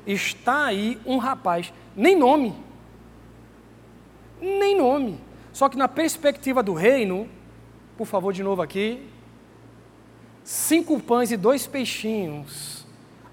Está 0.07 0.65
aí 0.65 0.99
um 1.07 1.19
rapaz, 1.19 1.73
nem 1.95 2.17
nome, 2.17 2.55
nem 4.41 4.77
nome, 4.77 5.21
só 5.53 5.69
que 5.69 5.77
na 5.77 5.87
perspectiva 5.87 6.63
do 6.63 6.73
reino, 6.73 7.29
por 7.97 8.07
favor, 8.07 8.33
de 8.33 8.43
novo 8.43 8.63
aqui, 8.63 9.09
cinco 10.43 10.99
pães 11.01 11.31
e 11.31 11.37
dois 11.37 11.67
peixinhos 11.67 12.87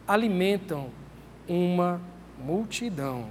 alimentam 0.08 0.90
uma 1.48 2.00
multidão. 2.38 3.30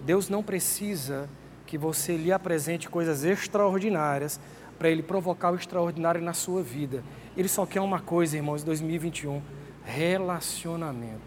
Deus 0.00 0.28
não 0.28 0.42
precisa 0.42 1.28
que 1.66 1.78
você 1.78 2.16
lhe 2.16 2.32
apresente 2.32 2.88
coisas 2.88 3.24
extraordinárias 3.24 4.40
para 4.78 4.88
ele 4.88 5.02
provocar 5.02 5.52
o 5.52 5.56
extraordinário 5.56 6.20
na 6.20 6.32
sua 6.32 6.62
vida. 6.62 7.04
Ele 7.36 7.48
só 7.48 7.64
quer 7.64 7.80
uma 7.80 8.00
coisa, 8.00 8.36
irmãos, 8.36 8.62
em 8.62 8.64
2021: 8.64 9.42
relacionamento. 9.90 11.20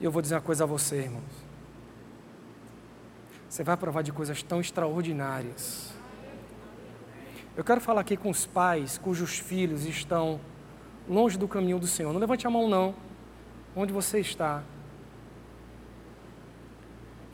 E 0.00 0.04
eu 0.04 0.10
vou 0.10 0.22
dizer 0.22 0.36
uma 0.36 0.40
coisa 0.40 0.64
a 0.64 0.66
você, 0.66 0.98
irmãos. 1.00 1.48
Você 3.48 3.64
vai 3.64 3.76
provar 3.76 4.02
de 4.02 4.12
coisas 4.12 4.42
tão 4.42 4.60
extraordinárias. 4.60 5.92
Eu 7.56 7.64
quero 7.64 7.80
falar 7.80 8.02
aqui 8.02 8.16
com 8.16 8.30
os 8.30 8.46
pais 8.46 8.98
cujos 8.98 9.38
filhos 9.38 9.84
estão 9.84 10.40
longe 11.08 11.36
do 11.36 11.48
caminho 11.48 11.80
do 11.80 11.86
Senhor. 11.88 12.12
Não 12.12 12.20
levante 12.20 12.46
a 12.46 12.50
mão, 12.50 12.68
não. 12.68 12.94
Onde 13.74 13.92
você 13.92 14.20
está? 14.20 14.62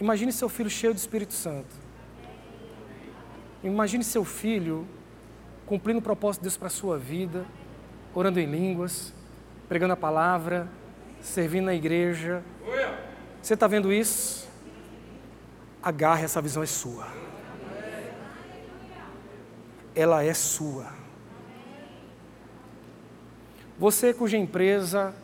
Imagine 0.00 0.32
seu 0.32 0.48
filho 0.48 0.70
cheio 0.70 0.94
do 0.94 0.96
Espírito 0.96 1.34
Santo. 1.34 1.74
Imagine 3.62 4.02
seu 4.02 4.24
filho 4.24 4.86
cumprindo 5.66 5.98
o 5.98 6.02
propósito 6.02 6.42
de 6.42 6.44
Deus 6.44 6.56
para 6.56 6.66
a 6.66 6.70
sua 6.70 6.98
vida, 6.98 7.44
orando 8.14 8.38
em 8.38 8.46
línguas, 8.46 9.12
pregando 9.68 9.94
a 9.94 9.96
palavra, 9.96 10.68
servindo 11.20 11.66
na 11.66 11.74
igreja. 11.74 12.42
Você 13.40 13.54
está 13.54 13.66
vendo 13.66 13.92
isso? 13.92 14.48
Agarre, 15.82 16.24
essa 16.24 16.40
visão 16.40 16.62
é 16.62 16.66
sua. 16.66 17.06
Ela 19.94 20.24
é 20.24 20.34
sua. 20.34 20.92
Você 23.78 24.14
cuja 24.14 24.36
empresa 24.36 25.14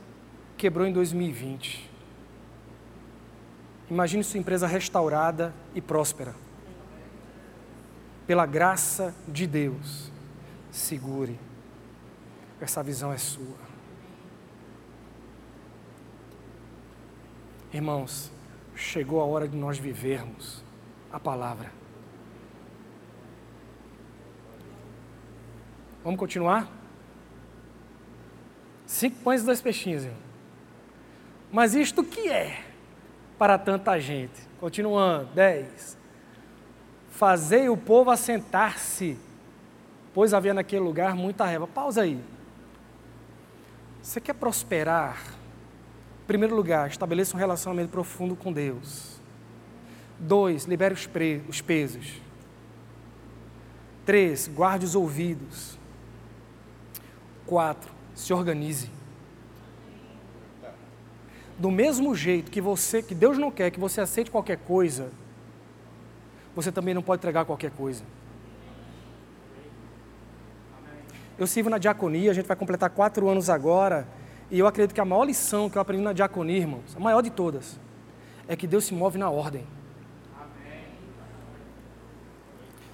quebrou 0.57 0.87
em 0.87 0.93
2020. 0.93 1.89
Imagine 3.91 4.23
sua 4.23 4.39
empresa 4.39 4.67
restaurada 4.67 5.53
e 5.75 5.81
próspera. 5.81 6.35
Pela 8.27 8.47
graça 8.47 9.15
de 9.27 9.47
Deus, 9.47 10.13
segure. 10.71 11.39
Essa 12.61 12.83
visão 12.83 13.13
é 13.13 13.19
sua. 13.19 13.71
Irmãos, 17.73 18.31
chegou 18.75 19.21
a 19.21 19.25
hora 19.25 19.47
de 19.47 19.57
nós 19.57 19.79
vivermos 19.79 20.63
a 21.13 21.21
palavra. 21.21 21.73
Vamos 26.03 26.19
continuar? 26.19 26.71
Cinco 28.87 29.23
pães 29.23 29.43
e 29.43 29.45
dois 29.45 29.61
peixinhos, 29.61 30.05
irmão. 30.05 30.21
Mas 31.53 31.75
isto 31.75 32.03
que 32.03 32.29
é? 32.29 32.71
para 33.41 33.57
tanta 33.57 33.99
gente. 33.99 34.39
Continuando, 34.61 35.33
10. 35.33 35.97
Fazei 37.09 37.71
o 37.71 37.77
povo 37.77 38.11
assentar-se, 38.11 39.19
pois 40.15 40.35
havia 40.35 40.55
naquele 40.55 40.83
lugar 40.83 41.15
muita 41.15 41.45
reva. 41.45 41.67
Pausa 41.67 42.03
aí. 42.03 42.21
Você 44.03 44.21
quer 44.21 44.35
prosperar? 44.35 45.23
Em 46.23 46.27
primeiro 46.27 46.55
lugar, 46.55 46.89
estabeleça 46.89 47.37
um 47.37 47.39
relacionamento 47.39 47.91
profundo 47.91 48.37
com 48.37 48.53
Deus. 48.53 49.21
Dois, 50.19 50.65
libere 50.65 50.95
os, 50.95 51.09
os 51.49 51.61
pesos. 51.61 52.21
Três, 54.07 54.49
guarde 54.49 54.85
os 54.85 54.95
ouvidos. 54.95 55.79
Quatro, 57.47 57.91
se 58.15 58.33
organize 58.33 59.01
do 61.61 61.71
mesmo 61.71 62.15
jeito 62.15 62.51
que 62.51 62.59
você, 62.59 63.03
que 63.03 63.15
Deus 63.15 63.37
não 63.37 63.51
quer 63.51 63.71
que 63.71 63.79
você 63.79 64.01
aceite 64.01 64.31
qualquer 64.31 64.57
coisa, 64.57 65.11
você 66.57 66.73
também 66.73 66.95
não 66.95 67.03
pode 67.03 67.21
entregar 67.21 67.45
qualquer 67.45 67.71
coisa. 67.71 68.03
Eu 71.41 71.47
sirvo 71.47 71.69
na 71.69 71.79
diaconia, 71.79 72.31
a 72.31 72.35
gente 72.35 72.47
vai 72.47 72.57
completar 72.57 72.91
quatro 72.91 73.29
anos 73.29 73.51
agora, 73.51 74.07
e 74.51 74.59
eu 74.59 74.67
acredito 74.67 74.95
que 74.95 75.01
a 75.01 75.05
maior 75.05 75.25
lição 75.25 75.69
que 75.69 75.77
eu 75.77 75.83
aprendi 75.83 76.03
na 76.03 76.13
diaconia, 76.13 76.59
irmãos, 76.59 76.95
a 76.95 77.01
maior 77.01 77.23
de 77.23 77.31
todas, 77.31 77.81
é 78.47 78.55
que 78.55 78.67
Deus 78.67 78.85
se 78.85 78.95
move 78.95 79.19
na 79.19 79.29
ordem. 79.29 79.67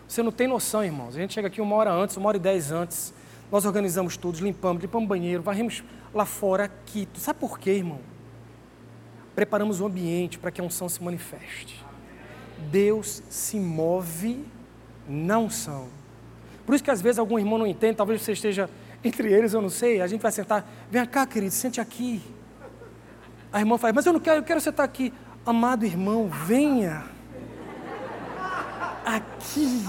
Você 0.08 0.22
não 0.22 0.32
tem 0.32 0.46
noção, 0.46 0.82
irmãos. 0.82 1.14
A 1.16 1.18
gente 1.18 1.34
chega 1.34 1.48
aqui 1.48 1.60
uma 1.60 1.76
hora 1.76 1.92
antes, 1.92 2.16
uma 2.16 2.28
hora 2.28 2.38
e 2.38 2.40
dez 2.40 2.72
antes, 2.72 3.12
nós 3.52 3.66
organizamos 3.66 4.16
tudo, 4.16 4.38
limpamos, 4.38 4.80
limpamos 4.80 5.06
banheiro, 5.06 5.42
varremos 5.42 5.84
lá 6.14 6.24
fora, 6.24 6.64
aqui. 6.64 7.06
Sabe 7.14 7.38
por 7.38 7.58
quê, 7.58 7.72
irmão? 7.72 8.00
preparamos 9.36 9.82
o 9.82 9.86
ambiente 9.86 10.38
para 10.38 10.50
que 10.50 10.62
a 10.62 10.64
unção 10.64 10.88
se 10.88 11.00
manifeste. 11.04 11.84
Deus 12.70 13.22
se 13.28 13.60
move 13.60 14.42
na 15.06 15.38
unção. 15.38 15.88
Por 16.66 16.74
isso 16.74 16.82
que 16.84 16.90
às 16.90 17.00
vezes 17.00 17.18
algum 17.18 17.38
irmão 17.38 17.56
não 17.58 17.66
entende, 17.66 17.96
talvez 17.96 18.20
você 18.20 18.32
esteja 18.32 18.68
entre 19.02 19.32
eles, 19.32 19.54
eu 19.54 19.62
não 19.62 19.70
sei, 19.70 20.00
a 20.00 20.06
gente 20.06 20.20
vai 20.20 20.32
sentar, 20.32 20.68
vem 20.90 21.06
cá, 21.06 21.24
querido, 21.24 21.52
sente 21.52 21.80
aqui. 21.80 22.20
A 23.52 23.60
irmã 23.60 23.78
fala, 23.78 23.92
mas 23.92 24.04
eu 24.04 24.12
não 24.12 24.20
quero, 24.20 24.40
eu 24.40 24.42
quero 24.42 24.60
sentar 24.60 24.84
aqui. 24.84 25.12
Amado 25.46 25.86
irmão, 25.86 26.28
venha 26.28 27.04
aqui, 29.04 29.84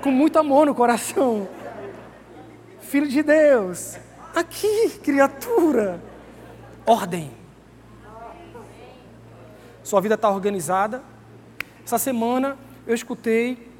com 0.00 0.10
muito 0.10 0.38
amor 0.38 0.64
no 0.64 0.74
coração. 0.74 1.48
Filho 2.80 3.08
de 3.08 3.22
Deus, 3.22 3.98
aqui, 4.34 4.90
criatura. 5.02 6.00
Ordem 6.86 7.44
sua 9.84 10.00
vida 10.00 10.14
está 10.14 10.30
organizada. 10.30 11.02
Essa 11.84 11.98
semana 11.98 12.56
eu 12.86 12.94
escutei 12.94 13.70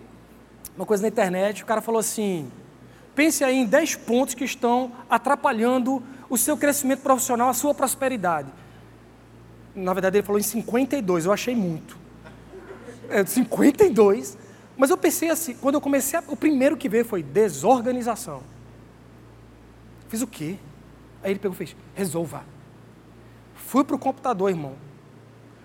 uma 0.76 0.84
coisa 0.84 1.02
na 1.02 1.08
internet, 1.08 1.62
o 1.62 1.66
cara 1.66 1.80
falou 1.80 2.00
assim: 2.00 2.50
pense 3.14 3.44
aí 3.44 3.56
em 3.56 3.66
10 3.66 3.96
pontos 3.96 4.34
que 4.34 4.44
estão 4.44 4.92
atrapalhando 5.08 6.02
o 6.28 6.36
seu 6.36 6.56
crescimento 6.56 7.00
profissional, 7.00 7.48
a 7.48 7.54
sua 7.54 7.74
prosperidade. 7.74 8.48
Na 9.74 9.92
verdade, 9.92 10.18
ele 10.18 10.26
falou 10.26 10.38
em 10.38 10.42
52, 10.42 11.26
eu 11.26 11.32
achei 11.32 11.54
muito. 11.54 11.98
É, 13.08 13.24
52. 13.24 14.38
Mas 14.76 14.90
eu 14.90 14.96
pensei 14.96 15.30
assim, 15.30 15.54
quando 15.54 15.76
eu 15.76 15.80
comecei, 15.80 16.18
a, 16.18 16.24
o 16.26 16.36
primeiro 16.36 16.76
que 16.76 16.88
veio 16.88 17.04
foi 17.04 17.22
desorganização. 17.22 18.42
Fiz 20.08 20.20
o 20.22 20.26
quê? 20.26 20.56
Aí 21.22 21.30
ele 21.30 21.38
pegou 21.38 21.54
e 21.54 21.58
fez, 21.58 21.76
resolva. 21.94 22.44
Fui 23.54 23.84
para 23.84 23.96
o 23.96 23.98
computador, 23.98 24.50
irmão. 24.50 24.74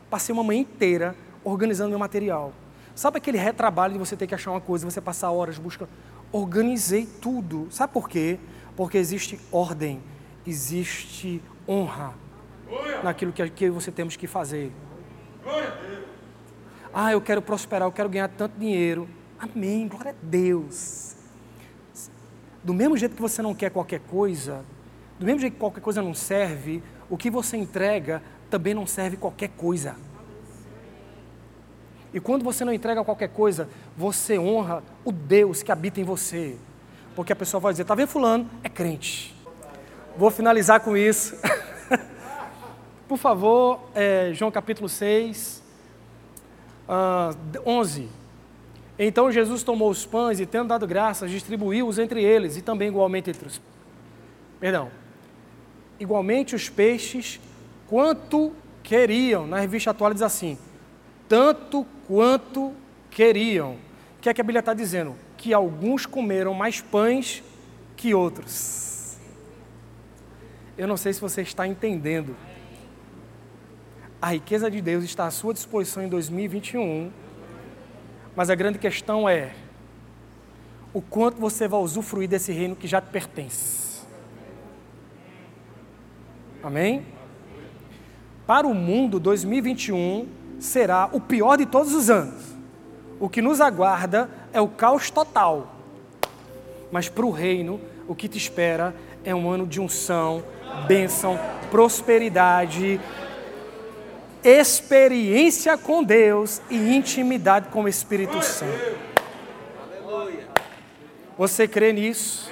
Passei 0.10 0.34
uma 0.34 0.43
manhã 0.43 0.62
inteira 0.62 1.16
organizando 1.43 1.89
meu 1.89 1.99
material. 1.99 2.53
Sabe 3.00 3.18
aquele 3.18 3.38
retrabalho 3.38 3.93
de 3.93 4.00
você 4.00 4.18
ter 4.18 4.28
que 4.28 4.36
achar 4.36 4.52
uma 4.52 4.60
coisa, 4.60 4.84
você 4.84 5.00
passar 5.00 5.32
horas 5.32 5.58
buscando? 5.58 5.89
Organizei 6.34 7.06
tudo. 7.06 7.70
Sabe 7.72 7.93
por 7.93 8.10
quê? 8.10 8.38
Porque 8.76 8.97
existe 8.97 9.39
ordem, 9.54 10.04
existe 10.45 11.41
honra 11.66 12.14
naquilo 13.02 13.32
que, 13.32 13.70
você 13.70 13.89
temos 13.89 14.18
que 14.18 14.28
fazer. 14.28 14.74
Ah, 16.93 17.14
eu 17.14 17.22
quero 17.22 17.41
prosperar, 17.41 17.88
eu 17.88 17.91
quero 17.93 18.10
ganhar 18.10 18.28
tanto 18.28 18.60
dinheiro. 18.60 19.08
Amém, 19.39 19.88
glória 19.88 20.12
a 20.12 20.16
Deus. 20.22 21.16
Do 22.62 22.74
mesmo 22.74 22.97
jeito 22.97 23.16
que 23.16 23.22
você 23.22 23.41
não 23.41 23.56
quer 23.56 23.72
qualquer 23.72 24.02
coisa, 24.02 24.66
do 25.18 25.26
mesmo 25.26 25.39
jeito 25.39 25.54
que 25.54 25.60
qualquer 25.60 25.80
coisa 25.80 26.02
não 26.02 26.14
serve, 26.14 26.84
o 27.10 27.16
que 27.16 27.32
você 27.32 27.56
entrega 27.56 28.22
também 28.50 28.74
não 28.74 28.86
serve 28.86 29.16
qualquer 29.16 29.52
coisa. 29.52 29.95
E 32.14 32.20
quando 32.20 32.43
você 32.43 32.66
não 32.66 32.74
entrega 32.74 33.03
qualquer 33.03 33.30
coisa, 33.30 33.70
você 33.95 34.39
honra 34.39 34.84
o 35.05 35.12
Deus 35.12 35.62
que 35.62 35.72
habita 35.72 35.99
em 35.99 36.03
você. 36.03 36.55
Porque 37.16 37.34
a 37.34 37.36
pessoa 37.36 37.62
vai 37.62 37.74
dizer, 37.74 37.86
tá 37.86 37.93
vendo 37.93 38.07
fulano? 38.07 38.49
É 38.64 38.70
crente. 38.70 39.36
Vou 40.18 40.32
finalizar 40.32 40.80
com 40.80 40.97
isso. 40.97 41.36
Por 43.07 43.18
favor, 43.18 43.80
é, 43.93 44.32
João 44.34 44.51
capítulo 44.51 44.89
6, 44.89 45.64
uh, 46.88 47.36
11. 47.66 48.10
Então 48.97 49.32
Jesus 49.32 49.64
tomou 49.64 49.89
os 49.89 50.05
pães 50.05 50.39
e, 50.39 50.45
tendo 50.45 50.68
dado 50.68 50.86
graças, 50.86 51.32
distribuiu-os 51.32 51.99
entre 51.99 52.24
eles 52.24 52.57
e 52.57 52.62
também 52.62 52.89
igualmente 52.89 53.30
entre 53.30 53.47
os... 53.47 53.62
Perdão. 54.60 54.89
Igualmente 55.99 56.55
os 56.55 56.70
peixes 56.70 57.39
quanto 57.88 58.51
queriam. 58.84 59.47
Na 59.47 59.60
revista 59.60 59.91
atual 59.91 60.14
diz 60.14 60.22
assim: 60.22 60.57
tanto 61.30 61.86
quanto 62.07 62.73
queriam. 63.11 63.73
O 64.17 64.21
que 64.21 64.27
é 64.27 64.34
que 64.34 64.41
a 64.41 64.43
Bíblia 64.43 64.59
está 64.59 64.73
dizendo? 64.73 65.15
Que 65.38 65.53
alguns 65.53 66.05
comeram 66.05 66.53
mais 66.53 66.82
pães 66.82 67.43
que 67.95 68.13
outros. 68.13 69.17
Eu 70.75 70.88
não 70.88 70.97
sei 70.97 71.13
se 71.13 71.21
você 71.21 71.41
está 71.41 71.67
entendendo. 71.67 72.36
A 74.21 74.34
riqueza 74.34 74.69
de 74.69 74.82
Deus 74.82 75.03
está 75.03 75.27
à 75.27 75.32
sua 75.32 75.53
disposição 75.53 76.03
em 76.03 76.09
2021, 76.09 77.11
mas 78.36 78.49
a 78.49 78.55
grande 78.55 78.80
questão 78.80 79.30
é 79.30 79.53
o 80.93 81.01
quanto 81.01 81.38
você 81.39 81.67
vai 81.67 81.80
usufruir 81.80 82.27
desse 82.27 82.51
reino 82.51 82.75
que 82.75 82.88
já 82.88 82.99
te 82.99 83.09
pertence. 83.09 84.01
Amém? 86.61 87.05
Para 88.45 88.67
o 88.67 88.73
mundo, 88.73 89.19
2021 89.19 90.39
será 90.60 91.10
o 91.12 91.20
pior 91.20 91.57
de 91.57 91.66
todos 91.66 91.93
os 91.93 92.10
anos. 92.10 92.43
O 93.20 93.30
que 93.30 93.41
nos 93.41 93.60
aguarda 93.62 94.30
é 94.53 94.62
o 94.62 94.68
caos 94.68 95.10
total. 95.10 95.76
Mas 96.91 97.10
para 97.10 97.26
o 97.26 97.32
reino, 97.32 97.80
o 98.07 98.16
que 98.16 98.28
te 98.28 98.38
espera 98.38 98.95
é 99.24 99.34
um 99.34 99.49
ano 99.49 99.68
de 99.68 99.80
unção, 99.80 100.43
bênção, 100.88 101.39
prosperidade, 101.70 102.99
experiência 104.43 105.78
com 105.78 106.03
Deus 106.03 106.62
e 106.70 106.95
intimidade 106.95 107.70
com 107.70 107.84
o 107.84 107.88
Espírito 107.88 108.41
Santo. 108.41 108.97
Você 111.38 111.68
crê 111.68 111.93
nisso? 111.93 112.49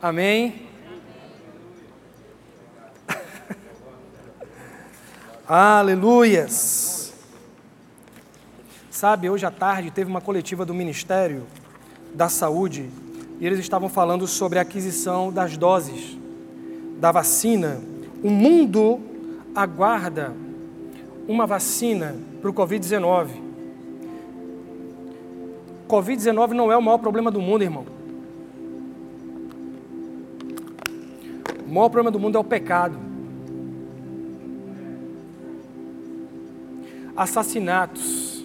Amém? 0.00 0.71
Aleluias! 5.54 7.12
Sabe, 8.90 9.28
hoje 9.28 9.44
à 9.44 9.50
tarde 9.50 9.90
teve 9.90 10.08
uma 10.08 10.22
coletiva 10.22 10.64
do 10.64 10.72
Ministério 10.72 11.42
da 12.14 12.30
Saúde 12.30 12.88
e 13.38 13.46
eles 13.46 13.58
estavam 13.58 13.90
falando 13.90 14.26
sobre 14.26 14.58
a 14.58 14.62
aquisição 14.62 15.30
das 15.30 15.58
doses 15.58 16.16
da 16.98 17.12
vacina. 17.12 17.82
O 18.24 18.30
mundo 18.30 18.98
aguarda 19.54 20.32
uma 21.28 21.46
vacina 21.46 22.16
para 22.40 22.48
o 22.48 22.54
Covid-19. 22.54 23.28
Covid-19 25.86 26.52
não 26.52 26.72
é 26.72 26.78
o 26.78 26.82
maior 26.82 26.96
problema 26.96 27.30
do 27.30 27.42
mundo, 27.42 27.62
irmão. 27.62 27.84
O 31.66 31.74
maior 31.74 31.90
problema 31.90 32.10
do 32.10 32.18
mundo 32.18 32.38
é 32.38 32.40
o 32.40 32.44
pecado. 32.44 33.11
Assassinatos, 37.16 38.44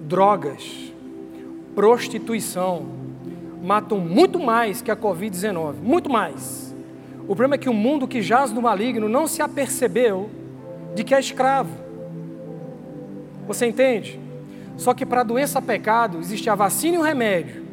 drogas, 0.00 0.92
prostituição 1.74 2.86
matam 3.62 3.98
muito 3.98 4.38
mais 4.40 4.82
que 4.82 4.90
a 4.90 4.96
Covid-19, 4.96 5.74
muito 5.82 6.10
mais. 6.10 6.74
O 7.22 7.36
problema 7.36 7.56
é 7.56 7.58
que 7.58 7.68
o 7.68 7.74
mundo 7.74 8.08
que 8.08 8.22
jaz 8.22 8.52
no 8.52 8.62
maligno 8.62 9.08
não 9.08 9.26
se 9.26 9.42
apercebeu 9.42 10.30
de 10.94 11.04
que 11.04 11.14
é 11.14 11.20
escravo. 11.20 11.70
Você 13.46 13.66
entende? 13.66 14.18
Só 14.76 14.94
que 14.94 15.04
para 15.04 15.20
a 15.20 15.24
doença 15.24 15.60
pecado 15.60 16.18
existe 16.18 16.48
a 16.48 16.54
vacina 16.54 16.96
e 16.96 16.98
o 16.98 17.02
remédio. 17.02 17.64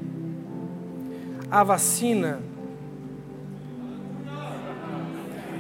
A 1.50 1.64
vacina 1.64 2.40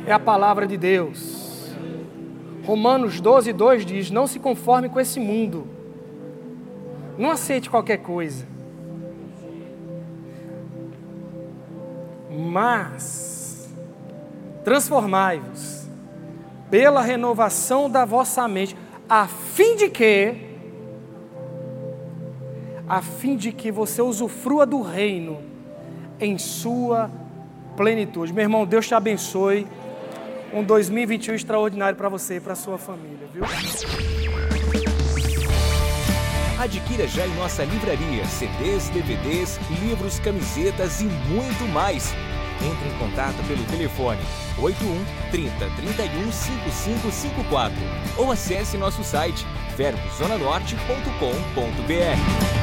é 0.05 0.11
a 0.11 0.19
palavra 0.19 0.67
de 0.67 0.77
Deus. 0.77 1.44
Romanos 2.65 3.21
12, 3.21 3.53
2 3.53 3.85
diz: 3.85 4.11
Não 4.11 4.27
se 4.27 4.39
conforme 4.39 4.89
com 4.89 4.99
esse 4.99 5.19
mundo. 5.19 5.67
Não 7.17 7.31
aceite 7.31 7.69
qualquer 7.69 7.97
coisa. 7.97 8.45
Mas 12.29 13.73
transformai-vos 14.63 15.87
pela 16.69 17.01
renovação 17.01 17.89
da 17.89 18.03
vossa 18.03 18.47
mente, 18.47 18.75
a 19.07 19.27
fim 19.27 19.75
de 19.75 19.89
que 19.89 20.45
a 22.87 23.01
fim 23.01 23.35
de 23.35 23.51
que 23.51 23.71
você 23.71 24.01
usufrua 24.01 24.65
do 24.65 24.81
reino 24.81 25.39
em 26.19 26.37
sua 26.37 27.09
plenitude. 27.75 28.31
Meu 28.31 28.43
irmão, 28.43 28.65
Deus 28.65 28.87
te 28.87 28.93
abençoe. 28.93 29.67
Um 30.55 30.63
2021 30.63 31.35
extraordinário 31.35 31.95
para 31.97 32.07
você 32.07 32.37
e 32.37 32.39
para 32.39 32.55
sua 32.55 32.77
família, 32.77 33.27
viu? 33.33 33.43
Adquira 36.57 37.05
já 37.09 37.27
em 37.27 37.35
nossa 37.35 37.65
livraria 37.65 38.25
CDs, 38.25 38.87
DVDs, 38.87 39.59
livros, 39.81 40.17
camisetas 40.19 41.01
e 41.01 41.03
muito 41.03 41.67
mais. 41.73 42.13
Entre 42.61 42.87
em 42.87 42.97
contato 42.97 43.35
pelo 43.49 43.65
telefone 43.65 44.21
81 44.57 45.03
30 45.29 45.51
31 45.75 46.31
5554 46.31 47.75
ou 48.17 48.31
acesse 48.31 48.77
nosso 48.77 49.03
site 49.03 49.45
verbozonanorte.com.br. 49.75 52.54